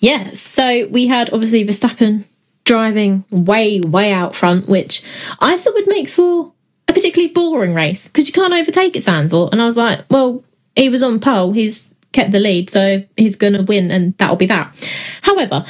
Yeah, 0.00 0.30
so 0.34 0.88
we 0.88 1.06
had 1.06 1.32
obviously 1.32 1.64
Verstappen 1.64 2.24
driving 2.64 3.24
way, 3.30 3.80
way 3.80 4.12
out 4.12 4.34
front, 4.34 4.68
which 4.68 5.02
I 5.40 5.56
thought 5.56 5.74
would 5.74 5.86
make 5.86 6.08
for 6.08 6.52
a 6.88 6.92
particularly 6.92 7.32
boring 7.32 7.74
race 7.74 8.08
because 8.08 8.26
you 8.26 8.32
can't 8.32 8.52
overtake 8.52 8.96
at 8.96 9.02
Zandvoort. 9.02 9.52
And 9.52 9.62
I 9.62 9.66
was 9.66 9.76
like, 9.76 10.00
well, 10.10 10.42
he 10.74 10.88
was 10.88 11.04
on 11.04 11.20
pole, 11.20 11.52
he's 11.52 11.94
kept 12.12 12.32
the 12.32 12.40
lead, 12.40 12.70
so 12.70 13.02
he's 13.16 13.36
going 13.36 13.54
to 13.54 13.62
win, 13.62 13.90
and 13.90 14.16
that'll 14.18 14.36
be 14.36 14.46
that. 14.46 14.90
However, 15.22 15.64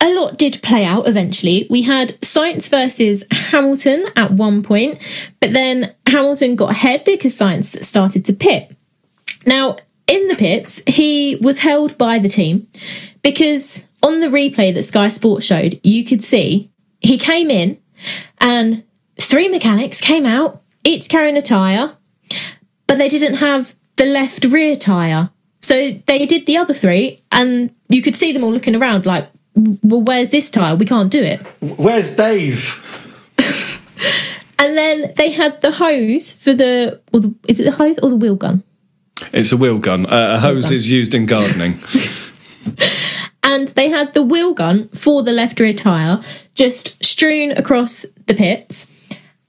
a 0.00 0.14
lot 0.14 0.36
did 0.36 0.60
play 0.62 0.84
out 0.84 1.06
eventually. 1.06 1.66
We 1.70 1.82
had 1.82 2.08
Sainz 2.20 2.68
versus 2.68 3.22
Hamilton 3.30 4.04
at 4.16 4.32
one 4.32 4.62
point, 4.62 4.98
but 5.40 5.52
then 5.52 5.94
Hamilton 6.06 6.56
got 6.56 6.72
ahead 6.72 7.04
because 7.04 7.38
Sainz 7.38 7.82
started 7.84 8.24
to 8.26 8.32
pit. 8.32 8.74
Now, 9.46 9.76
in 10.06 10.26
the 10.28 10.34
pits, 10.34 10.82
he 10.86 11.36
was 11.40 11.60
held 11.60 11.96
by 11.98 12.18
the 12.18 12.28
team 12.28 12.66
because 13.22 13.84
on 14.02 14.20
the 14.20 14.26
replay 14.26 14.74
that 14.74 14.82
Sky 14.82 15.08
Sports 15.08 15.46
showed, 15.46 15.80
you 15.84 16.04
could 16.04 16.22
see 16.22 16.70
he 17.00 17.16
came 17.16 17.50
in 17.50 17.80
and 18.40 18.82
three 19.20 19.48
mechanics 19.48 20.00
came 20.00 20.26
out, 20.26 20.62
each 20.84 21.08
carrying 21.08 21.36
a 21.36 21.42
tyre, 21.42 21.96
but 22.86 22.98
they 22.98 23.08
didn't 23.08 23.36
have 23.36 23.74
the 23.96 24.04
left 24.04 24.44
rear 24.46 24.74
tyre. 24.74 25.30
So 25.62 25.90
they 26.06 26.26
did 26.26 26.46
the 26.46 26.58
other 26.58 26.74
three, 26.74 27.22
and 27.30 27.74
you 27.88 28.02
could 28.02 28.16
see 28.16 28.32
them 28.32 28.44
all 28.44 28.52
looking 28.52 28.76
around 28.76 29.06
like, 29.06 29.28
well, 29.54 30.02
where's 30.02 30.30
this 30.30 30.50
tyre? 30.50 30.76
We 30.76 30.86
can't 30.86 31.10
do 31.10 31.22
it. 31.22 31.40
Where's 31.60 32.16
Dave? 32.16 32.78
And 34.62 34.78
then 34.78 35.12
they 35.16 35.32
had 35.32 35.60
the 35.60 35.72
hose 35.72 36.32
for 36.32 36.54
the, 36.54 37.00
or 37.12 37.18
the 37.18 37.34
is 37.48 37.58
it 37.58 37.64
the 37.64 37.72
hose 37.72 37.98
or 37.98 38.10
the 38.10 38.16
wheel 38.16 38.36
gun? 38.36 38.62
It's 39.32 39.50
a 39.50 39.56
wheel 39.56 39.78
gun. 39.78 40.06
Uh, 40.06 40.34
a 40.36 40.38
hose 40.38 40.70
is 40.70 40.88
used 40.88 41.14
in 41.14 41.26
gardening. 41.26 41.72
and 43.42 43.66
they 43.68 43.88
had 43.88 44.14
the 44.14 44.22
wheel 44.22 44.54
gun 44.54 44.86
for 44.90 45.24
the 45.24 45.32
left 45.32 45.58
rear 45.58 45.72
tyre 45.72 46.22
just 46.54 47.04
strewn 47.04 47.50
across 47.50 48.06
the 48.26 48.34
pits. 48.34 48.88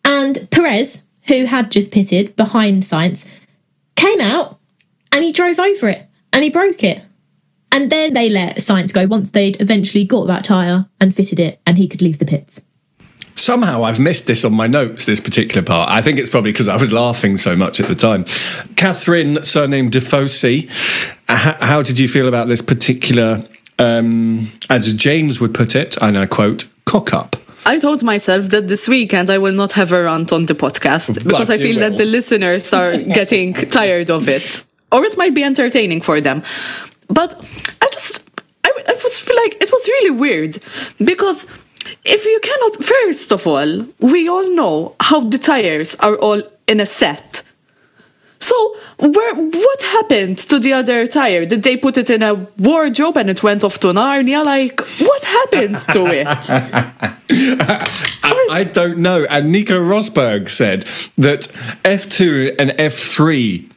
And 0.03 0.47
Perez, 0.49 1.05
who 1.27 1.45
had 1.45 1.69
just 1.69 1.91
pitted 1.91 2.35
behind 2.35 2.81
Sainz, 2.81 3.29
came 3.95 4.19
out 4.19 4.57
and 5.11 5.23
he 5.23 5.31
drove 5.31 5.59
over 5.59 5.89
it 5.89 5.92
and 6.33 6.43
he 6.43 6.49
broke 6.49 6.83
it. 6.83 7.01
And 7.71 7.91
then 7.91 8.13
they 8.13 8.29
let 8.29 8.57
Sainz 8.57 8.93
go 8.93 9.07
once 9.07 9.31
they'd 9.31 9.59
eventually 9.61 10.03
got 10.03 10.27
that 10.27 10.45
tyre 10.45 10.85
and 10.99 11.15
fitted 11.15 11.39
it 11.39 11.59
and 11.65 11.77
he 11.77 11.87
could 11.87 12.01
leave 12.01 12.19
the 12.19 12.25
pits. 12.25 12.61
Somehow 13.35 13.83
I've 13.83 13.99
missed 13.99 14.27
this 14.27 14.45
on 14.45 14.53
my 14.53 14.67
notes, 14.67 15.07
this 15.07 15.19
particular 15.19 15.65
part. 15.65 15.89
I 15.89 16.01
think 16.01 16.19
it's 16.19 16.29
probably 16.29 16.51
because 16.51 16.67
I 16.67 16.75
was 16.75 16.91
laughing 16.91 17.35
so 17.35 17.55
much 17.55 17.79
at 17.79 17.87
the 17.87 17.95
time. 17.95 18.25
Catherine, 18.75 19.43
surnamed 19.43 19.91
Defosse, 19.91 20.67
how, 21.27 21.57
how 21.59 21.81
did 21.81 21.97
you 21.97 22.07
feel 22.07 22.27
about 22.27 22.47
this 22.47 22.61
particular, 22.61 23.43
um, 23.79 24.47
as 24.69 24.93
James 24.93 25.41
would 25.41 25.53
put 25.53 25.75
it, 25.75 25.97
and 25.97 26.15
I 26.15 26.27
quote, 26.27 26.71
cock 26.85 27.11
up? 27.11 27.35
I 27.65 27.79
told 27.79 28.03
myself 28.03 28.47
that 28.47 28.67
this 28.67 28.87
weekend 28.87 29.31
I 29.31 29.39
will 29.39 29.53
not 29.53 29.71
have 29.71 29.93
a 29.93 30.03
rant 30.03 30.31
on 30.31 30.45
the 30.45 30.53
podcast 30.53 31.23
because 31.23 31.47
But 31.47 31.49
I 31.49 31.55
you 31.55 31.73
feel 31.73 31.79
that 31.79 31.97
the 31.97 32.05
listeners 32.05 32.71
are 32.71 32.95
getting 32.97 33.53
tired 33.53 34.11
of 34.11 34.29
it. 34.29 34.63
Or 34.93 35.03
it 35.03 35.17
might 35.17 35.33
be 35.33 35.43
entertaining 35.43 36.01
for 36.01 36.21
them. 36.21 36.43
But 37.07 37.33
I 37.81 37.87
just, 37.87 38.29
I, 38.63 38.69
I 38.69 38.93
was 38.93 39.29
like 39.29 39.61
it 39.61 39.69
was 39.71 39.87
really 39.87 40.11
weird 40.11 40.59
because 41.03 41.51
if 42.05 42.25
you 42.25 42.39
cannot, 42.41 42.83
first 42.83 43.31
of 43.31 43.45
all, 43.47 43.85
we 43.99 44.29
all 44.29 44.49
know 44.49 44.95
how 44.99 45.19
the 45.21 45.37
tires 45.37 45.95
are 45.95 46.15
all 46.15 46.41
in 46.67 46.79
a 46.79 46.85
set. 46.85 47.43
So, 48.39 48.75
where, 48.99 49.35
what 49.35 49.81
happened 49.81 50.37
to 50.49 50.59
the 50.59 50.73
other 50.73 51.07
tire? 51.07 51.45
Did 51.45 51.63
they 51.63 51.77
put 51.77 51.97
it 51.97 52.09
in 52.09 52.21
a 52.21 52.33
wardrobe 52.57 53.17
and 53.17 53.29
it 53.29 53.41
went 53.41 53.63
off 53.63 53.79
to 53.79 53.87
Narnia? 53.87 54.45
Like, 54.45 54.81
what 54.99 55.23
happened 55.23 55.77
to 55.93 56.05
it? 56.21 56.27
I, 58.21 58.47
I 58.51 58.63
don't 58.65 58.97
know. 58.97 59.25
And 59.29 59.49
Nico 59.49 59.79
Rosberg 59.79 60.49
said 60.49 60.81
that 61.17 61.41
F2 61.85 62.55
and 62.59 62.71
F3 62.71 63.72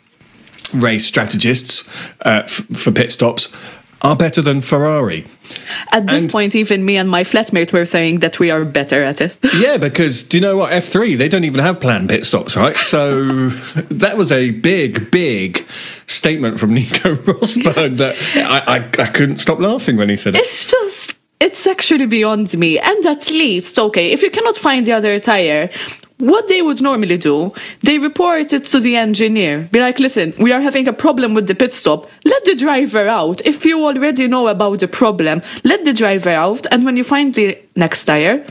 race 0.74 1.04
strategists 1.06 1.88
uh, 2.24 2.42
f- 2.44 2.66
for 2.76 2.92
pit 2.92 3.10
stops 3.12 3.54
are 4.02 4.14
better 4.16 4.42
than 4.42 4.60
Ferrari. 4.60 5.24
At 5.90 6.06
this 6.06 6.22
And- 6.22 6.30
point, 6.30 6.54
even 6.54 6.84
me 6.84 6.96
and 6.98 7.08
my 7.08 7.24
flatmate 7.24 7.72
were 7.72 7.86
saying 7.86 8.20
that 8.20 8.38
we 8.38 8.50
are 8.50 8.64
better 8.64 9.02
at 9.02 9.20
it. 9.20 9.38
Yeah, 9.56 9.78
because 9.78 10.22
do 10.22 10.36
you 10.36 10.40
know 10.42 10.56
what? 10.58 10.70
F3, 10.70 11.16
they 11.16 11.28
don't 11.28 11.44
even 11.44 11.60
have 11.60 11.80
planned 11.80 12.08
pit 12.10 12.24
stops, 12.26 12.56
right? 12.56 12.76
So 12.76 13.48
that 13.90 14.16
was 14.16 14.30
a 14.32 14.50
big, 14.50 15.10
big 15.10 15.64
statement 16.06 16.60
from 16.60 16.74
Nico 16.74 17.14
Rosberg 17.26 17.96
that 17.96 18.14
I, 18.36 18.76
I, 18.76 19.02
I 19.02 19.06
couldn't 19.08 19.38
stop 19.38 19.58
laughing 19.60 19.96
when 19.96 20.08
he 20.10 20.16
said 20.16 20.34
it. 20.34 20.40
It's 20.40 20.66
just, 20.66 21.18
it's 21.40 21.66
actually 21.66 22.06
beyond 22.06 22.52
me. 22.58 22.78
And 22.78 23.06
at 23.06 23.30
least, 23.30 23.78
okay, 23.78 24.12
if 24.12 24.22
you 24.22 24.30
cannot 24.30 24.56
find 24.58 24.84
the 24.84 24.92
other 24.92 25.18
tire, 25.18 25.70
what 26.18 26.48
they 26.48 26.62
would 26.62 26.80
normally 26.80 27.18
do, 27.18 27.52
they 27.80 27.98
report 27.98 28.52
it 28.52 28.64
to 28.64 28.80
the 28.80 28.96
engineer. 28.96 29.68
Be 29.70 29.80
like, 29.80 30.00
listen, 30.00 30.32
we 30.40 30.52
are 30.52 30.60
having 30.60 30.88
a 30.88 30.92
problem 30.92 31.34
with 31.34 31.46
the 31.46 31.54
pit 31.54 31.72
stop. 31.72 32.08
Let 32.24 32.44
the 32.44 32.54
driver 32.56 33.06
out. 33.06 33.44
If 33.44 33.64
you 33.64 33.84
already 33.84 34.26
know 34.26 34.48
about 34.48 34.80
the 34.80 34.88
problem, 34.88 35.42
let 35.64 35.84
the 35.84 35.92
driver 35.92 36.30
out. 36.30 36.66
And 36.70 36.84
when 36.84 36.96
you 36.96 37.04
find 37.04 37.34
the 37.34 37.58
next 37.76 38.04
tire, 38.06 38.46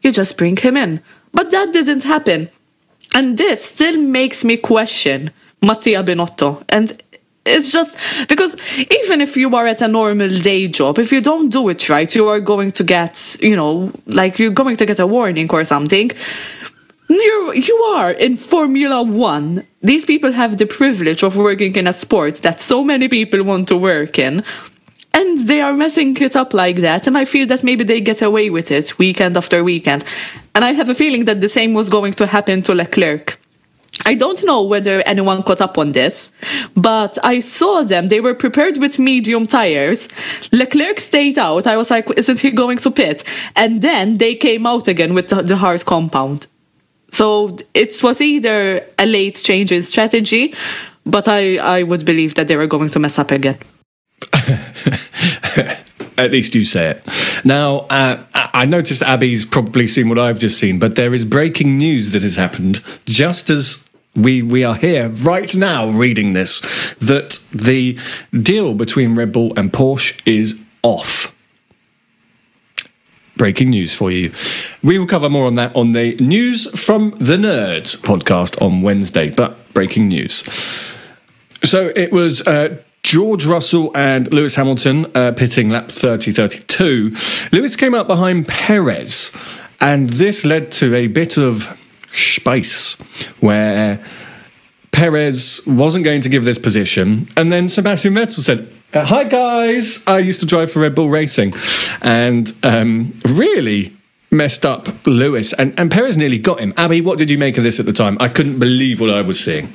you 0.00 0.10
just 0.10 0.38
bring 0.38 0.56
him 0.56 0.76
in. 0.76 1.02
But 1.32 1.50
that 1.50 1.72
didn't 1.72 2.04
happen. 2.04 2.48
And 3.14 3.36
this 3.36 3.62
still 3.62 4.00
makes 4.00 4.42
me 4.42 4.56
question 4.56 5.30
Mattia 5.60 6.02
Binotto. 6.02 6.64
And 6.70 6.98
it's 7.44 7.72
just 7.72 7.98
because 8.28 8.56
even 8.78 9.20
if 9.20 9.36
you 9.36 9.54
are 9.54 9.66
at 9.66 9.82
a 9.82 9.88
normal 9.88 10.28
day 10.28 10.68
job, 10.68 10.98
if 10.98 11.12
you 11.12 11.20
don't 11.20 11.48
do 11.48 11.68
it 11.68 11.88
right, 11.88 12.14
you 12.14 12.28
are 12.28 12.40
going 12.40 12.70
to 12.72 12.84
get, 12.84 13.36
you 13.40 13.56
know, 13.56 13.92
like 14.06 14.38
you're 14.38 14.52
going 14.52 14.76
to 14.76 14.86
get 14.86 14.98
a 14.98 15.06
warning 15.06 15.50
or 15.50 15.64
something. 15.64 16.10
You're, 17.14 17.54
you 17.54 17.76
are 17.96 18.10
in 18.12 18.36
Formula 18.36 19.02
One. 19.02 19.66
These 19.82 20.04
people 20.04 20.32
have 20.32 20.58
the 20.58 20.66
privilege 20.66 21.22
of 21.22 21.36
working 21.36 21.76
in 21.76 21.86
a 21.86 21.92
sport 21.92 22.36
that 22.36 22.60
so 22.60 22.84
many 22.84 23.08
people 23.08 23.42
want 23.44 23.68
to 23.68 23.76
work 23.76 24.18
in. 24.18 24.42
And 25.14 25.38
they 25.46 25.60
are 25.60 25.74
messing 25.74 26.16
it 26.16 26.36
up 26.36 26.54
like 26.54 26.76
that. 26.76 27.06
And 27.06 27.18
I 27.18 27.24
feel 27.26 27.46
that 27.48 27.62
maybe 27.62 27.84
they 27.84 28.00
get 28.00 28.22
away 28.22 28.48
with 28.50 28.70
it 28.70 28.98
weekend 28.98 29.36
after 29.36 29.62
weekend. 29.62 30.04
And 30.54 30.64
I 30.64 30.72
have 30.72 30.88
a 30.88 30.94
feeling 30.94 31.26
that 31.26 31.40
the 31.40 31.48
same 31.48 31.74
was 31.74 31.90
going 31.90 32.14
to 32.14 32.26
happen 32.26 32.62
to 32.62 32.74
Leclerc. 32.74 33.38
I 34.06 34.14
don't 34.14 34.42
know 34.44 34.62
whether 34.62 35.02
anyone 35.02 35.42
caught 35.42 35.60
up 35.60 35.78
on 35.78 35.92
this, 35.92 36.32
but 36.74 37.18
I 37.22 37.40
saw 37.40 37.82
them. 37.82 38.06
They 38.06 38.20
were 38.20 38.34
prepared 38.34 38.78
with 38.78 38.98
medium 38.98 39.46
tires. 39.46 40.08
Leclerc 40.50 40.98
stayed 40.98 41.38
out. 41.38 41.66
I 41.66 41.76
was 41.76 41.90
like, 41.90 42.10
isn't 42.16 42.40
he 42.40 42.50
going 42.50 42.78
to 42.78 42.90
pit? 42.90 43.22
And 43.54 43.82
then 43.82 44.18
they 44.18 44.34
came 44.34 44.66
out 44.66 44.88
again 44.88 45.14
with 45.14 45.28
the, 45.28 45.42
the 45.42 45.56
hard 45.56 45.84
compound. 45.84 46.46
So 47.12 47.56
it 47.74 48.02
was 48.02 48.20
either 48.20 48.84
a 48.98 49.06
late 49.06 49.40
change 49.42 49.70
in 49.70 49.82
strategy, 49.82 50.54
but 51.04 51.28
I, 51.28 51.58
I 51.58 51.82
would 51.82 52.04
believe 52.04 52.34
that 52.34 52.48
they 52.48 52.56
were 52.56 52.66
going 52.66 52.88
to 52.90 52.98
mess 52.98 53.18
up 53.18 53.30
again. 53.30 53.58
At 56.18 56.30
least 56.30 56.54
you 56.54 56.62
say 56.62 56.90
it. 56.90 57.44
Now, 57.44 57.86
uh, 57.90 58.24
I 58.34 58.66
noticed 58.66 59.02
Abby's 59.02 59.44
probably 59.44 59.86
seen 59.86 60.08
what 60.08 60.18
I've 60.18 60.38
just 60.38 60.58
seen, 60.58 60.78
but 60.78 60.94
there 60.94 61.14
is 61.14 61.24
breaking 61.24 61.78
news 61.78 62.12
that 62.12 62.22
has 62.22 62.36
happened 62.36 62.80
just 63.06 63.50
as 63.50 63.88
we 64.14 64.42
we 64.42 64.62
are 64.62 64.74
here 64.74 65.08
right 65.08 65.54
now 65.56 65.88
reading 65.88 66.34
this 66.34 66.60
that 66.96 67.30
the 67.52 67.98
deal 68.42 68.74
between 68.74 69.16
Red 69.16 69.32
Bull 69.32 69.54
and 69.56 69.72
Porsche 69.72 70.20
is 70.26 70.62
off. 70.82 71.31
Breaking 73.42 73.70
news 73.70 73.92
for 73.92 74.12
you. 74.12 74.30
We 74.84 75.00
will 75.00 75.06
cover 75.08 75.28
more 75.28 75.46
on 75.48 75.54
that 75.54 75.74
on 75.74 75.90
the 75.90 76.14
News 76.20 76.70
from 76.80 77.10
the 77.18 77.36
Nerds 77.36 77.96
podcast 78.00 78.62
on 78.62 78.82
Wednesday, 78.82 79.30
but 79.30 79.74
breaking 79.74 80.06
news. 80.06 80.44
So 81.64 81.90
it 81.96 82.12
was 82.12 82.46
uh, 82.46 82.80
George 83.02 83.44
Russell 83.44 83.90
and 83.96 84.32
Lewis 84.32 84.54
Hamilton 84.54 85.10
uh, 85.16 85.32
pitting 85.32 85.70
lap 85.70 85.90
30 85.90 86.30
32. 86.30 87.16
Lewis 87.50 87.74
came 87.74 87.94
up 87.96 88.06
behind 88.06 88.46
Perez, 88.46 89.36
and 89.80 90.08
this 90.10 90.44
led 90.44 90.70
to 90.70 90.94
a 90.94 91.08
bit 91.08 91.36
of 91.36 91.76
space 92.12 92.94
where 93.40 94.00
Perez 94.92 95.62
wasn't 95.66 96.04
going 96.04 96.20
to 96.20 96.28
give 96.28 96.44
this 96.44 96.58
position, 96.58 97.26
and 97.36 97.50
then 97.50 97.68
Sebastian 97.68 98.14
Vettel 98.14 98.38
said, 98.38 98.72
uh, 98.94 99.04
Hi 99.04 99.24
guys, 99.24 100.06
I 100.06 100.18
used 100.18 100.40
to 100.40 100.46
drive 100.46 100.70
for 100.70 100.80
Red 100.80 100.94
Bull 100.94 101.08
Racing, 101.08 101.54
and 102.02 102.52
um, 102.62 103.14
really 103.24 103.96
messed 104.30 104.66
up 104.66 104.88
Lewis, 105.06 105.52
and, 105.52 105.78
and 105.78 105.90
Perez 105.90 106.16
nearly 106.16 106.38
got 106.38 106.60
him. 106.60 106.74
Abby, 106.76 107.00
what 107.00 107.18
did 107.18 107.30
you 107.30 107.38
make 107.38 107.56
of 107.58 107.64
this 107.64 107.80
at 107.80 107.86
the 107.86 107.92
time? 107.92 108.16
I 108.20 108.28
couldn't 108.28 108.58
believe 108.58 109.00
what 109.00 109.10
I 109.10 109.22
was 109.22 109.42
seeing. 109.42 109.72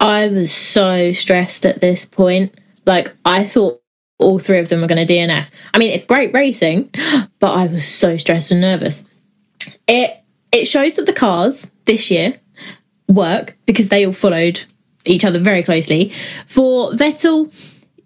I 0.00 0.28
was 0.28 0.52
so 0.52 1.12
stressed 1.12 1.66
at 1.66 1.80
this 1.80 2.06
point. 2.06 2.54
Like, 2.86 3.14
I 3.24 3.44
thought 3.44 3.82
all 4.18 4.38
three 4.38 4.58
of 4.58 4.68
them 4.68 4.80
were 4.80 4.86
going 4.86 5.04
to 5.06 5.12
DNF. 5.12 5.50
I 5.74 5.78
mean, 5.78 5.92
it's 5.92 6.04
great 6.04 6.32
racing, 6.32 6.90
but 7.38 7.54
I 7.54 7.66
was 7.66 7.86
so 7.86 8.16
stressed 8.16 8.50
and 8.50 8.60
nervous. 8.60 9.06
It 9.86 10.16
it 10.52 10.66
shows 10.66 10.94
that 10.94 11.06
the 11.06 11.12
cars 11.12 11.70
this 11.84 12.10
year 12.10 12.34
work 13.08 13.56
because 13.66 13.88
they 13.88 14.06
all 14.06 14.12
followed 14.12 14.64
each 15.04 15.24
other 15.24 15.38
very 15.38 15.62
closely. 15.62 16.10
For 16.46 16.90
Vettel, 16.92 17.52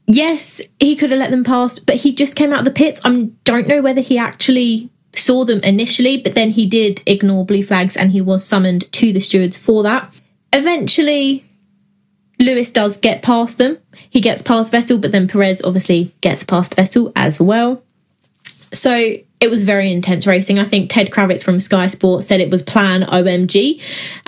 yes, 0.07 0.61
he 0.79 0.97
could 0.97 1.11
have 1.11 1.19
let 1.19 1.31
them 1.31 1.45
past, 1.45 1.87
but 1.87 1.97
he 1.97 2.15
just 2.15 2.37
came 2.37 2.53
out 2.53 2.61
of 2.61 2.65
the 2.65 2.71
pits. 2.71 3.01
I 3.05 3.31
don't 3.45 3.69
know 3.69 3.83
whether 3.83 4.01
he 4.01 4.19
actually 4.19 4.91
saw 5.13 5.45
them 5.45 5.61
initially, 5.61 6.21
but 6.21 6.35
then 6.35 6.51
he 6.51 6.67
did 6.67 7.03
ignore 7.07 7.47
blue 7.47 7.63
flags 7.63 7.97
and 7.97 8.13
he 8.13 8.21
was 8.21 8.45
summoned 8.45 8.91
to 8.93 9.13
the 9.13 9.21
stewards 9.21 9.57
for 9.57 9.83
that. 9.85 10.13
Eventually, 10.53 11.45
Lewis 12.39 12.71
does 12.71 12.97
get 12.97 13.23
past 13.23 13.59
them. 13.59 13.79
He 14.11 14.21
gets 14.21 14.43
past 14.43 14.73
Vettel, 14.73 15.01
but 15.01 15.13
then 15.13 15.29
Perez 15.29 15.63
obviously 15.63 16.15
gets 16.21 16.45
past 16.45 16.77
Vettel 16.77 17.13
as 17.17 17.41
well. 17.41 17.83
So 18.73 19.15
it 19.45 19.51
was 19.51 19.63
very 19.63 19.93
intense 19.93 20.27
racing. 20.27 20.59
I 20.59 20.65
think 20.65 20.91
Ted 20.91 21.11
Kravitz 21.11 21.43
from 21.43 21.61
Sky 21.61 21.87
Sports 21.87 22.27
said 22.27 22.41
it 22.41 22.51
was 22.51 22.63
plan 22.63 23.03
OMG 23.03 23.81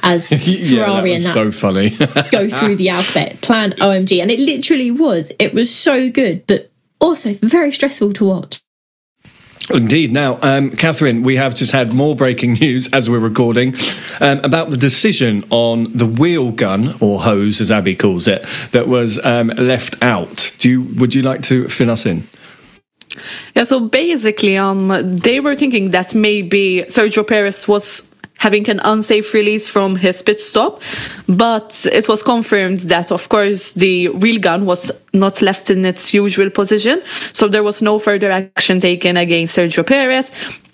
as 0.03 0.31
yeah, 0.47 0.85
Ferrari 0.85 1.13
was 1.13 1.25
and 1.25 1.35
that 1.35 1.53
so 1.53 1.53
funny. 1.53 1.91
go 2.31 2.49
through 2.49 2.77
the 2.77 2.91
alphabet. 2.91 3.41
Plan 3.41 3.73
OMG. 3.73 4.21
And 4.21 4.31
it 4.31 4.39
literally 4.39 4.91
was. 4.91 5.33
It 5.39 5.55
was 5.55 5.75
so 5.75 6.11
good, 6.11 6.47
but 6.47 6.71
also 7.01 7.33
very 7.35 7.73
stressful 7.73 8.13
to 8.13 8.25
watch. 8.27 8.61
Indeed. 9.73 10.13
Now, 10.13 10.39
um, 10.43 10.71
Catherine, 10.71 11.23
we 11.23 11.37
have 11.37 11.55
just 11.55 11.73
had 11.73 11.93
more 11.93 12.15
breaking 12.15 12.53
news 12.61 12.93
as 12.93 13.11
we're 13.11 13.19
recording 13.19 13.75
um, 14.21 14.39
about 14.45 14.71
the 14.71 14.77
decision 14.77 15.45
on 15.51 15.93
the 15.93 16.07
wheel 16.07 16.53
gun 16.53 16.95
or 17.01 17.23
hose, 17.23 17.61
as 17.61 17.73
Abby 17.73 17.97
calls 17.97 18.29
it, 18.29 18.47
that 18.71 18.87
was 18.87 19.19
um, 19.25 19.49
left 19.49 20.01
out. 20.03 20.55
Do 20.59 20.71
you? 20.71 20.83
Would 21.01 21.15
you 21.15 21.23
like 21.23 21.43
to 21.43 21.69
fill 21.69 21.91
us 21.91 22.07
in? 22.07 22.29
Yeah, 23.55 23.65
so 23.65 23.81
basically, 23.81 24.57
um, 24.57 24.89
they 25.03 25.41
were 25.41 25.55
thinking 25.55 25.91
that 25.91 26.15
maybe 26.15 26.85
Sergio 26.89 27.27
Perez 27.27 27.67
was 27.67 28.11
having 28.39 28.69
an 28.69 28.81
unsafe 28.85 29.33
release 29.33 29.69
from 29.69 29.97
his 29.97 30.23
pit 30.23 30.41
stop, 30.41 30.83
but 31.29 31.87
it 31.91 32.07
was 32.09 32.23
confirmed 32.23 32.81
that, 32.81 33.11
of 33.11 33.29
course, 33.29 33.73
the 33.73 34.09
wheel 34.09 34.39
gun 34.39 34.67
was 34.67 34.93
not 35.13 35.41
left 35.41 35.71
in 35.71 35.85
its 35.87 36.13
usual 36.13 36.51
position, 36.51 37.03
so 37.33 37.49
there 37.49 37.63
was 37.63 37.81
no 37.81 37.99
further 37.99 38.31
action 38.31 38.79
taken 38.79 39.17
against 39.17 39.57
Sergio 39.57 39.87
Perez. 39.87 40.31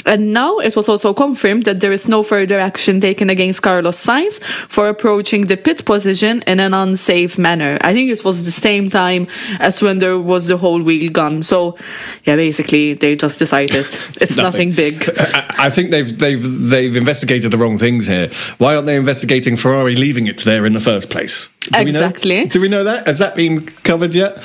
And 0.06 0.32
now 0.32 0.58
it 0.58 0.76
was 0.76 0.88
also 0.88 1.14
confirmed 1.14 1.64
that 1.64 1.80
there 1.80 1.92
is 1.92 2.08
no 2.08 2.22
further 2.22 2.58
action 2.58 3.00
taken 3.00 3.30
against 3.30 3.62
Carlos 3.62 4.04
Sainz 4.04 4.42
for 4.68 4.88
approaching 4.88 5.46
the 5.46 5.56
pit 5.56 5.84
position 5.84 6.42
in 6.46 6.60
an 6.60 6.74
unsafe 6.74 7.38
manner. 7.38 7.78
I 7.80 7.92
think 7.92 8.10
it 8.10 8.24
was 8.24 8.44
the 8.44 8.52
same 8.52 8.90
time 8.90 9.26
as 9.60 9.82
when 9.82 9.98
there 9.98 10.18
was 10.18 10.48
the 10.48 10.56
whole 10.56 10.82
wheel 10.82 11.10
gun. 11.10 11.42
So, 11.42 11.76
yeah, 12.24 12.36
basically 12.36 12.94
they 12.94 13.16
just 13.16 13.38
decided 13.38 13.86
it's 14.20 14.36
nothing. 14.36 14.72
big. 14.72 15.08
I, 15.16 15.66
I 15.66 15.70
think 15.70 15.90
they've 15.90 16.18
they've 16.18 16.42
they've 16.42 16.96
investigated 16.96 17.50
the 17.50 17.58
wrong 17.58 17.78
things 17.78 18.06
here. 18.06 18.28
Why 18.58 18.74
aren't 18.74 18.86
they 18.86 18.96
investigating 18.96 19.56
Ferrari 19.56 19.94
leaving 19.94 20.26
it 20.26 20.44
there 20.44 20.64
in 20.66 20.72
the 20.72 20.80
first 20.80 21.10
place? 21.10 21.48
Do 21.60 21.80
Exactly. 21.80 22.36
We 22.36 22.44
know, 22.44 22.50
do 22.50 22.60
we 22.60 22.68
know 22.68 22.84
that? 22.84 23.06
Has 23.06 23.18
that 23.18 23.34
been 23.34 23.66
covered 23.84 24.14
yet? 24.14 24.36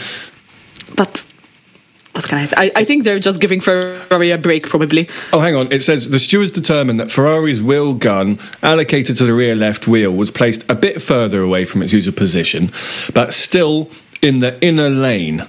But 0.96 1.27
what 2.18 2.28
can 2.28 2.40
I 2.40 2.46
say? 2.46 2.56
I, 2.58 2.72
I 2.78 2.84
think 2.84 3.04
they're 3.04 3.20
just 3.20 3.40
giving 3.40 3.62
Ferrari 3.62 4.32
a 4.32 4.40
break, 4.40 4.68
probably. 4.68 5.08
Oh, 5.32 5.40
hang 5.40 5.56
on. 5.56 5.72
It 5.72 5.80
says 5.80 6.10
the 6.10 6.18
stewards 6.18 6.50
determined 6.50 7.00
that 7.00 7.12
Ferrari's 7.12 7.62
wheel 7.62 7.94
gun 7.94 8.40
allocated 8.64 9.16
to 9.18 9.24
the 9.24 9.36
rear 9.36 9.56
left 9.56 9.88
wheel 9.88 10.12
was 10.12 10.32
placed 10.32 10.68
a 10.68 10.74
bit 10.74 11.00
further 11.00 11.42
away 11.42 11.64
from 11.64 11.84
its 11.84 11.94
usual 11.94 12.16
position, 12.16 12.72
but 13.14 13.34
still 13.34 13.92
in 14.24 14.40
the 14.40 14.60
inner 14.66 14.90
lane. 14.90 15.48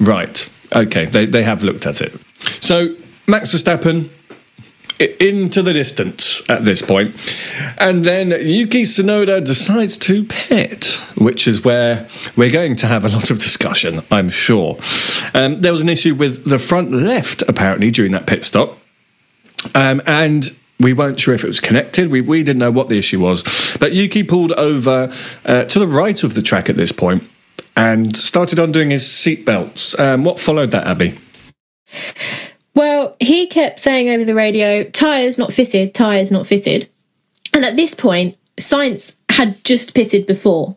Right. 0.00 0.52
Okay. 0.74 1.04
They, 1.04 1.26
they 1.26 1.44
have 1.44 1.62
looked 1.62 1.86
at 1.86 2.00
it. 2.00 2.12
So, 2.60 2.96
Max 3.28 3.54
Verstappen 3.54 4.10
into 5.00 5.62
the 5.62 5.72
distance 5.72 6.48
at 6.50 6.64
this 6.64 6.82
point. 6.82 7.14
And 7.78 8.04
then 8.04 8.30
Yuki 8.30 8.82
Tsunoda 8.82 9.44
decides 9.44 9.96
to 9.98 10.24
pit, 10.24 11.00
which 11.16 11.48
is 11.48 11.64
where 11.64 12.06
we're 12.36 12.50
going 12.50 12.76
to 12.76 12.86
have 12.86 13.04
a 13.04 13.08
lot 13.08 13.30
of 13.30 13.38
discussion, 13.38 14.02
I'm 14.10 14.28
sure. 14.28 14.76
Um, 15.34 15.56
there 15.56 15.72
was 15.72 15.82
an 15.82 15.88
issue 15.88 16.14
with 16.14 16.44
the 16.44 16.58
front 16.58 16.92
left, 16.92 17.42
apparently, 17.48 17.90
during 17.90 18.12
that 18.12 18.26
pit 18.26 18.44
stop. 18.44 18.78
Um, 19.74 20.02
and 20.06 20.50
we 20.78 20.92
weren't 20.92 21.20
sure 21.20 21.34
if 21.34 21.44
it 21.44 21.46
was 21.46 21.60
connected. 21.60 22.10
We, 22.10 22.20
we 22.20 22.42
didn't 22.42 22.60
know 22.60 22.70
what 22.70 22.88
the 22.88 22.98
issue 22.98 23.20
was. 23.20 23.44
But 23.78 23.92
Yuki 23.92 24.22
pulled 24.22 24.52
over 24.52 25.12
uh, 25.44 25.64
to 25.64 25.78
the 25.78 25.86
right 25.86 26.22
of 26.22 26.34
the 26.34 26.42
track 26.42 26.70
at 26.70 26.76
this 26.76 26.92
point 26.92 27.28
and 27.76 28.16
started 28.16 28.58
undoing 28.58 28.90
his 28.90 29.04
seatbelts. 29.04 29.98
Um, 29.98 30.24
what 30.24 30.40
followed 30.40 30.70
that, 30.72 30.86
Abby? 30.86 31.18
Well, 32.74 33.16
he 33.20 33.46
kept 33.46 33.78
saying 33.78 34.08
over 34.08 34.24
the 34.24 34.34
radio, 34.34 34.84
tyres 34.84 35.38
not 35.38 35.52
fitted, 35.52 35.94
tyres 35.94 36.30
not 36.30 36.46
fitted. 36.46 36.88
And 37.52 37.64
at 37.64 37.76
this 37.76 37.94
point, 37.94 38.36
Sainz 38.56 39.16
had 39.28 39.62
just 39.64 39.94
pitted 39.94 40.26
before. 40.26 40.76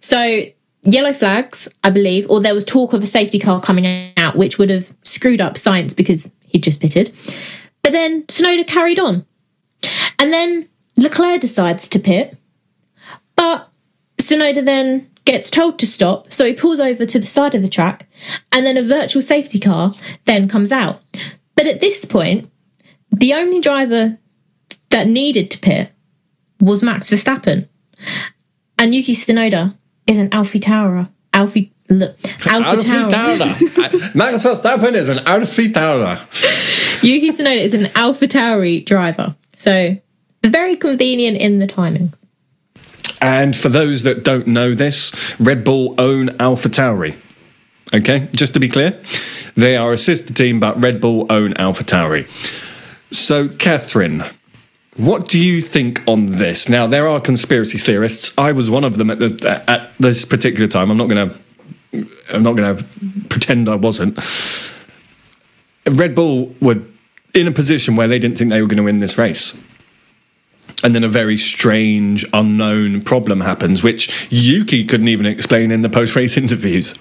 So, 0.00 0.42
yellow 0.82 1.12
flags, 1.12 1.68
I 1.82 1.90
believe, 1.90 2.30
or 2.30 2.40
there 2.40 2.54
was 2.54 2.64
talk 2.64 2.92
of 2.92 3.02
a 3.02 3.06
safety 3.06 3.38
car 3.38 3.60
coming 3.60 4.12
out, 4.16 4.36
which 4.36 4.58
would 4.58 4.70
have 4.70 4.94
screwed 5.02 5.40
up 5.40 5.54
Sainz 5.54 5.96
because 5.96 6.32
he'd 6.48 6.62
just 6.62 6.80
pitted. 6.80 7.12
But 7.82 7.92
then 7.92 8.24
Tsunoda 8.24 8.66
carried 8.66 9.00
on. 9.00 9.26
And 10.18 10.32
then 10.32 10.66
Leclerc 10.96 11.40
decides 11.40 11.88
to 11.88 11.98
pit. 11.98 12.36
But 13.34 13.68
Tsunoda 14.18 14.64
then 14.64 15.10
gets 15.24 15.50
told 15.50 15.78
to 15.78 15.86
stop, 15.86 16.32
so 16.32 16.44
he 16.44 16.52
pulls 16.52 16.80
over 16.80 17.06
to 17.06 17.18
the 17.18 17.26
side 17.26 17.54
of 17.54 17.62
the 17.62 17.68
track, 17.68 18.08
and 18.52 18.66
then 18.66 18.76
a 18.76 18.82
virtual 18.82 19.22
safety 19.22 19.58
car 19.58 19.92
then 20.24 20.48
comes 20.48 20.72
out. 20.72 21.00
But 21.54 21.66
at 21.66 21.80
this 21.80 22.04
point, 22.04 22.50
the 23.10 23.34
only 23.34 23.60
driver 23.60 24.18
that 24.90 25.06
needed 25.06 25.50
to 25.50 25.58
pit 25.58 25.92
was 26.60 26.82
Max 26.82 27.10
Verstappen. 27.10 27.68
And 28.78 28.94
Yuki 28.94 29.14
Tsunoda 29.14 29.76
is 30.06 30.18
an 30.18 30.32
Alfie 30.32 30.60
Taurer. 30.60 31.08
Alfie, 31.32 31.72
look, 31.88 32.16
Alpha 32.46 32.80
Taurer. 32.80 33.10
Taurer. 33.10 34.14
Max 34.14 34.42
Verstappen 34.42 34.92
is 34.94 35.08
an 35.08 35.20
Alfie 35.20 35.70
Taurer. 35.70 36.18
Yuki 37.02 37.30
Tsunoda 37.30 37.58
is 37.58 37.74
an 37.74 37.90
Alpha 37.94 38.26
Tauri 38.26 38.84
driver. 38.84 39.34
So 39.56 39.96
very 40.44 40.76
convenient 40.76 41.38
in 41.38 41.58
the 41.58 41.66
timings. 41.66 42.18
And 43.20 43.56
for 43.56 43.68
those 43.68 44.02
that 44.02 44.24
don't 44.24 44.48
know 44.48 44.74
this, 44.74 45.38
Red 45.38 45.64
Bull 45.64 45.94
own 45.98 46.40
Alpha 46.40 46.68
Tauri. 46.68 47.16
Okay, 47.94 48.28
just 48.34 48.54
to 48.54 48.60
be 48.60 48.68
clear, 48.68 48.98
they 49.54 49.76
are 49.76 49.92
a 49.92 49.98
sister 49.98 50.32
team, 50.32 50.60
but 50.60 50.80
Red 50.80 51.00
Bull 51.00 51.26
own 51.30 51.54
Alpha 51.54 51.84
Tauri. 51.84 52.26
So, 53.12 53.48
Catherine, 53.48 54.24
what 54.96 55.28
do 55.28 55.38
you 55.38 55.60
think 55.60 56.06
on 56.06 56.26
this? 56.26 56.68
Now, 56.68 56.86
there 56.86 57.06
are 57.06 57.20
conspiracy 57.20 57.78
theorists. 57.78 58.36
I 58.38 58.52
was 58.52 58.70
one 58.70 58.84
of 58.84 58.96
them 58.96 59.10
at 59.10 59.18
the, 59.18 59.64
at 59.68 59.90
this 59.98 60.24
particular 60.24 60.66
time. 60.66 60.90
I'm 60.90 60.96
not 60.96 61.08
going 61.08 61.30
to. 61.30 61.38
I'm 62.32 62.42
not 62.42 62.56
going 62.56 62.76
to 62.76 62.84
pretend 63.28 63.68
I 63.68 63.74
wasn't. 63.74 64.16
Red 65.90 66.14
Bull 66.14 66.54
were 66.62 66.80
in 67.34 67.46
a 67.46 67.52
position 67.52 67.96
where 67.96 68.08
they 68.08 68.18
didn't 68.18 68.38
think 68.38 68.50
they 68.50 68.62
were 68.62 68.68
going 68.68 68.78
to 68.78 68.82
win 68.82 69.00
this 69.00 69.18
race. 69.18 69.66
And 70.82 70.94
then 70.94 71.04
a 71.04 71.08
very 71.08 71.36
strange, 71.36 72.24
unknown 72.32 73.02
problem 73.02 73.42
happens, 73.42 73.82
which 73.82 74.28
Yuki 74.30 74.86
couldn't 74.86 75.08
even 75.08 75.26
explain 75.26 75.70
in 75.70 75.82
the 75.82 75.90
post 75.90 76.16
race 76.16 76.36
interviews. 76.38 76.94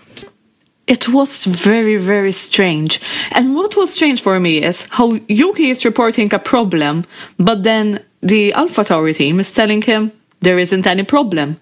It 0.91 1.07
was 1.07 1.45
very, 1.45 1.95
very 1.95 2.33
strange. 2.33 2.99
And 3.31 3.55
what 3.55 3.77
was 3.77 3.93
strange 3.93 4.21
for 4.21 4.37
me 4.41 4.61
is 4.61 4.89
how 4.89 5.13
Yuki 5.29 5.69
is 5.69 5.85
reporting 5.85 6.33
a 6.33 6.37
problem, 6.37 7.05
but 7.39 7.63
then 7.63 8.03
the 8.19 8.51
Alpha 8.51 8.81
Tauri 8.81 9.15
team 9.15 9.39
is 9.39 9.53
telling 9.53 9.81
him 9.81 10.11
there 10.41 10.59
isn't 10.59 10.85
any 10.85 11.03
problem. 11.03 11.55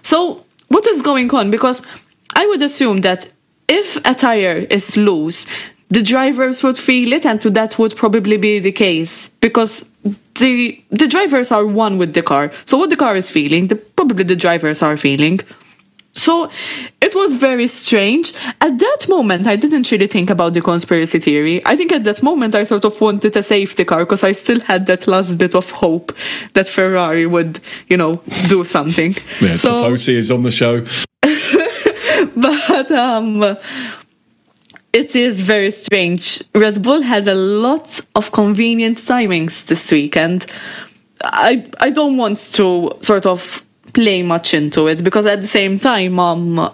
So, 0.00 0.46
what 0.68 0.86
is 0.86 1.02
going 1.02 1.30
on? 1.34 1.50
Because 1.50 1.86
I 2.34 2.46
would 2.46 2.62
assume 2.62 3.02
that 3.02 3.30
if 3.68 3.96
a 4.06 4.14
tire 4.14 4.66
is 4.70 4.96
loose, 4.96 5.46
the 5.90 6.02
drivers 6.02 6.64
would 6.64 6.78
feel 6.78 7.12
it, 7.12 7.26
and 7.26 7.38
that 7.42 7.78
would 7.78 7.94
probably 7.96 8.38
be 8.38 8.60
the 8.60 8.72
case 8.72 9.28
because 9.42 9.90
the 10.36 10.82
the 10.88 11.06
drivers 11.06 11.52
are 11.52 11.66
one 11.66 11.98
with 11.98 12.14
the 12.14 12.22
car. 12.22 12.50
So 12.64 12.78
what 12.78 12.88
the 12.88 12.96
car 12.96 13.14
is 13.14 13.28
feeling, 13.28 13.66
the, 13.66 13.76
probably 13.76 14.24
the 14.24 14.36
drivers 14.36 14.82
are 14.82 14.96
feeling. 14.96 15.40
So 16.12 16.50
it 17.00 17.14
was 17.14 17.34
very 17.34 17.68
strange. 17.68 18.34
At 18.60 18.78
that 18.78 19.06
moment, 19.08 19.46
I 19.46 19.56
didn't 19.56 19.90
really 19.90 20.08
think 20.08 20.28
about 20.28 20.54
the 20.54 20.60
conspiracy 20.60 21.18
theory. 21.20 21.62
I 21.64 21.76
think 21.76 21.92
at 21.92 22.04
that 22.04 22.22
moment, 22.22 22.54
I 22.54 22.64
sort 22.64 22.84
of 22.84 23.00
wanted 23.00 23.36
a 23.36 23.42
safety 23.42 23.84
car 23.84 24.00
because 24.00 24.24
I 24.24 24.32
still 24.32 24.60
had 24.60 24.86
that 24.86 25.06
last 25.06 25.38
bit 25.38 25.54
of 25.54 25.70
hope 25.70 26.12
that 26.54 26.66
Ferrari 26.66 27.26
would, 27.26 27.60
you 27.88 27.96
know, 27.96 28.22
do 28.48 28.64
something. 28.64 29.14
Yeah, 29.40 29.54
so, 29.54 29.84
Tifosi 29.84 30.14
is 30.14 30.30
on 30.30 30.42
the 30.42 30.50
show. 30.50 30.84
but 32.36 32.90
um, 32.90 33.42
it 34.92 35.14
is 35.14 35.40
very 35.40 35.70
strange. 35.70 36.42
Red 36.54 36.82
Bull 36.82 37.02
had 37.02 37.28
a 37.28 37.34
lot 37.34 38.00
of 38.14 38.32
convenient 38.32 38.98
timings 38.98 39.66
this 39.66 39.90
week, 39.92 40.16
and 40.16 40.44
I 41.22 41.64
I 41.78 41.90
don't 41.90 42.16
want 42.16 42.38
to 42.54 42.90
sort 43.00 43.26
of 43.26 43.64
play 43.92 44.22
much 44.22 44.54
into 44.54 44.86
it 44.86 45.02
because 45.04 45.26
at 45.26 45.40
the 45.40 45.48
same 45.48 45.78
time, 45.78 46.18
um, 46.18 46.70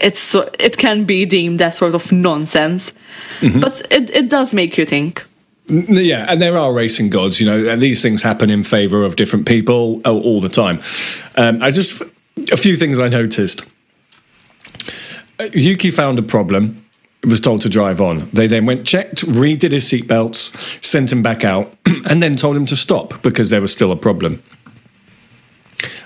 it's 0.00 0.34
it 0.58 0.76
can 0.76 1.04
be 1.04 1.24
deemed 1.24 1.62
as 1.62 1.78
sort 1.78 1.94
of 1.94 2.10
nonsense, 2.12 2.92
but 3.60 3.80
it, 3.90 4.10
it 4.10 4.30
does 4.30 4.52
make 4.52 4.76
you 4.76 4.84
think. 4.84 5.24
Yeah, 5.66 6.26
and 6.28 6.42
there 6.42 6.58
are 6.58 6.74
racing 6.74 7.08
gods, 7.08 7.40
you 7.40 7.46
know, 7.46 7.76
these 7.76 8.02
things 8.02 8.22
happen 8.22 8.50
in 8.50 8.62
favour 8.62 9.02
of 9.02 9.16
different 9.16 9.46
people 9.46 10.02
all, 10.04 10.22
all 10.22 10.40
the 10.40 10.48
time. 10.48 10.80
Um, 11.36 11.62
I 11.62 11.70
just, 11.70 12.02
a 12.52 12.56
few 12.56 12.76
things 12.76 12.98
I 12.98 13.08
noticed. 13.08 13.64
Uh, 15.40 15.48
Yuki 15.54 15.90
found 15.90 16.18
a 16.18 16.22
problem, 16.22 16.84
was 17.22 17.40
told 17.40 17.62
to 17.62 17.70
drive 17.70 18.02
on. 18.02 18.28
They 18.34 18.46
then 18.46 18.66
went, 18.66 18.86
checked, 18.86 19.24
redid 19.24 19.72
his 19.72 19.86
seatbelts, 19.86 20.84
sent 20.84 21.10
him 21.10 21.22
back 21.22 21.44
out, 21.44 21.74
and 22.04 22.22
then 22.22 22.36
told 22.36 22.56
him 22.58 22.66
to 22.66 22.76
stop 22.76 23.22
because 23.22 23.48
there 23.48 23.62
was 23.62 23.72
still 23.72 23.90
a 23.90 23.96
problem. 23.96 24.42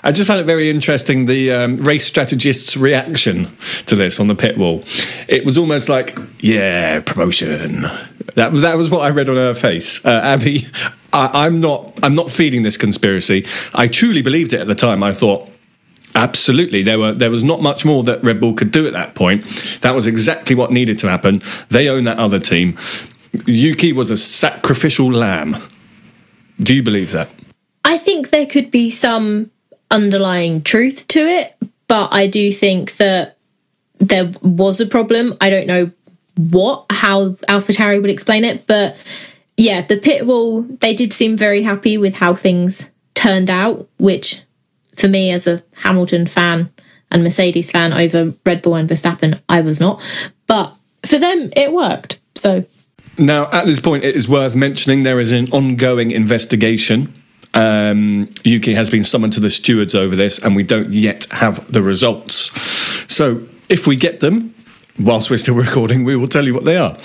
I 0.08 0.10
just 0.10 0.26
found 0.26 0.40
it 0.40 0.44
very 0.44 0.70
interesting 0.70 1.26
the 1.26 1.52
um, 1.52 1.76
race 1.80 2.06
strategist's 2.06 2.78
reaction 2.78 3.44
to 3.84 3.94
this 3.94 4.18
on 4.18 4.26
the 4.26 4.34
pit 4.34 4.56
wall. 4.56 4.82
It 5.28 5.44
was 5.44 5.58
almost 5.58 5.90
like, 5.90 6.16
yeah, 6.38 7.00
promotion. 7.00 7.82
That 8.34 8.50
was 8.50 8.62
that 8.62 8.78
was 8.78 8.88
what 8.88 9.00
I 9.00 9.10
read 9.10 9.28
on 9.28 9.36
her 9.36 9.52
face, 9.52 10.02
uh, 10.06 10.20
Abby. 10.24 10.62
I, 11.12 11.44
I'm 11.44 11.60
not 11.60 12.00
I'm 12.02 12.14
not 12.14 12.30
feeding 12.30 12.62
this 12.62 12.78
conspiracy. 12.78 13.44
I 13.74 13.86
truly 13.86 14.22
believed 14.22 14.54
it 14.54 14.60
at 14.60 14.66
the 14.66 14.74
time. 14.74 15.02
I 15.02 15.12
thought. 15.12 15.46
Absolutely, 16.14 16.82
there 16.82 16.98
were 16.98 17.12
there 17.12 17.30
was 17.30 17.44
not 17.44 17.60
much 17.60 17.84
more 17.84 18.02
that 18.04 18.24
Red 18.24 18.40
Bull 18.40 18.54
could 18.54 18.70
do 18.70 18.86
at 18.86 18.94
that 18.94 19.14
point. 19.14 19.44
That 19.82 19.94
was 19.94 20.06
exactly 20.06 20.56
what 20.56 20.72
needed 20.72 20.98
to 21.00 21.10
happen. 21.10 21.42
They 21.68 21.90
own 21.90 22.04
that 22.04 22.18
other 22.18 22.40
team. 22.40 22.78
Yuki 23.44 23.92
was 23.92 24.10
a 24.10 24.16
sacrificial 24.16 25.12
lamb. 25.12 25.56
Do 26.60 26.74
you 26.74 26.82
believe 26.82 27.12
that? 27.12 27.28
I 27.84 27.98
think 27.98 28.30
there 28.30 28.46
could 28.46 28.70
be 28.70 28.90
some 28.90 29.50
underlying 29.90 30.62
truth 30.62 31.06
to 31.08 31.20
it, 31.20 31.54
but 31.86 32.12
I 32.12 32.26
do 32.26 32.52
think 32.52 32.96
that 32.96 33.36
there 33.98 34.30
was 34.42 34.80
a 34.80 34.86
problem. 34.86 35.34
I 35.40 35.50
don't 35.50 35.66
know 35.66 35.90
what, 36.36 36.86
how 36.90 37.30
AlphaTauri 37.30 38.00
would 38.00 38.10
explain 38.10 38.44
it, 38.44 38.66
but 38.66 38.96
yeah, 39.56 39.80
the 39.80 39.96
pit 39.96 40.26
wall, 40.26 40.62
they 40.62 40.94
did 40.94 41.12
seem 41.12 41.36
very 41.36 41.62
happy 41.62 41.98
with 41.98 42.14
how 42.14 42.34
things 42.34 42.90
turned 43.14 43.50
out, 43.50 43.88
which 43.98 44.42
for 44.94 45.08
me 45.08 45.32
as 45.32 45.46
a 45.46 45.62
Hamilton 45.78 46.26
fan 46.26 46.70
and 47.10 47.24
Mercedes 47.24 47.70
fan 47.70 47.92
over 47.92 48.34
Red 48.46 48.62
Bull 48.62 48.76
and 48.76 48.88
Verstappen, 48.88 49.40
I 49.48 49.62
was 49.62 49.80
not. 49.80 50.00
But 50.46 50.72
for 51.04 51.18
them, 51.18 51.50
it 51.56 51.72
worked. 51.72 52.20
So 52.36 52.64
Now, 53.16 53.48
at 53.50 53.66
this 53.66 53.80
point, 53.80 54.04
it 54.04 54.14
is 54.14 54.28
worth 54.28 54.54
mentioning 54.54 55.02
there 55.02 55.18
is 55.18 55.32
an 55.32 55.50
ongoing 55.50 56.10
investigation. 56.12 57.12
Um, 57.58 58.28
Yuki 58.44 58.74
has 58.74 58.88
been 58.88 59.02
summoned 59.02 59.32
to 59.32 59.40
the 59.40 59.50
stewards 59.50 59.96
over 59.96 60.14
this, 60.14 60.38
and 60.38 60.54
we 60.54 60.62
don't 60.62 60.92
yet 60.92 61.26
have 61.32 61.70
the 61.72 61.82
results. 61.82 62.52
So, 63.12 63.42
if 63.68 63.88
we 63.88 63.96
get 63.96 64.20
them, 64.20 64.54
whilst 65.00 65.28
we're 65.28 65.38
still 65.38 65.54
recording, 65.66 66.04
we 66.04 66.14
will 66.14 66.28
tell 66.28 66.44
you 66.44 66.54
what 66.54 66.64
they 66.64 66.76
are. 66.76 66.96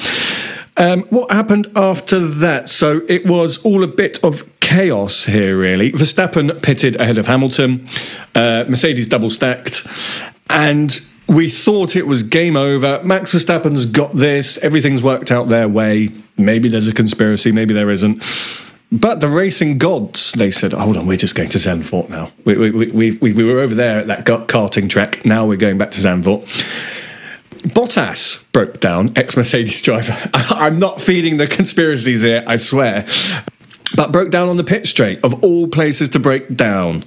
Um, 0.78 1.04
what 1.10 1.32
happened 1.32 1.72
after 1.76 2.20
that? 2.20 2.70
So, 2.70 3.01
it 3.10 3.26
was 3.26 3.66
all 3.66 3.84
a 3.84 3.88
bit 3.88 4.24
of 4.24 4.47
chaos 4.60 5.26
here, 5.26 5.58
really. 5.58 5.91
Verstappen 5.91 6.62
pitted 6.62 7.01
ahead 7.01 7.18
of 7.18 7.26
Hamilton, 7.26 7.88
uh, 8.36 8.66
Mercedes 8.68 9.08
double 9.08 9.32
stacked, 9.32 9.88
and 10.51 10.99
we 11.26 11.49
thought 11.49 11.95
it 11.95 12.06
was 12.06 12.22
game 12.22 12.56
over. 12.56 13.01
Max 13.04 13.34
Verstappen's 13.34 13.88
got 13.88 14.14
this. 14.14 14.60
Everything's 14.60 15.01
worked 15.01 15.32
out 15.32 15.47
their 15.47 15.68
way. 15.68 16.12
Maybe 16.38 16.70
there's 16.70 16.88
a 16.88 16.93
conspiracy, 16.93 17.51
maybe 17.51 17.74
there 17.74 17.89
isn't. 17.89 18.24
But 18.94 19.22
the 19.22 19.28
racing 19.28 19.80
gods, 19.80 20.34
they 20.34 20.52
said, 20.52 20.72
hold 20.72 20.98
on, 20.98 21.08
we're 21.08 21.18
just 21.18 21.34
going 21.34 21.50
to 21.50 21.58
Zandvoort 21.58 22.10
now. 22.10 22.30
We, 22.46 22.56
we, 22.56 22.91
we, 22.91 23.12
we, 23.18 23.34
we 23.34 23.44
were 23.44 23.58
over 23.58 23.74
there 23.74 23.98
at 23.98 24.06
that 24.06 24.26
karting 24.26 24.88
track. 24.88 25.26
Now 25.26 25.48
we're 25.48 25.58
going 25.58 25.80
back 25.80 25.89
to 25.91 26.00
Zandvoort. 26.00 26.44
Bottas 27.70 28.52
broke 28.52 28.80
down, 28.80 29.12
ex 29.16 29.36
Mercedes 29.36 29.82
driver. 29.82 30.16
I'm 30.34 30.78
not 30.78 31.02
feeding 31.02 31.38
the 31.38 31.48
conspiracies 31.48 32.22
here, 32.22 32.44
I 32.46 32.58
swear. 32.58 33.08
But 33.96 34.12
broke 34.12 34.30
down 34.30 34.48
on 34.48 34.58
the 34.58 34.64
pit 34.64 34.86
straight, 34.86 35.24
of 35.24 35.44
all 35.44 35.68
places 35.68 36.10
to 36.10 36.20
break 36.20 36.56
down. 36.56 37.04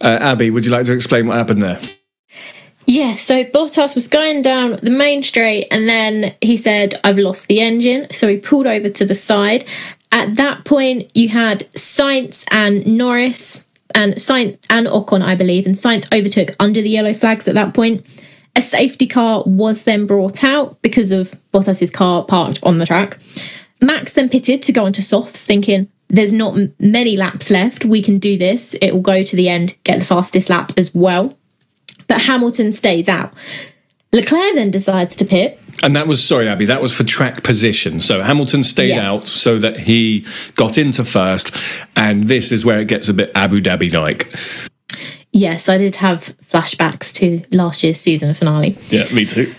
Uh, 0.00 0.18
Abby, 0.22 0.48
would 0.48 0.64
you 0.64 0.72
like 0.72 0.86
to 0.86 0.94
explain 0.94 1.26
what 1.26 1.36
happened 1.36 1.62
there? 1.62 1.78
Yeah, 2.86 3.16
so 3.16 3.44
Bottas 3.44 3.94
was 3.94 4.08
going 4.08 4.40
down 4.40 4.76
the 4.76 4.90
main 4.90 5.22
straight 5.22 5.66
and 5.70 5.86
then 5.86 6.34
he 6.40 6.56
said, 6.56 6.94
I've 7.04 7.18
lost 7.18 7.46
the 7.46 7.60
engine. 7.60 8.08
So 8.10 8.28
he 8.28 8.38
pulled 8.38 8.66
over 8.66 8.88
to 8.88 9.04
the 9.04 9.14
side. 9.14 9.66
At 10.10 10.36
that 10.36 10.64
point, 10.64 11.10
you 11.14 11.28
had 11.28 11.60
Sainz 11.72 12.44
and 12.50 12.86
Norris 12.86 13.64
and 13.94 14.14
Sainz 14.14 14.58
and 14.70 14.86
Ocon, 14.86 15.22
I 15.22 15.34
believe, 15.34 15.66
and 15.66 15.74
Sainz 15.74 16.12
overtook 16.16 16.54
under 16.60 16.80
the 16.80 16.90
yellow 16.90 17.14
flags 17.14 17.46
at 17.46 17.54
that 17.54 17.74
point. 17.74 18.06
A 18.56 18.60
safety 18.60 19.06
car 19.06 19.42
was 19.46 19.84
then 19.84 20.06
brought 20.06 20.42
out 20.42 20.80
because 20.82 21.10
of 21.10 21.34
Bottas's 21.52 21.90
car 21.90 22.24
parked 22.24 22.58
on 22.62 22.78
the 22.78 22.86
track. 22.86 23.18
Max 23.80 24.14
then 24.14 24.28
pitted 24.28 24.62
to 24.64 24.72
go 24.72 24.84
onto 24.84 25.02
softs, 25.02 25.44
thinking, 25.44 25.88
there's 26.08 26.32
not 26.32 26.58
many 26.80 27.16
laps 27.16 27.50
left. 27.50 27.84
We 27.84 28.02
can 28.02 28.18
do 28.18 28.36
this. 28.38 28.74
It 28.80 28.92
will 28.92 29.02
go 29.02 29.22
to 29.22 29.36
the 29.36 29.48
end, 29.48 29.76
get 29.84 29.98
the 29.98 30.04
fastest 30.04 30.48
lap 30.48 30.72
as 30.76 30.94
well 30.94 31.36
but 32.08 32.22
Hamilton 32.22 32.72
stays 32.72 33.08
out. 33.08 33.32
Leclerc 34.12 34.54
then 34.54 34.72
decides 34.72 35.14
to 35.16 35.24
pit. 35.24 35.60
And 35.82 35.94
that 35.96 36.06
was, 36.06 36.22
sorry, 36.22 36.48
Abby, 36.48 36.64
that 36.66 36.82
was 36.82 36.92
for 36.92 37.04
track 37.04 37.42
position. 37.42 38.00
So 38.00 38.20
Hamilton 38.22 38.62
stayed 38.64 38.88
Yes. 38.88 38.98
out 38.98 39.20
so 39.22 39.58
that 39.58 39.78
he 39.78 40.26
got 40.56 40.76
into 40.78 41.04
first. 41.04 41.54
And 41.96 42.26
this 42.28 42.50
is 42.52 42.64
where 42.64 42.80
it 42.80 42.88
gets 42.88 43.08
a 43.08 43.14
bit 43.14 43.30
Abu 43.34 43.60
Dhabi 43.60 43.92
like. 43.92 44.34
Yes, 45.32 45.68
I 45.68 45.76
did 45.76 45.96
have 45.96 46.34
flashbacks 46.42 47.12
to 47.16 47.42
last 47.56 47.84
year's 47.84 48.00
season 48.00 48.34
finale. 48.34 48.76
Yeah, 48.88 49.04
me 49.12 49.24
too. 49.24 49.54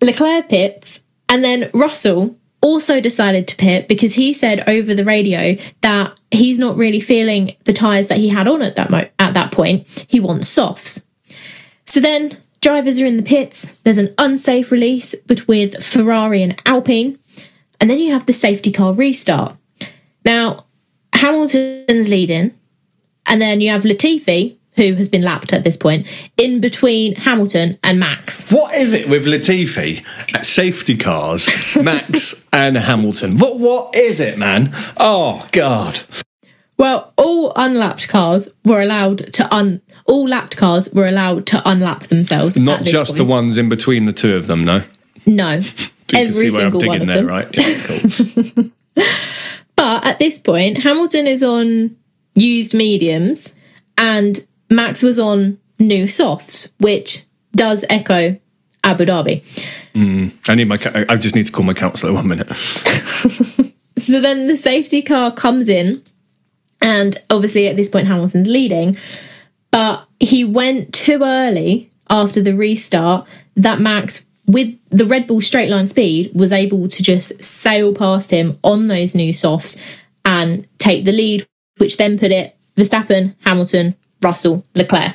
Leclerc 0.00 0.48
pits, 0.48 1.00
and 1.28 1.42
then 1.42 1.70
Russell 1.74 2.36
also 2.62 3.00
decided 3.00 3.46
to 3.48 3.56
pit 3.56 3.88
because 3.88 4.14
he 4.14 4.32
said 4.32 4.66
over 4.68 4.94
the 4.94 5.04
radio 5.04 5.54
that 5.82 6.12
he's 6.30 6.58
not 6.58 6.76
really 6.76 7.00
feeling 7.00 7.54
the 7.64 7.72
tyres 7.72 8.08
that 8.08 8.18
he 8.18 8.28
had 8.28 8.46
on 8.48 8.62
at 8.62 8.76
that 8.76 8.90
mo- 8.90 9.08
at 9.18 9.34
that 9.34 9.52
point. 9.52 9.86
He 10.08 10.20
wants 10.20 10.48
softs. 10.48 11.02
So 11.86 12.00
then 12.00 12.36
drivers 12.66 13.00
are 13.00 13.06
in 13.06 13.16
the 13.16 13.22
pits. 13.22 13.78
There's 13.84 13.96
an 13.96 14.12
unsafe 14.18 14.72
release 14.72 15.14
but 15.28 15.46
with 15.46 15.84
Ferrari 15.84 16.42
and 16.42 16.60
Alpine, 16.66 17.16
and 17.80 17.88
then 17.88 18.00
you 18.00 18.10
have 18.12 18.26
the 18.26 18.32
safety 18.32 18.72
car 18.72 18.92
restart. 18.92 19.56
Now 20.24 20.66
Hamilton's 21.12 22.08
leading, 22.08 22.58
and 23.24 23.40
then 23.40 23.60
you 23.60 23.70
have 23.70 23.84
Latifi, 23.84 24.56
who 24.74 24.94
has 24.94 25.08
been 25.08 25.22
lapped 25.22 25.52
at 25.52 25.62
this 25.62 25.76
point, 25.76 26.08
in 26.36 26.60
between 26.60 27.14
Hamilton 27.14 27.74
and 27.84 28.00
Max. 28.00 28.50
What 28.50 28.74
is 28.74 28.94
it 28.94 29.08
with 29.08 29.26
Latifi 29.26 30.04
at 30.34 30.44
safety 30.44 30.96
cars, 30.96 31.46
Max 31.76 32.44
and 32.52 32.76
Hamilton? 32.76 33.38
What 33.38 33.60
What 33.60 33.94
is 33.94 34.18
it, 34.18 34.38
man? 34.38 34.74
Oh, 34.98 35.46
God. 35.52 36.00
Well, 36.78 37.14
all 37.16 37.52
unlapped 37.54 38.08
cars 38.08 38.52
were 38.64 38.82
allowed 38.82 39.32
to 39.34 39.54
un. 39.54 39.80
All 40.06 40.28
lapped 40.28 40.56
cars 40.56 40.92
were 40.94 41.06
allowed 41.06 41.46
to 41.46 41.56
unlap 41.68 42.04
themselves. 42.04 42.56
Not 42.56 42.84
just 42.84 43.16
the 43.16 43.24
ones 43.24 43.58
in 43.58 43.68
between 43.68 44.04
the 44.04 44.12
two 44.12 44.34
of 44.36 44.46
them, 44.46 44.64
no? 44.64 44.82
No, 45.26 45.50
You 46.12 46.18
can 46.18 46.28
every 46.28 46.50
see 46.50 46.56
where 46.56 46.66
I'm 46.66 46.72
single 46.72 46.88
one 46.88 47.00
of 47.02 47.06
there, 47.08 47.16
them. 47.16 47.26
right? 47.26 47.50
Yeah, 47.56 48.54
cool. 48.54 49.04
But 49.76 50.06
at 50.06 50.18
this 50.18 50.38
point, 50.38 50.78
Hamilton 50.78 51.26
is 51.26 51.42
on 51.42 51.94
used 52.34 52.72
mediums, 52.72 53.54
and 53.98 54.38
Max 54.70 55.02
was 55.02 55.18
on 55.18 55.58
new 55.78 56.08
softs, 56.08 56.72
which 56.78 57.24
does 57.54 57.84
echo 57.90 58.38
Abu 58.84 59.04
Dhabi. 59.04 59.42
Mm, 59.92 60.32
I 60.48 60.54
need 60.54 60.68
my. 60.68 60.76
I 61.10 61.16
just 61.16 61.34
need 61.34 61.44
to 61.46 61.52
call 61.52 61.64
my 61.64 61.74
counsellor 61.74 62.12
one 62.14 62.28
minute. 62.28 62.48
So 63.98 64.20
then 64.20 64.46
the 64.46 64.58
safety 64.58 65.00
car 65.00 65.30
comes 65.32 65.70
in, 65.70 66.02
and 66.82 67.16
obviously 67.30 67.66
at 67.66 67.76
this 67.76 67.88
point 67.88 68.06
Hamilton's 68.06 68.46
leading, 68.46 68.98
but 69.76 70.08
he 70.18 70.42
went 70.42 70.94
too 70.94 71.20
early 71.22 71.90
after 72.08 72.40
the 72.40 72.56
restart 72.56 73.28
that 73.56 73.78
Max, 73.78 74.24
with 74.46 74.74
the 74.88 75.04
Red 75.04 75.26
Bull 75.26 75.42
straight 75.42 75.68
line 75.68 75.86
speed, 75.86 76.30
was 76.34 76.50
able 76.50 76.88
to 76.88 77.02
just 77.02 77.44
sail 77.44 77.92
past 77.92 78.30
him 78.30 78.58
on 78.64 78.88
those 78.88 79.14
new 79.14 79.34
softs 79.34 79.84
and 80.24 80.66
take 80.78 81.04
the 81.04 81.12
lead, 81.12 81.46
which 81.76 81.98
then 81.98 82.18
put 82.18 82.30
it 82.30 82.56
Verstappen, 82.76 83.34
Hamilton, 83.40 83.94
Russell, 84.22 84.64
Leclerc. 84.74 85.14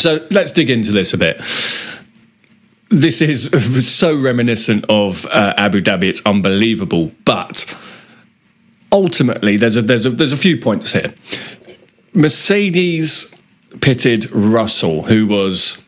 So 0.00 0.26
let's 0.32 0.50
dig 0.50 0.68
into 0.68 0.90
this 0.90 1.14
a 1.14 1.18
bit. 1.18 1.36
This 2.88 3.22
is 3.22 3.48
so 3.96 4.20
reminiscent 4.20 4.86
of 4.88 5.24
uh, 5.26 5.54
Abu 5.56 5.80
Dhabi. 5.80 6.08
It's 6.08 6.26
unbelievable, 6.26 7.12
but 7.24 7.78
ultimately, 8.90 9.56
there's 9.56 9.76
a 9.76 9.82
there's 9.82 10.04
a 10.04 10.10
there's 10.10 10.32
a 10.32 10.36
few 10.36 10.56
points 10.56 10.92
here. 10.92 11.14
Mercedes 12.12 13.34
pitted 13.80 14.30
Russell, 14.32 15.02
who 15.04 15.26
was 15.26 15.86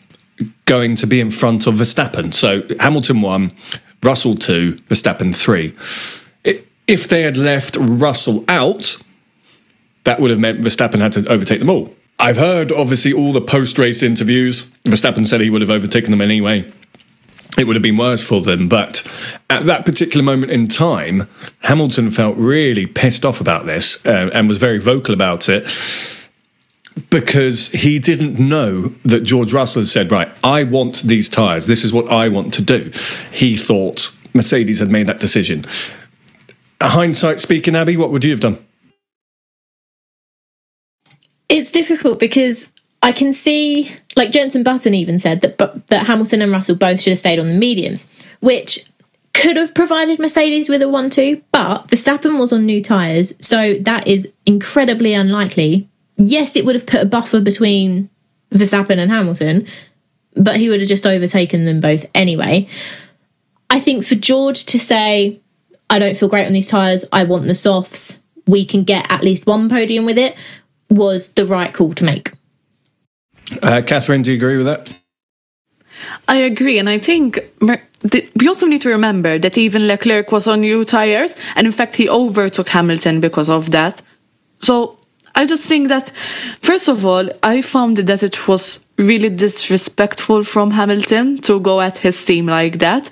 going 0.64 0.96
to 0.96 1.06
be 1.06 1.20
in 1.20 1.30
front 1.30 1.66
of 1.66 1.74
Verstappen. 1.74 2.32
So 2.32 2.62
Hamilton 2.80 3.20
won, 3.20 3.52
Russell 4.02 4.34
two, 4.34 4.74
Verstappen 4.88 5.34
three. 5.34 5.74
If 6.86 7.08
they 7.08 7.22
had 7.22 7.36
left 7.36 7.76
Russell 7.78 8.44
out, 8.48 9.02
that 10.04 10.20
would 10.20 10.30
have 10.30 10.40
meant 10.40 10.62
Verstappen 10.62 10.98
had 11.00 11.12
to 11.12 11.28
overtake 11.28 11.60
them 11.60 11.70
all. 11.70 11.94
I've 12.18 12.36
heard, 12.36 12.70
obviously, 12.70 13.12
all 13.12 13.32
the 13.32 13.40
post 13.40 13.78
race 13.78 14.02
interviews. 14.02 14.70
Verstappen 14.84 15.26
said 15.26 15.40
he 15.40 15.50
would 15.50 15.62
have 15.62 15.70
overtaken 15.70 16.10
them 16.10 16.20
anyway. 16.20 16.70
It 17.58 17.66
would 17.66 17.76
have 17.76 17.82
been 17.82 17.96
worse 17.96 18.22
for 18.22 18.40
them. 18.40 18.68
But 18.68 19.06
at 19.50 19.64
that 19.64 19.84
particular 19.84 20.24
moment 20.24 20.52
in 20.52 20.68
time, 20.68 21.28
Hamilton 21.60 22.10
felt 22.10 22.36
really 22.36 22.86
pissed 22.86 23.24
off 23.24 23.40
about 23.40 23.66
this 23.66 24.04
uh, 24.06 24.30
and 24.32 24.48
was 24.48 24.58
very 24.58 24.78
vocal 24.78 25.14
about 25.14 25.48
it 25.48 25.64
because 27.10 27.68
he 27.68 27.98
didn't 27.98 28.38
know 28.38 28.94
that 29.04 29.20
George 29.22 29.52
Russell 29.52 29.82
had 29.82 29.88
said, 29.88 30.10
Right, 30.10 30.30
I 30.42 30.64
want 30.64 31.02
these 31.02 31.28
tyres. 31.28 31.66
This 31.66 31.84
is 31.84 31.92
what 31.92 32.10
I 32.10 32.28
want 32.28 32.54
to 32.54 32.62
do. 32.62 32.90
He 33.30 33.56
thought 33.56 34.16
Mercedes 34.34 34.78
had 34.78 34.90
made 34.90 35.06
that 35.06 35.20
decision. 35.20 35.64
Hindsight 36.80 37.38
speaking, 37.38 37.76
Abby, 37.76 37.96
what 37.96 38.10
would 38.10 38.24
you 38.24 38.30
have 38.30 38.40
done? 38.40 38.64
It's 41.48 41.70
difficult 41.70 42.18
because 42.18 42.66
I 43.02 43.12
can 43.12 43.32
see, 43.32 43.92
like 44.16 44.30
Jensen 44.30 44.62
Button 44.62 44.94
even 44.94 45.18
said 45.18 45.40
that, 45.40 45.58
but 45.58 45.86
that 45.88 46.06
Hamilton 46.06 46.42
and 46.42 46.52
Russell 46.52 46.76
both 46.76 47.00
should 47.00 47.12
have 47.12 47.18
stayed 47.18 47.38
on 47.38 47.48
the 47.48 47.54
mediums, 47.54 48.06
which 48.40 48.86
could 49.34 49.56
have 49.56 49.74
provided 49.74 50.18
Mercedes 50.18 50.68
with 50.68 50.82
a 50.82 50.88
1 50.88 51.10
2, 51.10 51.42
but 51.52 51.88
Verstappen 51.88 52.38
was 52.38 52.52
on 52.52 52.66
new 52.66 52.82
tyres, 52.82 53.34
so 53.40 53.74
that 53.74 54.06
is 54.06 54.32
incredibly 54.46 55.14
unlikely. 55.14 55.88
Yes, 56.16 56.56
it 56.56 56.64
would 56.64 56.74
have 56.74 56.86
put 56.86 57.02
a 57.02 57.06
buffer 57.06 57.40
between 57.40 58.10
Verstappen 58.50 58.98
and 58.98 59.10
Hamilton, 59.10 59.66
but 60.34 60.56
he 60.56 60.68
would 60.68 60.80
have 60.80 60.88
just 60.88 61.06
overtaken 61.06 61.64
them 61.64 61.80
both 61.80 62.06
anyway. 62.14 62.68
I 63.70 63.80
think 63.80 64.04
for 64.04 64.14
George 64.14 64.66
to 64.66 64.78
say, 64.78 65.40
I 65.88 65.98
don't 65.98 66.16
feel 66.16 66.28
great 66.28 66.46
on 66.46 66.52
these 66.52 66.68
tyres, 66.68 67.06
I 67.12 67.24
want 67.24 67.44
the 67.44 67.54
softs, 67.54 68.20
we 68.46 68.64
can 68.64 68.84
get 68.84 69.10
at 69.10 69.22
least 69.22 69.46
one 69.46 69.68
podium 69.68 70.04
with 70.04 70.18
it, 70.18 70.36
was 70.90 71.32
the 71.32 71.46
right 71.46 71.72
call 71.72 71.94
to 71.94 72.04
make. 72.04 72.32
Uh, 73.62 73.82
Catherine, 73.84 74.22
do 74.22 74.32
you 74.32 74.36
agree 74.36 74.56
with 74.56 74.66
that? 74.66 74.92
I 76.28 76.36
agree, 76.36 76.78
and 76.78 76.88
I 76.88 76.98
think 76.98 77.38
we 78.36 78.48
also 78.48 78.66
need 78.66 78.80
to 78.82 78.88
remember 78.88 79.38
that 79.38 79.58
even 79.58 79.86
Leclerc 79.86 80.32
was 80.32 80.46
on 80.46 80.60
new 80.62 80.84
tires, 80.84 81.36
and 81.56 81.66
in 81.66 81.72
fact, 81.72 81.94
he 81.94 82.08
overtook 82.08 82.68
Hamilton 82.68 83.20
because 83.20 83.48
of 83.48 83.70
that. 83.70 84.02
So 84.58 84.98
I 85.34 85.46
just 85.46 85.66
think 85.66 85.88
that, 85.88 86.10
first 86.60 86.88
of 86.88 87.04
all, 87.04 87.28
I 87.42 87.62
found 87.62 87.98
that 87.98 88.22
it 88.22 88.48
was 88.48 88.84
really 88.98 89.30
disrespectful 89.30 90.44
from 90.44 90.70
Hamilton 90.70 91.38
to 91.42 91.60
go 91.60 91.80
at 91.80 91.98
his 91.98 92.24
team 92.24 92.46
like 92.46 92.78
that. 92.78 93.10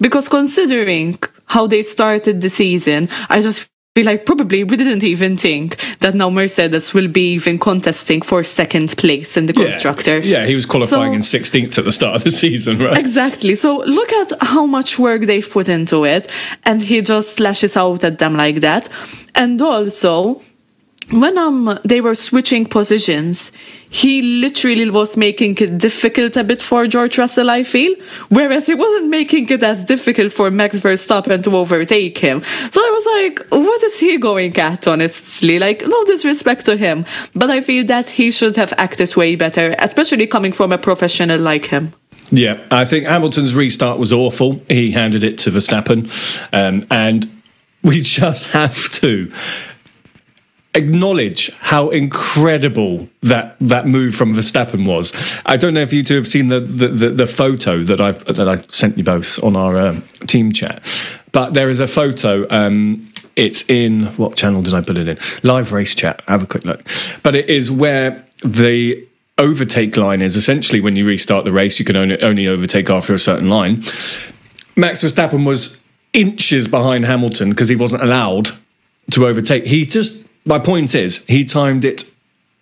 Because 0.00 0.28
considering 0.28 1.18
how 1.46 1.66
they 1.66 1.82
started 1.82 2.40
the 2.40 2.50
season, 2.50 3.08
I 3.28 3.40
just 3.40 3.68
feel 4.02 4.12
like 4.12 4.24
probably 4.24 4.64
we 4.64 4.76
didn't 4.76 5.04
even 5.04 5.36
think 5.36 5.76
that 6.00 6.14
now 6.14 6.30
Mercedes 6.30 6.94
will 6.94 7.08
be 7.08 7.34
even 7.34 7.58
contesting 7.58 8.22
for 8.22 8.42
second 8.44 8.96
place 8.96 9.36
in 9.36 9.46
the 9.46 9.52
Yeah. 9.54 9.64
constructors. 9.70 10.26
Yeah, 10.30 10.46
he 10.46 10.54
was 10.54 10.66
qualifying 10.66 11.12
So- 11.12 11.16
in 11.16 11.22
16th 11.22 11.78
at 11.78 11.84
the 11.84 11.92
start 11.92 12.16
of 12.16 12.24
the 12.24 12.30
season, 12.30 12.78
right? 12.78 12.96
Exactly. 12.98 13.54
So 13.54 13.78
look 13.86 14.12
at 14.12 14.32
how 14.40 14.64
much 14.66 14.98
work 14.98 15.22
they've 15.26 15.50
put 15.50 15.68
into 15.68 16.04
it, 16.04 16.28
and 16.64 16.80
he 16.82 17.02
just 17.02 17.40
lashes 17.40 17.76
out 17.76 18.04
at 18.04 18.18
them 18.18 18.36
like 18.36 18.60
that. 18.60 18.88
And 19.34 19.60
also, 19.60 20.40
when 21.12 21.36
um 21.38 21.78
they 21.84 22.00
were 22.00 22.14
switching 22.14 22.64
positions, 22.64 23.52
he 23.90 24.22
literally 24.40 24.88
was 24.88 25.16
making 25.16 25.56
it 25.58 25.78
difficult 25.78 26.36
a 26.36 26.44
bit 26.44 26.62
for 26.62 26.86
George 26.86 27.18
Russell, 27.18 27.50
I 27.50 27.64
feel, 27.64 27.94
whereas 28.28 28.66
he 28.66 28.74
wasn't 28.74 29.10
making 29.10 29.48
it 29.48 29.62
as 29.62 29.84
difficult 29.84 30.32
for 30.32 30.50
Max 30.50 30.78
Verstappen 30.78 31.42
to 31.42 31.56
overtake 31.56 32.16
him. 32.16 32.42
So 32.70 32.80
I 32.80 32.90
was 32.90 33.06
like, 33.06 33.48
what 33.50 33.82
is 33.82 33.98
he 33.98 34.16
going 34.18 34.56
at, 34.58 34.86
honestly? 34.86 35.58
Like, 35.58 35.82
no 35.84 36.04
disrespect 36.04 36.66
to 36.66 36.76
him, 36.76 37.04
but 37.34 37.50
I 37.50 37.60
feel 37.60 37.84
that 37.86 38.08
he 38.08 38.30
should 38.30 38.56
have 38.56 38.72
acted 38.78 39.14
way 39.16 39.34
better, 39.34 39.74
especially 39.80 40.28
coming 40.28 40.52
from 40.52 40.72
a 40.72 40.78
professional 40.78 41.40
like 41.40 41.66
him. 41.66 41.92
Yeah, 42.30 42.64
I 42.70 42.84
think 42.84 43.06
Hamilton's 43.06 43.56
restart 43.56 43.98
was 43.98 44.12
awful. 44.12 44.60
He 44.68 44.92
handed 44.92 45.24
it 45.24 45.36
to 45.38 45.50
Verstappen, 45.50 46.08
um, 46.52 46.86
and 46.88 47.28
we 47.82 48.00
just 48.02 48.50
have 48.50 48.88
to 48.92 49.32
acknowledge 50.74 51.52
how 51.58 51.88
incredible 51.88 53.08
that 53.22 53.56
that 53.60 53.86
move 53.86 54.14
from 54.14 54.34
Verstappen 54.34 54.86
was. 54.86 55.40
I 55.44 55.56
don't 55.56 55.74
know 55.74 55.80
if 55.80 55.92
you 55.92 56.02
two 56.02 56.16
have 56.16 56.26
seen 56.26 56.48
the 56.48 56.60
the, 56.60 56.88
the, 56.88 57.08
the 57.10 57.26
photo 57.26 57.82
that 57.84 58.00
I 58.00 58.12
that 58.12 58.48
I 58.48 58.56
sent 58.68 58.98
you 58.98 59.04
both 59.04 59.42
on 59.42 59.56
our 59.56 59.78
um, 59.78 60.02
team 60.26 60.52
chat, 60.52 60.82
but 61.32 61.54
there 61.54 61.68
is 61.68 61.80
a 61.80 61.86
photo. 61.86 62.46
Um, 62.50 63.06
it's 63.36 63.68
in 63.70 64.06
what 64.16 64.36
channel 64.36 64.60
did 64.60 64.74
I 64.74 64.80
put 64.82 64.98
it 64.98 65.08
in? 65.08 65.18
Live 65.42 65.72
race 65.72 65.94
chat. 65.94 66.22
Have 66.28 66.42
a 66.42 66.46
quick 66.46 66.64
look. 66.64 66.82
But 67.22 67.34
it 67.34 67.48
is 67.48 67.70
where 67.70 68.24
the 68.44 69.06
overtake 69.38 69.96
line 69.96 70.20
is 70.20 70.36
essentially 70.36 70.80
when 70.80 70.96
you 70.96 71.06
restart 71.06 71.44
the 71.44 71.52
race, 71.52 71.78
you 71.78 71.84
can 71.84 71.96
only, 71.96 72.20
only 72.22 72.46
overtake 72.46 72.90
after 72.90 73.14
a 73.14 73.18
certain 73.18 73.48
line. 73.48 73.76
Max 74.76 75.02
Verstappen 75.02 75.46
was 75.46 75.82
inches 76.12 76.68
behind 76.68 77.04
Hamilton 77.04 77.50
because 77.50 77.68
he 77.68 77.76
wasn't 77.76 78.02
allowed 78.02 78.50
to 79.12 79.26
overtake. 79.26 79.64
He 79.64 79.86
just, 79.86 80.28
my 80.44 80.58
point 80.58 80.94
is, 80.94 81.24
he 81.26 81.44
timed 81.44 81.84
it 81.84 82.14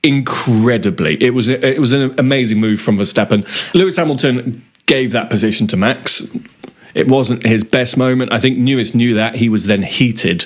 incredibly. 0.03 1.23
It 1.23 1.35
was 1.35 1.49
it 1.49 1.79
was 1.79 1.93
an 1.93 2.15
amazing 2.19 2.61
move 2.61 2.81
from 2.81 2.99
Verstappen. 2.99 3.75
Lewis 3.75 3.97
Hamilton 3.97 4.65
gave 4.87 5.13
that 5.13 5.31
position 5.31 5.67
to 5.69 5.77
Max. 5.77 6.27
It 6.95 7.09
wasn't 7.09 7.47
his 7.47 7.63
best 7.63 7.97
moment. 7.97 8.33
I 8.33 8.41
think 8.41 8.59
Lewis 8.59 8.95
knew 8.95 9.15
that. 9.15 9.37
He 9.37 9.49
was 9.49 9.67
then 9.67 9.83
heated. 9.83 10.45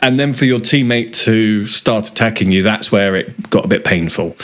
And 0.00 0.18
then 0.18 0.32
for 0.32 0.44
your 0.44 0.58
teammate 0.58 1.12
to 1.24 1.66
start 1.66 2.08
attacking 2.08 2.52
you, 2.52 2.62
that's 2.62 2.90
where 2.90 3.16
it 3.16 3.50
got 3.50 3.64
a 3.64 3.68
bit 3.68 3.84
painful. 3.84 4.36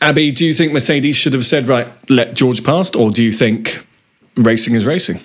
Abby, 0.00 0.32
do 0.32 0.46
you 0.46 0.54
think 0.54 0.72
Mercedes 0.72 1.16
should 1.16 1.32
have 1.32 1.44
said, 1.44 1.68
right, 1.68 1.88
let 2.08 2.34
George 2.34 2.64
past, 2.64 2.96
or 2.96 3.10
do 3.10 3.22
you 3.22 3.32
think 3.32 3.86
racing 4.36 4.74
is 4.74 4.86
racing? 4.86 5.20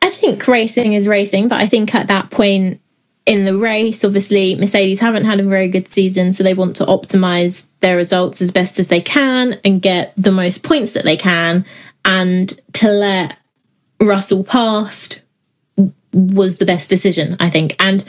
I 0.00 0.10
think 0.10 0.46
racing 0.46 0.92
is 0.92 1.08
racing, 1.08 1.48
but 1.48 1.60
I 1.60 1.66
think 1.66 1.94
at 1.94 2.06
that 2.08 2.30
point 2.30 2.80
in 3.26 3.44
the 3.44 3.58
race, 3.58 4.04
obviously, 4.04 4.54
Mercedes 4.54 5.00
haven't 5.00 5.24
had 5.24 5.40
a 5.40 5.44
very 5.44 5.68
good 5.68 5.90
season, 5.90 6.32
so 6.32 6.44
they 6.44 6.54
want 6.54 6.76
to 6.76 6.84
optimize 6.84 7.66
their 7.80 7.96
results 7.96 8.40
as 8.40 8.52
best 8.52 8.78
as 8.78 8.86
they 8.86 9.00
can 9.00 9.58
and 9.64 9.82
get 9.82 10.14
the 10.16 10.30
most 10.30 10.62
points 10.62 10.92
that 10.92 11.04
they 11.04 11.16
can. 11.16 11.66
And 12.04 12.58
to 12.74 12.88
let 12.88 13.36
Russell 14.00 14.44
past 14.44 15.22
was 16.12 16.58
the 16.58 16.66
best 16.66 16.88
decision, 16.88 17.36
I 17.40 17.50
think. 17.50 17.74
And 17.80 18.04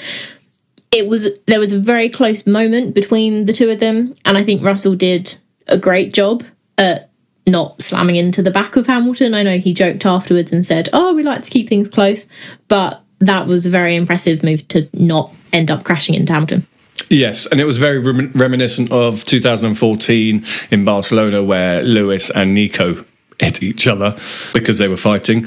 it 0.91 1.07
was 1.07 1.29
there 1.47 1.59
was 1.59 1.73
a 1.73 1.79
very 1.79 2.09
close 2.09 2.45
moment 2.45 2.93
between 2.93 3.45
the 3.45 3.53
two 3.53 3.69
of 3.71 3.79
them, 3.79 4.13
and 4.23 4.37
I 4.37 4.43
think 4.43 4.63
Russell 4.63 4.95
did 4.95 5.35
a 5.67 5.77
great 5.77 6.13
job 6.13 6.43
at 6.77 7.09
not 7.47 7.81
slamming 7.81 8.17
into 8.17 8.43
the 8.43 8.51
back 8.51 8.75
of 8.75 8.87
Hamilton. 8.87 9.33
I 9.33 9.43
know 9.43 9.57
he 9.57 9.73
joked 9.73 10.05
afterwards 10.05 10.53
and 10.53 10.65
said, 10.65 10.89
"Oh, 10.93 11.13
we 11.13 11.23
like 11.23 11.41
to 11.41 11.51
keep 11.51 11.67
things 11.67 11.89
close," 11.89 12.27
but 12.67 13.03
that 13.19 13.47
was 13.47 13.65
a 13.65 13.69
very 13.69 13.95
impressive 13.95 14.43
move 14.43 14.67
to 14.69 14.87
not 14.93 15.35
end 15.53 15.71
up 15.71 15.83
crashing 15.83 16.15
into 16.15 16.33
Hamilton. 16.33 16.67
Yes, 17.09 17.45
and 17.45 17.59
it 17.59 17.65
was 17.65 17.77
very 17.77 17.99
rem- 17.99 18.31
reminiscent 18.33 18.91
of 18.91 19.23
2014 19.23 20.43
in 20.71 20.85
Barcelona, 20.85 21.43
where 21.43 21.81
Lewis 21.83 22.29
and 22.29 22.53
Nico 22.53 23.05
hit 23.39 23.63
each 23.63 23.87
other 23.87 24.15
because 24.53 24.77
they 24.77 24.87
were 24.87 24.97
fighting. 24.97 25.45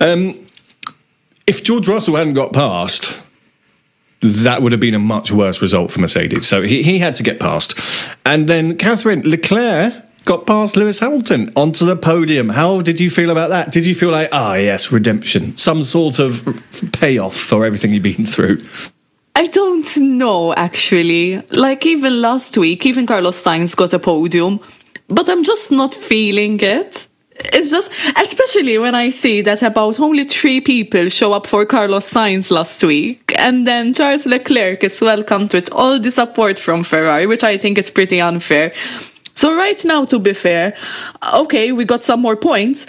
Um, 0.00 0.46
if 1.46 1.62
George 1.62 1.88
Russell 1.88 2.16
hadn't 2.16 2.34
got 2.34 2.52
past, 2.52 3.22
that 4.20 4.62
would 4.62 4.72
have 4.72 4.80
been 4.80 4.94
a 4.94 4.98
much 4.98 5.30
worse 5.30 5.62
result 5.62 5.90
for 5.90 6.00
Mercedes. 6.00 6.46
So 6.46 6.62
he, 6.62 6.82
he 6.82 6.98
had 6.98 7.14
to 7.16 7.22
get 7.22 7.38
past. 7.38 7.78
And 8.24 8.48
then 8.48 8.76
Catherine 8.76 9.22
Leclerc 9.22 9.94
got 10.28 10.46
past 10.46 10.76
Lewis 10.76 10.98
Hamilton 10.98 11.50
onto 11.56 11.86
the 11.86 11.96
podium. 11.96 12.50
How 12.50 12.82
did 12.82 13.00
you 13.00 13.08
feel 13.08 13.30
about 13.30 13.48
that? 13.48 13.72
Did 13.72 13.86
you 13.86 13.94
feel 13.94 14.10
like, 14.10 14.28
ah, 14.30 14.56
yes, 14.56 14.92
redemption, 14.92 15.56
some 15.56 15.82
sort 15.82 16.18
of 16.18 16.44
payoff 16.92 17.34
for 17.34 17.64
everything 17.64 17.94
you've 17.94 18.02
been 18.02 18.26
through? 18.26 18.58
I 19.34 19.46
don't 19.46 19.96
know 19.96 20.52
actually. 20.52 21.40
Like 21.50 21.86
even 21.86 22.20
last 22.20 22.58
week, 22.58 22.84
even 22.84 23.06
Carlos 23.06 23.42
Sainz 23.42 23.74
got 23.74 23.94
a 23.94 23.98
podium, 23.98 24.60
but 25.08 25.30
I'm 25.30 25.44
just 25.44 25.72
not 25.72 25.94
feeling 25.94 26.58
it. 26.60 27.08
It's 27.40 27.70
just, 27.70 27.90
especially 28.16 28.78
when 28.78 28.94
I 28.94 29.10
see 29.10 29.42
that 29.42 29.62
about 29.62 30.00
only 30.00 30.24
three 30.24 30.60
people 30.60 31.08
show 31.08 31.32
up 31.32 31.46
for 31.46 31.64
Carlos 31.64 32.12
Sainz 32.12 32.50
last 32.50 32.82
week, 32.82 33.32
and 33.38 33.66
then 33.66 33.94
Charles 33.94 34.26
Leclerc 34.26 34.82
is 34.82 35.00
welcomed 35.00 35.54
with 35.54 35.72
all 35.72 35.98
the 35.98 36.10
support 36.10 36.58
from 36.58 36.82
Ferrari, 36.82 37.26
which 37.26 37.44
I 37.44 37.56
think 37.56 37.78
is 37.78 37.90
pretty 37.90 38.20
unfair. 38.20 38.72
So 39.38 39.54
right 39.54 39.80
now, 39.84 40.04
to 40.06 40.18
be 40.18 40.32
fair, 40.32 40.74
okay, 41.32 41.70
we 41.70 41.84
got 41.84 42.02
some 42.02 42.20
more 42.20 42.34
points, 42.34 42.86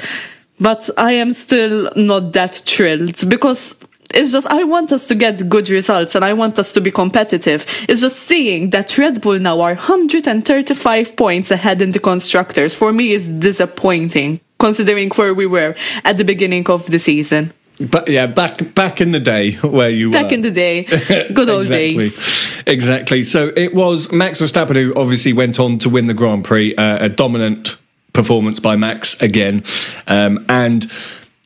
but 0.60 0.90
I 0.98 1.12
am 1.12 1.32
still 1.32 1.92
not 1.96 2.34
that 2.34 2.56
thrilled 2.56 3.30
because 3.30 3.80
it's 4.16 4.32
just 4.32 4.48
I 4.48 4.64
want 4.64 4.92
us 4.92 5.08
to 5.10 5.14
get 5.14 5.48
good 5.48 5.70
results 5.70 6.16
and 6.16 6.26
I 6.26 6.34
want 6.34 6.58
us 6.58 6.74
to 6.74 6.82
be 6.82 6.90
competitive. 6.90 7.68
It's 7.88 8.02
just 8.02 8.22
seeing 8.22 8.72
that 8.72 8.98
Red 8.98 9.22
Bull 9.22 9.38
now 9.38 9.62
are 9.62 9.76
135 9.76 11.16
points 11.16 11.52
ahead 11.52 11.84
in 11.84 11.92
the 11.92 12.00
constructors 12.00 12.74
for 12.74 12.92
me 12.92 13.12
is 13.12 13.30
disappointing 13.30 14.40
considering 14.58 15.12
where 15.12 15.36
we 15.36 15.46
were 15.46 15.76
at 16.04 16.18
the 16.18 16.24
beginning 16.24 16.68
of 16.68 16.88
the 16.88 16.98
season. 16.98 17.54
But 17.80 18.10
yeah, 18.10 18.28
back 18.28 18.74
back 18.76 19.00
in 19.00 19.12
the 19.12 19.20
day 19.20 19.54
where 19.54 19.90
you 19.90 20.08
were 20.10 20.14
Back 20.14 20.28
were. 20.28 20.34
in 20.34 20.42
the 20.42 20.52
day, 20.52 20.84
good 21.34 21.50
old 21.50 21.62
exactly. 21.62 21.96
days. 21.96 22.64
Exactly. 22.68 23.24
So 23.24 23.52
it 23.56 23.74
was 23.74 24.12
Max 24.12 24.42
Verstappen 24.42 24.76
who 24.76 24.94
obviously 24.96 25.34
went 25.34 25.60
on 25.60 25.78
to 25.80 25.90
win 25.90 26.06
the 26.06 26.14
Grand 26.14 26.44
Prix, 26.44 26.76
uh, 26.76 27.06
a 27.06 27.10
dominant 27.10 27.78
performance 28.14 28.60
by 28.60 28.76
Max 28.76 29.22
again. 29.22 29.64
Um, 30.08 30.46
and 30.50 30.82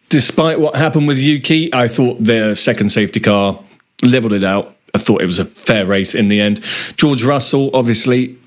despite 0.10 0.60
what 0.60 0.76
happened 0.76 1.08
with 1.08 1.20
Yuki, 1.20 1.74
I 1.74 1.88
thought 1.88 2.18
their 2.24 2.56
second 2.56 2.90
safety 2.90 3.20
car 3.20 3.62
leveled 4.04 4.34
it 4.34 4.44
out. 4.44 4.76
I 4.96 4.98
thought 4.98 5.22
it 5.22 5.26
was 5.28 5.40
a 5.40 5.46
fair 5.46 5.86
race 5.86 6.16
in 6.16 6.28
the 6.28 6.40
end. 6.42 6.62
George 6.98 7.24
Russell 7.24 7.70
obviously 7.74 8.38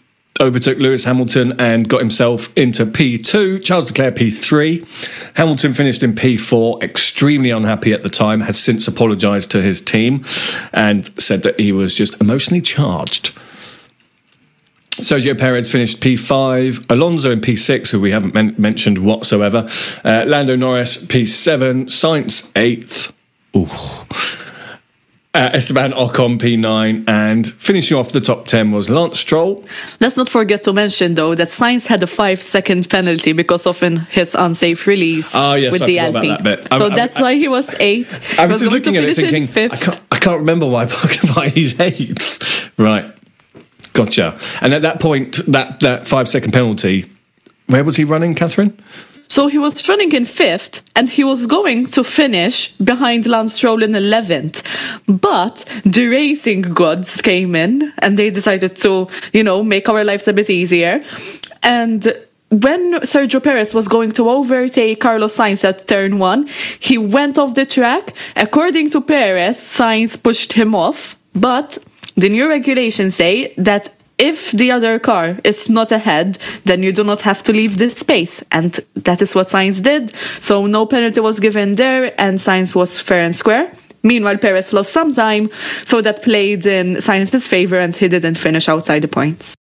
overtook 0.41 0.79
Lewis 0.79 1.05
Hamilton 1.05 1.59
and 1.59 1.89
got 1.89 2.01
himself 2.01 2.57
into 2.57 2.85
P2. 2.85 3.63
Charles 3.65 3.91
Leclerc 3.91 4.15
P3. 4.17 5.37
Hamilton 5.37 5.75
finished 5.75 6.03
in 6.03 6.15
P4, 6.15 6.83
extremely 6.83 7.51
unhappy 7.51 7.93
at 7.93 8.03
the 8.03 8.09
time, 8.09 8.41
has 8.43 8.59
since 8.59 8.89
apologised 8.89 9.51
to 9.53 9.63
his 9.63 9.83
team 9.83 10.25
and 10.73 11.11
said 11.21 11.43
that 11.43 11.59
he 11.59 11.73
was 11.73 11.95
just 11.95 12.21
emotionally 12.21 12.61
charged. 12.61 13.37
Sergio 14.97 15.39
Perez 15.39 15.71
finished 15.71 16.01
P5, 16.01 16.91
Alonso 16.91 17.31
in 17.31 17.41
P6, 17.41 17.91
who 17.91 18.01
we 18.01 18.13
haven't 18.13 18.33
men- 18.33 18.55
mentioned 18.57 18.99
whatsoever, 18.99 19.69
uh, 20.05 20.25
Lando 20.27 20.57
Norris 20.57 21.05
P7, 21.05 21.85
Sainz 21.85 22.51
8th. 22.55 23.13
Ooh. 23.55 24.46
Uh, 25.37 25.51
Esteban 25.53 25.93
Ocon 25.93 26.39
P9, 26.39 27.05
and 27.07 27.47
finishing 27.47 27.95
off 27.99 28.11
the 28.13 28.23
top 28.23 28.47
10 28.47 28.73
was 28.73 28.89
Lance 28.89 29.21
Stroll. 29.21 29.63
Let's 30.01 30.17
not 30.17 30.31
forget 30.31 30.63
to 30.63 30.73
mention, 30.73 31.13
though, 31.15 31.35
that 31.35 31.49
Sainz 31.49 31.87
had 31.87 32.03
a 32.03 32.07
five 32.07 32.41
second 32.41 32.89
penalty 32.89 33.33
because 33.33 33.67
of 33.67 33.79
his 34.09 34.35
unsafe 34.35 34.87
release 34.87 35.35
Ah, 35.35 35.53
yes, 35.57 35.75
with 35.75 35.83
I 35.83 35.87
the 35.87 35.99
Alpine. 35.99 36.43
that. 36.45 36.67
So 36.79 36.87
I- 36.87 36.95
that's 36.95 37.19
I- 37.19 37.23
why 37.23 37.35
he 37.35 37.49
was 37.49 37.75
eight. 37.81 38.19
I 38.39 38.47
was 38.47 38.61
He 38.61 38.65
just 38.67 38.73
looking 38.73 38.97
at 38.97 39.05
it 39.05 39.15
thinking, 39.15 39.47
can't, 39.47 40.01
I 40.11 40.19
can't 40.19 40.39
remember 40.39 40.67
why, 40.67 40.87
why 41.35 41.51
he's 41.51 41.79
eighth. 41.81 42.73
Right. 42.79 43.05
Gotcha. 43.93 44.39
And 44.63 44.73
at 44.73 44.81
that 44.83 45.01
point, 45.01 45.41
that, 45.49 45.81
that 45.81 46.07
five 46.07 46.29
second 46.31 46.53
penalty, 46.53 47.11
where 47.67 47.85
was 47.85 47.97
he 47.97 48.05
running, 48.05 48.35
Catherine? 48.35 48.73
So 49.29 49.49
he 49.49 49.59
was 49.59 49.89
running 49.89 50.13
in 50.13 50.25
fifth 50.25 50.89
and 50.95 51.09
he 51.09 51.25
was 51.25 51.47
going 51.47 51.87
to 51.87 52.05
finish 52.05 52.73
behind 52.75 53.27
Lance 53.27 53.55
Stroll 53.55 53.83
in 53.83 53.93
11th. 53.93 54.63
But 55.07 55.65
the 55.85 56.09
racing 56.09 56.63
gods 56.63 57.21
came 57.21 57.55
in 57.55 57.93
and 57.99 58.19
they 58.19 58.31
decided 58.31 58.77
to, 58.77 59.09
you 59.33 59.43
know, 59.43 59.63
make 59.63 59.89
our 59.89 60.05
lives 60.05 60.29
a 60.29 60.33
bit 60.33 60.51
easier. 60.51 61.03
And 61.63 62.13
when 62.51 62.95
Sergio 63.01 63.43
Perez 63.43 63.75
was 63.75 63.89
going 63.89 64.13
to 64.13 64.31
overtake 64.31 65.01
Carlos 65.01 65.37
Sainz 65.37 65.65
at 65.69 65.87
turn 65.87 66.19
one, 66.19 66.49
he 66.79 66.97
went 66.97 67.39
off 67.39 67.55
the 67.55 67.67
track. 67.67 68.13
According 68.37 68.91
to 68.91 69.01
Perez, 69.01 69.59
Sainz 69.59 70.23
pushed 70.23 70.53
him 70.53 70.75
off. 70.75 71.19
But 71.35 71.79
the 72.15 72.29
new 72.29 72.49
regulations 72.49 73.17
say 73.17 73.53
that 73.59 73.96
if 74.19 74.53
the 74.53 74.71
other 74.71 74.99
car 74.99 75.37
is 75.45 75.69
not 75.69 75.93
ahead, 75.93 76.39
then 76.65 76.83
you 76.83 76.93
do 76.93 77.05
not 77.05 77.21
have 77.23 77.43
to 77.45 77.53
leave 77.53 77.79
this 77.79 77.97
space. 77.97 78.43
And 78.51 78.79
that 78.95 79.21
is 79.23 79.35
what 79.35 79.49
Sainz 79.49 79.83
did. 79.83 80.11
So 80.41 80.67
no 80.67 80.87
penalty 80.87 81.21
was 81.21 81.41
given 81.41 81.75
there, 81.75 82.15
and 82.19 82.39
Sainz 82.39 82.75
was 82.75 82.99
fair 82.99 83.25
and 83.25 83.37
square. 83.37 83.71
Meanwhile, 84.03 84.39
Perez 84.39 84.73
lost 84.73 84.93
some 84.93 85.15
time, 85.15 85.51
so 85.85 86.01
that 86.01 86.23
played 86.23 86.65
in 86.65 86.97
Sainz's 86.97 87.47
favor, 87.47 87.79
and 87.79 87.95
he 87.95 88.09
didn't 88.09 88.37
finish 88.37 88.69
outside 88.69 89.01
the 89.01 89.09
points. 89.09 89.55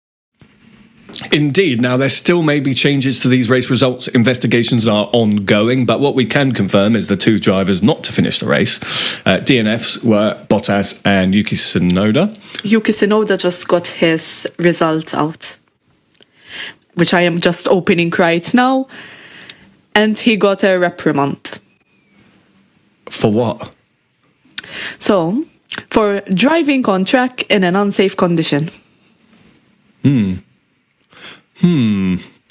Indeed. 1.32 1.80
Now, 1.80 1.96
there 1.96 2.08
still 2.08 2.42
may 2.42 2.60
be 2.60 2.74
changes 2.74 3.20
to 3.20 3.28
these 3.28 3.48
race 3.48 3.70
results. 3.70 4.08
Investigations 4.08 4.86
are 4.86 5.08
ongoing, 5.12 5.86
but 5.86 6.00
what 6.00 6.14
we 6.14 6.26
can 6.26 6.52
confirm 6.52 6.96
is 6.96 7.08
the 7.08 7.16
two 7.16 7.38
drivers 7.38 7.82
not 7.82 8.04
to 8.04 8.12
finish 8.12 8.38
the 8.38 8.46
race, 8.46 8.80
uh, 9.26 9.38
DNFs, 9.38 10.04
were 10.04 10.34
Bottas 10.48 11.00
and 11.04 11.34
Yuki 11.34 11.56
Tsunoda. 11.56 12.36
Yuki 12.64 12.92
Tsunoda 12.92 13.38
just 13.38 13.66
got 13.68 13.86
his 13.86 14.46
result 14.58 15.14
out, 15.14 15.56
which 16.94 17.14
I 17.14 17.22
am 17.22 17.40
just 17.40 17.68
opening 17.68 18.12
right 18.18 18.54
now, 18.54 18.86
and 19.94 20.18
he 20.18 20.36
got 20.36 20.64
a 20.64 20.76
reprimand. 20.76 21.58
For 23.06 23.30
what? 23.30 23.72
So, 24.98 25.44
for 25.90 26.20
driving 26.32 26.84
on 26.86 27.04
track 27.04 27.44
in 27.50 27.64
an 27.64 27.76
unsafe 27.76 28.16
condition. 28.16 28.70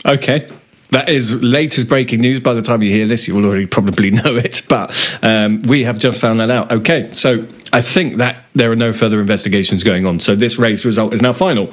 Okay. 0.06 0.50
That 0.96 1.10
is 1.10 1.44
latest 1.44 1.90
breaking 1.90 2.22
news. 2.22 2.40
By 2.40 2.54
the 2.54 2.62
time 2.62 2.82
you 2.82 2.90
hear 2.90 3.06
this, 3.06 3.28
you 3.28 3.36
will 3.36 3.46
already 3.46 3.66
probably 3.66 4.12
know 4.24 4.36
it. 4.38 4.62
But 4.70 5.20
um, 5.22 5.60
we 5.68 5.84
have 5.84 6.00
just 6.00 6.22
found 6.22 6.40
that 6.40 6.50
out. 6.50 6.72
Okay, 6.72 7.12
so 7.12 7.46
I 7.74 7.82
think 7.82 8.18
that 8.18 8.44
there 8.54 8.72
are 8.72 8.76
no 8.76 8.94
further 8.94 9.20
investigations 9.20 9.84
going 9.84 10.06
on. 10.06 10.20
So 10.20 10.36
this 10.36 10.58
race 10.58 10.86
result 10.86 11.14
is 11.14 11.22
now 11.22 11.34
final. 11.34 11.68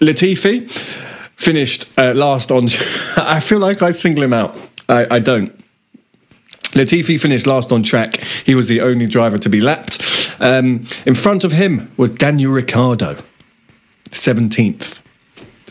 Latifi 0.00 0.68
finished 1.36 1.96
uh, 1.98 2.14
last 2.14 2.50
on. 2.50 2.64
I 3.16 3.38
feel 3.40 3.60
like 3.60 3.82
I 3.82 3.90
single 3.90 4.24
him 4.24 4.32
out. 4.32 4.56
I, 4.88 5.16
I 5.16 5.18
don't. 5.20 5.56
Latifi 6.72 7.20
finished 7.20 7.46
last 7.46 7.70
on 7.70 7.82
track. 7.82 8.16
He 8.16 8.54
was 8.54 8.66
the 8.66 8.80
only 8.80 9.06
driver 9.06 9.36
to 9.38 9.48
be 9.48 9.60
lapped. 9.60 10.00
Um, 10.40 10.86
in 11.06 11.14
front 11.14 11.44
of 11.44 11.52
him 11.52 11.92
was 11.96 12.10
Daniel 12.10 12.50
Ricciardo, 12.50 13.22
17th 14.08 15.01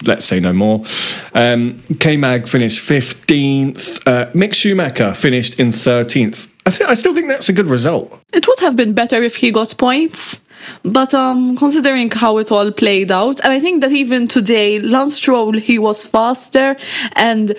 let's 0.08 0.26
say 0.26 0.39
no 0.39 0.54
more. 0.54 0.84
Um, 1.34 1.82
K 1.99 2.18
Mag 2.18 2.47
finished 2.47 2.80
15th. 2.88 4.08
Uh, 4.08 4.32
Mick 4.32 4.54
Schumacher 4.54 5.14
finished 5.14 5.60
in 5.60 5.70
13th. 5.70 6.47
I, 6.66 6.70
th- 6.70 6.89
I 6.89 6.93
still 6.93 7.14
think 7.14 7.28
that's 7.28 7.49
a 7.49 7.54
good 7.54 7.68
result. 7.68 8.20
It 8.34 8.47
would 8.47 8.60
have 8.60 8.76
been 8.76 8.93
better 8.93 9.22
if 9.22 9.36
he 9.36 9.52
got 9.52 9.76
points, 9.78 10.45
but 10.84 11.14
um, 11.14 11.58
considering 11.58 12.12
how 12.12 12.38
it 12.38 12.52
all 12.52 12.72
played 12.72 13.12
out, 13.12 13.39
and 13.43 13.52
I 13.52 13.60
think 13.60 13.82
that 13.82 13.91
even 13.91 14.28
today, 14.28 14.80
Lance 14.80 15.16
Stroll, 15.16 15.54
he 15.54 15.80
was 15.80 16.06
faster 16.06 16.76
and. 17.16 17.54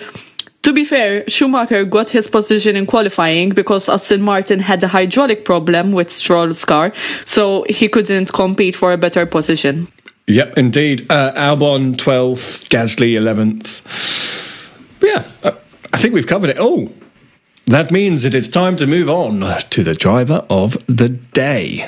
To 0.63 0.71
be 0.71 0.85
fair, 0.85 1.25
Schumacher 1.27 1.83
got 1.83 2.09
his 2.09 2.29
position 2.29 2.77
in 2.77 2.85
qualifying 2.85 3.49
because 3.49 3.89
Aston 3.89 4.21
Martin 4.21 4.59
had 4.59 4.81
a 4.81 4.87
hydraulic 4.87 5.43
problem 5.43 5.91
with 5.91 6.09
Stroll's 6.09 6.63
car, 6.63 6.93
so 7.25 7.65
he 7.67 7.89
couldn't 7.89 8.31
compete 8.31 8.73
for 8.73 8.93
a 8.93 8.97
better 8.97 9.25
position. 9.25 9.89
Yep, 10.27 10.57
indeed. 10.57 11.11
Uh, 11.11 11.33
Albon 11.33 11.95
12th, 11.95 12.69
Gasly 12.69 13.13
11th. 13.17 13.83
Yeah, 15.03 15.23
uh, 15.43 15.55
I 15.91 15.97
think 15.97 16.13
we've 16.13 16.27
covered 16.27 16.49
it 16.49 16.57
all. 16.57 16.89
That 17.65 17.91
means 17.91 18.25
it 18.25 18.35
is 18.35 18.49
time 18.49 18.75
to 18.77 18.87
move 18.87 19.09
on 19.09 19.41
to 19.69 19.83
the 19.83 19.95
driver 19.95 20.45
of 20.49 20.73
the 20.87 21.09
day. 21.09 21.87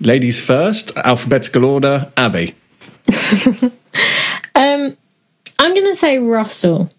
Ladies 0.00 0.40
first, 0.40 0.96
alphabetical 0.96 1.64
order, 1.64 2.12
Abby. 2.16 2.54
Um, 4.58 4.96
I'm 5.60 5.72
going 5.72 5.86
to 5.86 5.94
say 5.94 6.18
Russell 6.18 6.90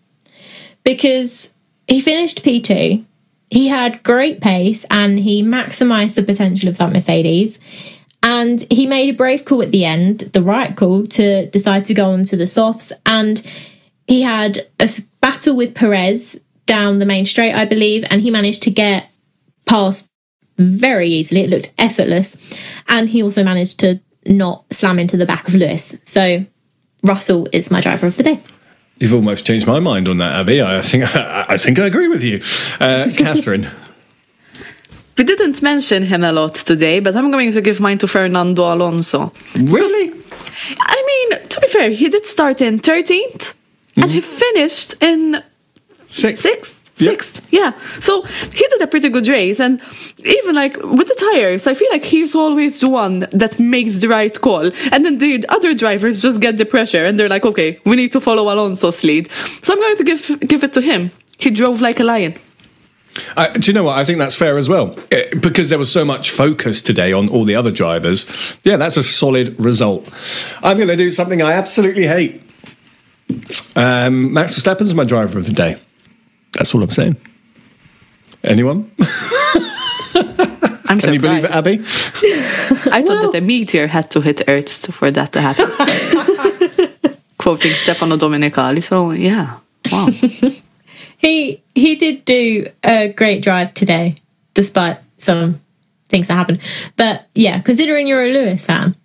because 0.86 1.50
he 1.90 2.00
finished 2.00 2.42
P2. 2.42 3.04
He 3.50 3.68
had 3.68 4.02
great 4.04 4.40
pace 4.40 4.86
and 4.90 5.20
he 5.20 5.44
maximized 5.44 6.16
the 6.16 6.24
potential 6.24 6.70
of 6.70 6.78
that 6.78 6.94
Mercedes. 6.94 7.60
And 8.22 8.66
he 8.70 8.86
made 8.86 9.14
a 9.14 9.18
brave 9.18 9.46
call 9.46 9.62
at 9.62 9.72
the 9.72 9.86
end, 9.86 10.20
the 10.20 10.42
right 10.42 10.76
call, 10.76 11.06
to 11.08 11.46
decide 11.48 11.86
to 11.86 11.94
go 11.94 12.12
on 12.12 12.26
to 12.26 12.36
the 12.36 12.48
softs. 12.48 12.92
And 13.06 13.42
he 14.08 14.22
had 14.22 14.60
a 14.80 14.90
battle 15.22 15.56
with 15.56 15.76
Perez 15.76 16.44
down 16.66 17.00
the 17.00 17.06
main 17.06 17.26
straight, 17.26 17.54
I 17.54 17.66
believe, 17.66 18.06
and 18.10 18.22
he 18.22 18.30
managed 18.30 18.64
to 18.64 18.72
get 18.72 19.10
past 19.66 20.10
very 20.58 21.08
easily. 21.08 21.42
It 21.42 21.50
looked 21.50 21.74
effortless. 21.78 22.60
And 22.88 23.08
he 23.08 23.24
also 23.24 23.44
managed 23.44 23.80
to 23.80 24.02
not 24.26 24.66
slam 24.72 25.00
into 25.00 25.18
the 25.18 25.26
back 25.26 25.48
of 25.48 25.56
Lewis. 25.56 26.00
So 26.04 26.46
Russell 27.04 27.48
is 27.54 27.72
my 27.72 27.82
driver 27.82 28.08
of 28.08 28.18
the 28.18 28.24
day. 28.24 28.42
You've 28.98 29.14
almost 29.14 29.48
changed 29.48 29.66
my 29.66 29.80
mind 29.80 30.10
on 30.10 30.18
that, 30.18 30.40
Abby. 30.40 30.62
I 30.62 30.82
think 30.82 31.04
I, 31.16 31.58
think 31.58 31.80
I 31.80 31.86
agree 31.86 32.10
with 32.10 32.24
you, 32.24 32.42
uh, 32.80 33.10
Catherine. 33.18 33.68
We 35.20 35.26
didn't 35.26 35.62
mention 35.62 36.04
him 36.04 36.24
a 36.24 36.32
lot 36.32 36.56
today, 36.56 37.02
but 37.02 37.14
I'm 37.14 37.30
going 37.30 37.52
to 37.52 37.60
give 37.60 37.82
mine 37.82 37.98
to 37.98 38.08
Fernando 38.08 38.74
Alonso. 38.74 39.34
really? 39.54 40.14
I 40.80 41.04
mean, 41.10 41.50
to 41.50 41.60
be 41.60 41.68
fair, 41.68 41.90
he 41.90 42.08
did 42.08 42.26
start 42.26 42.62
in 42.62 42.80
13th 42.80 43.56
and 43.98 44.06
mm-hmm. 44.06 44.14
he 44.14 44.22
finished 44.22 44.96
in 45.04 45.44
Six. 46.08 46.40
sixth. 46.40 46.76
Yep. 47.00 47.10
Sixth, 47.12 47.48
yeah. 47.52 47.72
So 48.00 48.22
he 48.24 48.66
did 48.70 48.82
a 48.82 48.88
pretty 48.88 49.10
good 49.10 49.28
race, 49.28 49.62
and 49.62 49.82
even 50.26 50.56
like 50.56 50.76
with 50.78 51.08
the 51.08 51.32
tires, 51.32 51.66
I 51.66 51.74
feel 51.74 51.88
like 51.92 52.04
he's 52.04 52.36
always 52.36 52.82
the 52.82 52.90
one 52.90 53.20
that 53.32 53.58
makes 53.58 54.02
the 54.02 54.10
right 54.10 54.36
call, 54.42 54.70
and 54.92 55.06
then 55.06 55.18
the 55.18 55.46
other 55.48 55.74
drivers 55.74 56.22
just 56.22 56.42
get 56.42 56.58
the 56.58 56.66
pressure, 56.66 57.06
and 57.06 57.18
they're 57.18 57.30
like, 57.30 57.46
"Okay, 57.46 57.80
we 57.86 57.96
need 57.96 58.12
to 58.12 58.20
follow 58.20 58.54
Alonso's 58.54 59.02
lead." 59.06 59.30
So 59.62 59.74
I'm 59.74 59.80
going 59.80 59.96
to 59.96 60.04
give 60.04 60.40
give 60.42 60.62
it 60.66 60.74
to 60.74 60.82
him. 60.82 61.12
He 61.38 61.52
drove 61.52 61.80
like 61.80 62.02
a 62.02 62.04
lion. 62.04 62.34
I, 63.38 63.52
do 63.52 63.72
you 63.72 63.74
know 63.74 63.84
what? 63.84 63.98
I 63.98 64.06
think 64.06 64.18
that's 64.18 64.36
fair 64.36 64.58
as 64.58 64.70
well. 64.70 64.98
Eh, 65.12 65.36
because 65.40 65.70
there 65.70 65.80
was 65.80 65.92
so 65.92 66.04
much 66.06 66.32
focus 66.32 66.82
today 66.82 67.14
on 67.14 67.30
all 67.30 67.46
the 67.46 67.56
other 67.56 67.72
drivers. 67.72 68.58
Yeah, 68.64 68.78
that's 68.78 68.98
a 68.98 69.04
solid 69.04 69.60
result. 69.60 70.12
I'm 70.64 70.78
going 70.78 70.90
to 70.90 70.96
do 70.96 71.10
something 71.10 71.42
I 71.42 71.54
absolutely 71.54 72.06
hate. 72.06 72.42
Um, 73.76 74.34
Max 74.34 74.56
Verstappen's 74.56 74.94
my 74.94 75.04
driver 75.04 75.38
of 75.38 75.46
the 75.46 75.54
day. 75.54 75.78
That's 76.54 76.74
all 76.74 76.82
I'm 76.82 76.90
saying. 76.90 77.16
Anyone? 78.44 78.92
I'm 80.88 81.00
Can 81.00 81.14
you 81.14 81.20
believe 81.20 81.44
it. 81.44 81.52
Abby? 81.52 81.80
I 82.92 83.04
thought 83.06 83.22
that 83.22 83.36
a 83.36 83.42
meteor 83.42 83.88
had 83.88 84.10
to 84.12 84.22
hit 84.22 84.42
Earth 84.48 84.94
for 84.94 85.12
that 85.12 85.34
to 85.34 85.42
happen. 85.42 87.16
Quoting 87.38 87.72
Stefano 87.72 88.18
Domenicali. 88.18 88.84
So 88.84 89.12
yeah, 89.12 89.60
wow. 89.92 90.08
He 91.20 91.62
he 91.76 91.96
did 91.96 92.24
do 92.24 92.68
a 92.84 93.14
great 93.14 93.44
drive 93.44 93.74
today, 93.74 94.16
despite 94.54 94.98
some 95.18 95.62
things 96.08 96.30
that 96.30 96.36
happened. 96.36 96.62
But 96.96 97.28
yeah, 97.36 97.60
considering 97.60 98.08
you're 98.08 98.24
a 98.24 98.32
Lewis 98.32 98.66
fan, 98.66 98.96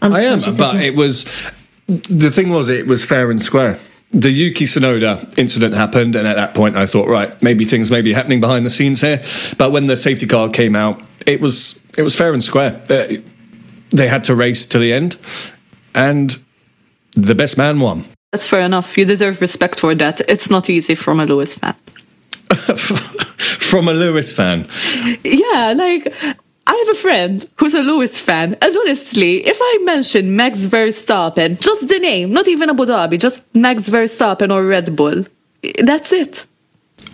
I'm 0.00 0.14
I 0.14 0.20
am, 0.22 0.40
surprised 0.40 0.46
you 0.46 0.52
said 0.52 0.72
but 0.72 0.82
it 0.82 0.96
was 0.96 1.50
the 1.86 2.30
thing 2.30 2.48
was 2.48 2.70
it 2.70 2.86
was 2.86 3.04
fair 3.04 3.30
and 3.30 3.40
square. 3.40 3.78
The 4.10 4.30
Yuki 4.30 4.64
Tsunoda 4.64 5.36
incident 5.38 5.74
happened, 5.74 6.16
and 6.16 6.26
at 6.26 6.36
that 6.36 6.54
point, 6.54 6.76
I 6.76 6.86
thought, 6.86 7.08
right, 7.08 7.40
maybe 7.42 7.64
things 7.64 7.90
may 7.90 8.00
be 8.00 8.14
happening 8.14 8.40
behind 8.40 8.64
the 8.64 8.70
scenes 8.70 9.00
here. 9.02 9.20
But 9.58 9.70
when 9.70 9.86
the 9.86 9.96
safety 9.96 10.26
car 10.26 10.48
came 10.48 10.74
out, 10.74 11.02
it 11.26 11.42
was 11.42 11.84
it 11.98 12.02
was 12.02 12.14
fair 12.14 12.32
and 12.32 12.42
square. 12.42 12.80
Uh, 12.88 13.16
they 13.90 14.08
had 14.08 14.24
to 14.24 14.34
race 14.34 14.64
to 14.66 14.78
the 14.78 14.94
end, 14.94 15.16
and 15.94 16.42
the 17.14 17.34
best 17.34 17.58
man 17.58 17.80
won. 17.80 18.06
That's 18.34 18.48
fair 18.48 18.62
enough. 18.62 18.98
You 18.98 19.04
deserve 19.04 19.40
respect 19.40 19.78
for 19.78 19.94
that. 19.94 20.20
It's 20.28 20.50
not 20.50 20.68
easy 20.68 20.96
from 20.96 21.20
a 21.20 21.24
Lewis 21.24 21.54
fan. 21.54 21.76
From 23.70 23.86
a 23.86 23.92
Lewis 23.92 24.32
fan. 24.32 24.66
Yeah, 25.22 25.72
like 25.76 26.12
I 26.66 26.74
have 26.74 26.96
a 26.96 26.98
friend 26.98 27.46
who's 27.58 27.74
a 27.74 27.82
Lewis 27.84 28.18
fan, 28.18 28.56
and 28.60 28.76
honestly, 28.76 29.46
if 29.46 29.56
I 29.60 29.78
mention 29.84 30.34
Max 30.34 30.66
Verstappen, 30.66 31.60
just 31.60 31.88
the 31.88 32.00
name, 32.00 32.32
not 32.32 32.48
even 32.48 32.70
Abu 32.70 32.86
Dhabi, 32.86 33.20
just 33.20 33.42
Max 33.54 33.88
Verstappen 33.88 34.52
or 34.52 34.64
Red 34.66 34.96
Bull, 34.96 35.24
that's 35.78 36.12
it. 36.12 36.46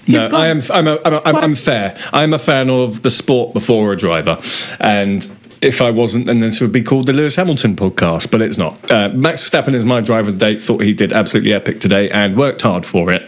No, 0.09 0.27
I 0.33 0.47
am. 0.47 0.63
I'm, 0.73 0.89
a, 0.89 0.99
I'm, 1.05 1.15
a, 1.15 1.23
I'm, 1.27 1.37
I'm 1.37 1.55
fair. 1.55 1.99
I'm 2.15 2.33
a 2.33 2.39
fan 2.39 2.71
of 2.71 3.03
the 3.03 3.11
sport 3.11 3.53
before 3.53 3.93
a 3.93 3.97
driver, 3.97 4.39
and 4.81 5.23
if 5.63 5.83
I 5.83 5.91
wasn't, 5.91 6.27
then 6.27 6.39
this 6.39 6.61
would 6.61 6.73
be 6.73 6.83
called 6.83 7.07
the 7.07 7.13
Lewis 7.13 7.37
Hamilton 7.37 7.77
podcast. 7.77 8.31
But 8.31 8.43
it's 8.43 8.59
not. 8.59 8.91
Uh, 8.91 9.11
Max 9.11 9.49
Verstappen 9.49 9.75
is 9.75 9.85
my 9.85 10.01
driver 10.01 10.29
of 10.29 10.39
the 10.39 10.53
day. 10.53 10.59
Thought 10.59 10.83
he 10.83 10.93
did 10.93 11.13
absolutely 11.13 11.53
epic 11.53 11.81
today, 11.81 12.11
and 12.11 12.37
worked 12.37 12.63
hard 12.63 12.87
for 12.87 13.11
it. 13.11 13.23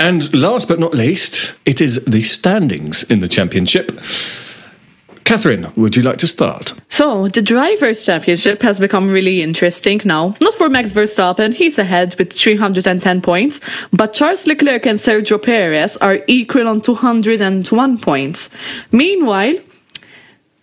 And 0.00 0.34
last 0.34 0.66
but 0.66 0.80
not 0.80 0.94
least, 0.94 1.58
it 1.64 1.80
is 1.80 2.04
the 2.06 2.22
standings 2.22 3.04
in 3.04 3.20
the 3.20 3.28
championship. 3.28 3.92
Catherine, 5.24 5.72
would 5.76 5.94
you 5.94 6.02
like 6.02 6.16
to 6.18 6.26
start? 6.26 6.74
So, 6.88 7.28
the 7.28 7.40
Drivers' 7.40 8.04
Championship 8.04 8.60
has 8.62 8.80
become 8.80 9.08
really 9.08 9.40
interesting 9.40 10.00
now. 10.04 10.34
Not 10.40 10.54
for 10.54 10.68
Max 10.68 10.92
Verstappen, 10.92 11.54
he's 11.54 11.78
ahead 11.78 12.16
with 12.18 12.32
310 12.32 13.22
points, 13.22 13.60
but 13.92 14.12
Charles 14.12 14.46
Leclerc 14.46 14.84
and 14.84 14.98
Sergio 14.98 15.40
Perez 15.40 15.96
are 15.98 16.18
equal 16.26 16.66
on 16.66 16.80
201 16.80 17.98
points. 17.98 18.50
Meanwhile, 18.90 19.54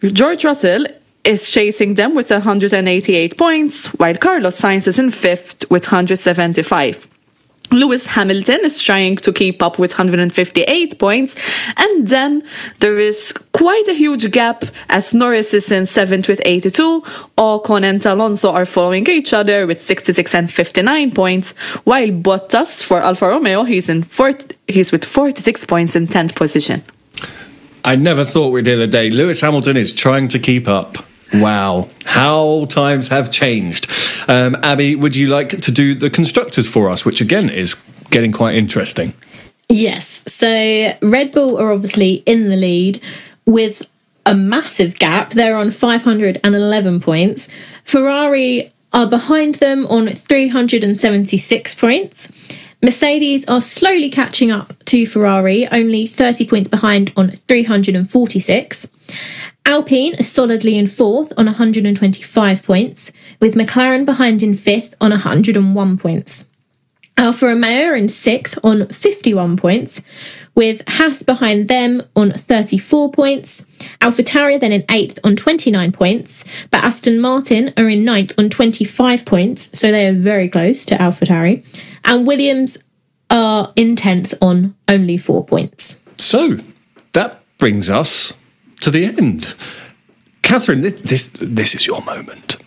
George 0.01 0.45
Russell 0.45 0.85
is 1.25 1.51
chasing 1.51 1.95
them 1.95 2.15
with 2.15 2.31
188 2.31 3.37
points, 3.37 3.87
while 3.99 4.15
Carlos 4.15 4.59
Sainz 4.59 4.87
is 4.87 4.97
in 4.97 5.11
fifth 5.11 5.69
with 5.69 5.87
175. 5.87 7.05
Lewis 7.71 8.05
Hamilton 8.05 8.61
is 8.63 8.81
trying 8.81 9.17
to 9.17 9.33
keep 9.33 9.61
up 9.61 9.77
with 9.77 9.91
158 9.91 10.97
points. 10.97 11.35
And 11.77 12.07
then 12.07 12.43
there 12.79 12.97
is 12.97 13.33
quite 13.51 13.87
a 13.89 13.93
huge 13.93 14.31
gap 14.31 14.63
as 14.87 15.13
Norris 15.13 15.53
is 15.53 15.69
in 15.69 15.85
seventh 15.85 16.29
with 16.29 16.41
82. 16.45 17.01
Ocon 17.37 17.83
and 17.83 18.03
Alonso 18.05 18.51
are 18.51 18.65
following 18.65 19.07
each 19.07 19.33
other 19.33 19.67
with 19.67 19.81
66 19.81 20.33
and 20.33 20.51
59 20.51 21.11
points, 21.11 21.51
while 21.83 22.07
Bottas 22.07 22.83
for 22.83 23.01
Alfa 23.01 23.27
Romeo, 23.27 23.63
he's 23.63 23.89
in 23.89 24.03
fourth, 24.03 24.57
he's 24.67 24.93
with 24.93 25.03
46 25.03 25.65
points 25.65 25.95
in 25.95 26.07
10th 26.07 26.35
position. 26.35 26.81
I 27.83 27.95
never 27.95 28.25
thought 28.25 28.49
we'd 28.51 28.65
hear 28.65 28.77
the 28.77 28.87
day. 28.87 29.09
Lewis 29.09 29.41
Hamilton 29.41 29.77
is 29.77 29.93
trying 29.93 30.27
to 30.29 30.39
keep 30.39 30.67
up. 30.67 30.97
Wow, 31.33 31.89
how 32.05 32.65
times 32.65 33.07
have 33.09 33.31
changed. 33.31 33.89
Um, 34.27 34.55
Abby, 34.63 34.95
would 34.95 35.15
you 35.15 35.27
like 35.27 35.49
to 35.49 35.71
do 35.71 35.93
the 35.93 36.09
constructors 36.09 36.67
for 36.67 36.89
us, 36.89 37.05
which 37.05 37.21
again 37.21 37.49
is 37.49 37.75
getting 38.09 38.31
quite 38.31 38.55
interesting? 38.55 39.13
Yes. 39.69 40.23
So 40.27 40.93
Red 41.01 41.31
Bull 41.31 41.57
are 41.59 41.71
obviously 41.71 42.23
in 42.25 42.49
the 42.49 42.57
lead 42.57 43.01
with 43.45 43.83
a 44.25 44.33
massive 44.33 44.97
gap. 44.97 45.31
They're 45.31 45.55
on 45.55 45.71
511 45.71 46.99
points. 46.99 47.47
Ferrari 47.83 48.71
are 48.91 49.07
behind 49.07 49.55
them 49.55 49.85
on 49.87 50.07
376 50.07 51.75
points. 51.75 52.58
Mercedes 52.81 53.45
are 53.49 53.59
slowly 53.59 54.09
catching 54.09 54.51
up 54.51 54.73
to 54.85 55.05
Ferrari, 55.05 55.67
only 55.69 56.07
30 56.07 56.47
points 56.47 56.69
behind 56.69 57.11
on 57.17 57.29
346. 57.29 58.87
Alpine 59.65 60.13
are 60.17 60.23
solidly 60.23 60.77
in 60.77 60.87
fourth 60.87 61.33
on 61.37 61.45
125 61.45 62.63
points, 62.63 63.11
with 63.41 63.55
McLaren 63.55 64.05
behind 64.05 64.41
in 64.41 64.55
fifth 64.55 64.95
on 65.01 65.11
101 65.11 65.97
points. 65.97 66.47
Alfa 67.17 67.47
Romeo 67.47 67.89
are 67.89 67.95
in 67.97 68.07
sixth 68.07 68.57
on 68.63 68.87
51 68.87 69.57
points, 69.57 70.01
with 70.55 70.81
Haas 70.87 71.21
behind 71.21 71.67
them 71.67 72.01
on 72.15 72.31
34 72.31 73.11
points. 73.11 73.65
AlphaTauri 73.99 74.55
are 74.55 74.59
then 74.59 74.71
in 74.71 74.85
eighth 74.89 75.19
on 75.25 75.35
29 75.35 75.91
points, 75.91 76.45
but 76.71 76.81
Aston 76.81 77.19
Martin 77.19 77.73
are 77.75 77.89
in 77.89 78.05
ninth 78.05 78.31
on 78.39 78.49
25 78.49 79.25
points, 79.25 79.77
so 79.77 79.91
they 79.91 80.07
are 80.07 80.13
very 80.13 80.47
close 80.47 80.85
to 80.85 80.95
AlphaTauri. 80.95 81.65
And 82.09 82.25
Williams 82.25 82.75
are 83.29 83.71
in 83.75 83.95
10th 83.95 84.33
on 84.41 84.75
only 84.87 85.17
four 85.17 85.45
points. 85.45 85.99
So 86.17 86.57
that 87.13 87.43
brings 87.59 87.87
us 87.87 88.33
to 88.81 88.89
the 88.89 89.05
end. 89.05 89.53
Catherine, 90.41 90.81
this, 90.81 90.93
this, 91.01 91.29
this 91.39 91.75
is 91.75 91.85
your 91.85 92.01
moment. 92.01 92.57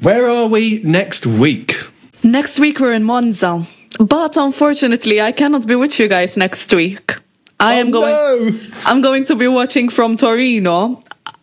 Where 0.00 0.28
are 0.28 0.48
we 0.48 0.82
next 0.82 1.26
week? 1.26 1.76
Next 2.24 2.58
week 2.58 2.80
we're 2.80 2.92
in 2.92 3.04
Monza, 3.04 3.62
but 4.00 4.36
unfortunately 4.36 5.20
I 5.20 5.30
cannot 5.30 5.68
be 5.68 5.76
with 5.76 6.00
you 6.00 6.08
guys 6.08 6.36
next 6.36 6.72
week. 6.74 7.14
I 7.60 7.74
am 7.74 7.88
oh, 7.88 7.92
going. 7.92 8.54
no. 8.54 8.60
I'm 8.84 9.00
going 9.00 9.24
to 9.26 9.36
be 9.36 9.46
watching 9.46 9.90
from 9.90 10.16
Torino. 10.16 11.00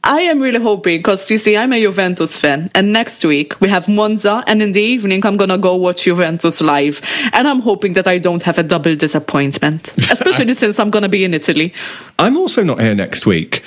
I 0.07 0.21
am 0.21 0.39
really 0.39 0.59
hoping 0.59 0.99
because 0.99 1.31
you 1.31 1.37
see, 1.39 1.57
I'm 1.57 1.73
a 1.73 1.81
Juventus 1.81 2.37
fan, 2.37 2.69
and 2.75 2.93
next 2.93 3.25
week 3.25 3.59
we 3.59 3.69
have 3.69 3.89
Monza, 3.89 4.43
and 4.45 4.61
in 4.61 4.71
the 4.71 4.81
evening 4.81 5.25
I'm 5.25 5.35
gonna 5.35 5.57
go 5.57 5.75
watch 5.75 6.03
Juventus 6.03 6.61
live, 6.61 7.01
and 7.33 7.47
I'm 7.47 7.59
hoping 7.61 7.93
that 7.93 8.07
I 8.07 8.19
don't 8.19 8.43
have 8.43 8.59
a 8.59 8.63
double 8.63 8.95
disappointment, 8.95 9.93
especially 10.11 10.53
since 10.53 10.79
I'm 10.79 10.91
gonna 10.91 11.09
be 11.09 11.23
in 11.23 11.33
Italy. 11.33 11.73
I'm 12.19 12.37
also 12.37 12.63
not 12.63 12.79
here 12.79 12.93
next 12.93 13.25
week. 13.25 13.63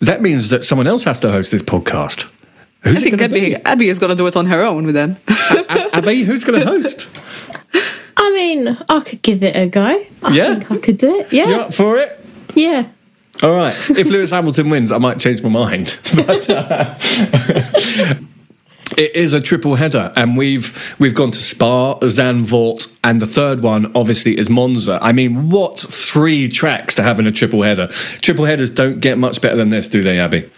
That 0.00 0.22
means 0.22 0.50
that 0.50 0.64
someone 0.64 0.88
else 0.88 1.04
has 1.04 1.20
to 1.20 1.30
host 1.30 1.52
this 1.52 1.62
podcast. 1.62 2.30
Who's 2.80 3.02
I 3.02 3.06
it 3.06 3.10
think 3.10 3.18
going 3.18 3.30
to 3.30 3.36
Abby, 3.38 3.54
be? 3.54 3.64
Abby 3.64 3.88
is 3.88 3.98
gonna 3.98 4.14
do 4.16 4.26
it 4.26 4.36
on 4.36 4.46
her 4.46 4.62
own 4.62 4.92
then. 4.92 5.16
Abby, 5.92 6.22
who's 6.24 6.44
going 6.44 6.60
to 6.60 6.66
host? 6.66 7.08
I 8.16 8.30
mean, 8.32 8.76
I 8.88 9.00
could 9.00 9.22
give 9.22 9.42
it 9.42 9.56
a 9.56 9.68
go. 9.68 9.82
I 10.22 10.34
Yeah? 10.34 10.54
think 10.56 10.70
I 10.70 10.78
could 10.78 10.98
do 10.98 11.14
it. 11.20 11.32
Yeah. 11.32 11.48
You 11.48 11.54
up 11.56 11.72
for 11.74 11.96
it? 11.96 12.20
Yeah. 12.54 12.84
All 13.42 13.54
right. 13.54 13.74
If 13.90 14.08
Lewis 14.08 14.30
Hamilton 14.30 14.70
wins, 14.70 14.90
I 14.90 14.98
might 14.98 15.18
change 15.18 15.42
my 15.42 15.48
mind. 15.48 15.98
But 16.16 16.48
uh, 16.48 16.94
it 18.96 19.14
is 19.14 19.34
a 19.34 19.40
triple 19.40 19.74
header, 19.74 20.12
and 20.16 20.36
we've 20.36 20.96
we've 20.98 21.14
gone 21.14 21.30
to 21.30 21.38
Spa, 21.38 21.98
Zandvoort, 22.00 22.96
and 23.04 23.20
the 23.20 23.26
third 23.26 23.60
one 23.60 23.92
obviously 23.94 24.38
is 24.38 24.48
Monza. 24.48 24.98
I 25.02 25.12
mean, 25.12 25.50
what 25.50 25.78
three 25.78 26.48
tracks 26.48 26.94
to 26.96 27.02
have 27.02 27.20
in 27.20 27.26
a 27.26 27.30
triple 27.30 27.62
header? 27.62 27.88
Triple 27.88 28.46
headers 28.46 28.70
don't 28.70 29.00
get 29.00 29.18
much 29.18 29.42
better 29.42 29.56
than 29.56 29.68
this, 29.68 29.88
do 29.88 30.02
they, 30.02 30.18
Abby? 30.18 30.48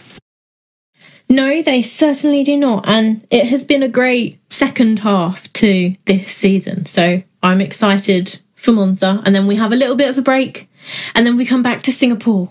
No, 1.28 1.60
they 1.60 1.82
certainly 1.82 2.42
do 2.42 2.56
not. 2.56 2.88
And 2.88 3.26
it 3.30 3.48
has 3.48 3.64
been 3.64 3.82
a 3.82 3.88
great 3.88 4.38
second 4.50 5.00
half 5.00 5.52
to 5.54 5.94
this 6.06 6.32
season. 6.32 6.86
So 6.86 7.22
I'm 7.42 7.60
excited 7.60 8.40
for 8.54 8.72
Monza. 8.72 9.22
And 9.26 9.34
then 9.34 9.46
we 9.46 9.56
have 9.56 9.72
a 9.72 9.76
little 9.76 9.96
bit 9.96 10.08
of 10.08 10.16
a 10.16 10.22
break. 10.22 10.68
And 11.14 11.26
then 11.26 11.36
we 11.36 11.44
come 11.44 11.62
back 11.62 11.82
to 11.82 11.92
Singapore. 11.92 12.50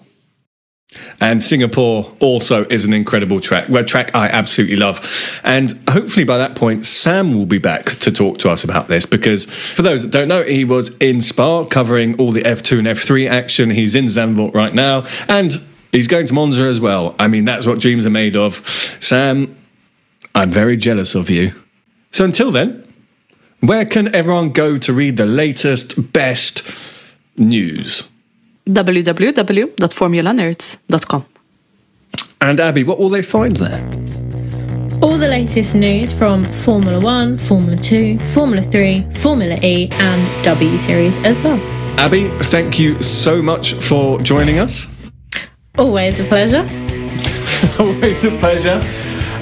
And 1.19 1.41
Singapore 1.41 2.15
also 2.19 2.65
is 2.65 2.85
an 2.85 2.93
incredible 2.93 3.39
track, 3.39 3.69
a 3.69 3.83
track 3.83 4.13
I 4.13 4.27
absolutely 4.27 4.77
love. 4.77 5.41
And 5.43 5.71
hopefully 5.89 6.25
by 6.25 6.37
that 6.37 6.55
point, 6.55 6.85
Sam 6.85 7.33
will 7.33 7.45
be 7.45 7.57
back 7.57 7.85
to 7.85 8.11
talk 8.11 8.37
to 8.39 8.49
us 8.49 8.63
about 8.63 8.87
this 8.87 9.05
because 9.05 9.45
for 9.45 9.81
those 9.81 10.03
that 10.03 10.11
don't 10.11 10.27
know, 10.27 10.43
he 10.43 10.63
was 10.63 10.97
in 10.97 11.21
Spa 11.21 11.63
covering 11.65 12.19
all 12.19 12.31
the 12.31 12.41
F2 12.41 12.79
and 12.79 12.87
F3 12.87 13.27
action. 13.27 13.71
He's 13.71 13.95
in 13.95 14.05
Zandvoort 14.05 14.53
right 14.53 14.73
now 14.73 15.03
and 15.27 15.53
he's 15.91 16.07
going 16.07 16.27
to 16.27 16.33
Monza 16.33 16.63
as 16.63 16.79
well. 16.79 17.15
I 17.17 17.27
mean, 17.27 17.45
that's 17.45 17.65
what 17.65 17.79
dreams 17.79 18.05
are 18.05 18.11
made 18.11 18.35
of. 18.35 18.55
Sam, 18.99 19.57
I'm 20.35 20.51
very 20.51 20.77
jealous 20.77 21.15
of 21.15 21.29
you. 21.29 21.53
So 22.11 22.25
until 22.25 22.51
then, 22.51 22.83
where 23.59 23.85
can 23.85 24.13
everyone 24.13 24.51
go 24.51 24.77
to 24.77 24.93
read 24.93 25.17
the 25.17 25.25
latest, 25.25 26.13
best 26.13 26.63
news? 27.37 28.11
www.formulanerds.com. 28.67 31.25
And 32.41 32.59
Abby, 32.59 32.83
what 32.83 32.99
will 32.99 33.09
they 33.09 33.21
find 33.23 33.55
there? 33.55 33.83
All 35.01 35.17
the 35.17 35.27
latest 35.27 35.75
news 35.75 36.11
from 36.11 36.43
Formula 36.45 36.99
One, 36.99 37.37
Formula 37.37 37.77
Two, 37.77 38.17
Formula 38.19 38.61
Three, 38.63 39.05
Formula 39.11 39.57
E, 39.61 39.89
and 39.91 40.43
W 40.43 40.77
Series 40.77 41.17
as 41.17 41.39
well. 41.41 41.59
Abby, 41.99 42.27
thank 42.43 42.79
you 42.79 42.99
so 43.01 43.41
much 43.41 43.73
for 43.73 44.19
joining 44.21 44.59
us. 44.59 44.87
Always 45.77 46.19
a 46.19 46.23
pleasure. 46.23 46.61
Always 47.79 48.25
a 48.25 48.31
pleasure. 48.37 48.81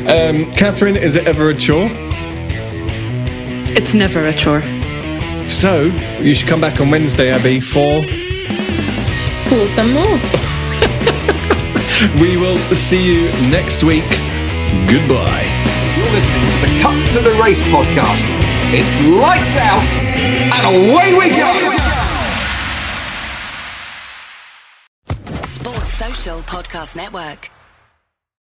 Um, 0.09 0.51
Catherine, 0.53 0.97
is 0.97 1.15
it 1.15 1.27
ever 1.27 1.49
a 1.49 1.55
chore? 1.55 1.89
It's 3.77 3.93
never 3.93 4.25
a 4.27 4.33
chore. 4.33 4.61
So, 5.47 5.83
you 6.19 6.33
should 6.33 6.49
come 6.49 6.59
back 6.59 6.81
on 6.81 6.89
Wednesday, 6.91 7.29
Abby, 7.31 7.59
for. 7.59 8.03
For 9.49 9.67
some 9.67 9.93
more. 9.93 10.19
We 12.19 12.35
will 12.37 12.57
see 12.73 13.01
you 13.03 13.31
next 13.49 13.83
week. 13.83 14.03
Goodbye. 14.89 15.45
You're 15.95 16.11
listening 16.11 16.41
to 16.49 16.57
the 16.65 16.79
Cut 16.81 17.11
to 17.13 17.19
the 17.21 17.31
Race 17.41 17.61
podcast. 17.63 18.25
It's 18.73 18.99
lights 19.21 19.55
out 19.55 19.87
and 20.53 20.65
away 20.75 21.13
we 21.17 21.29
go. 21.29 21.51
Sports 25.43 25.93
Social 25.93 26.39
Podcast 26.41 26.95
Network. 26.95 27.49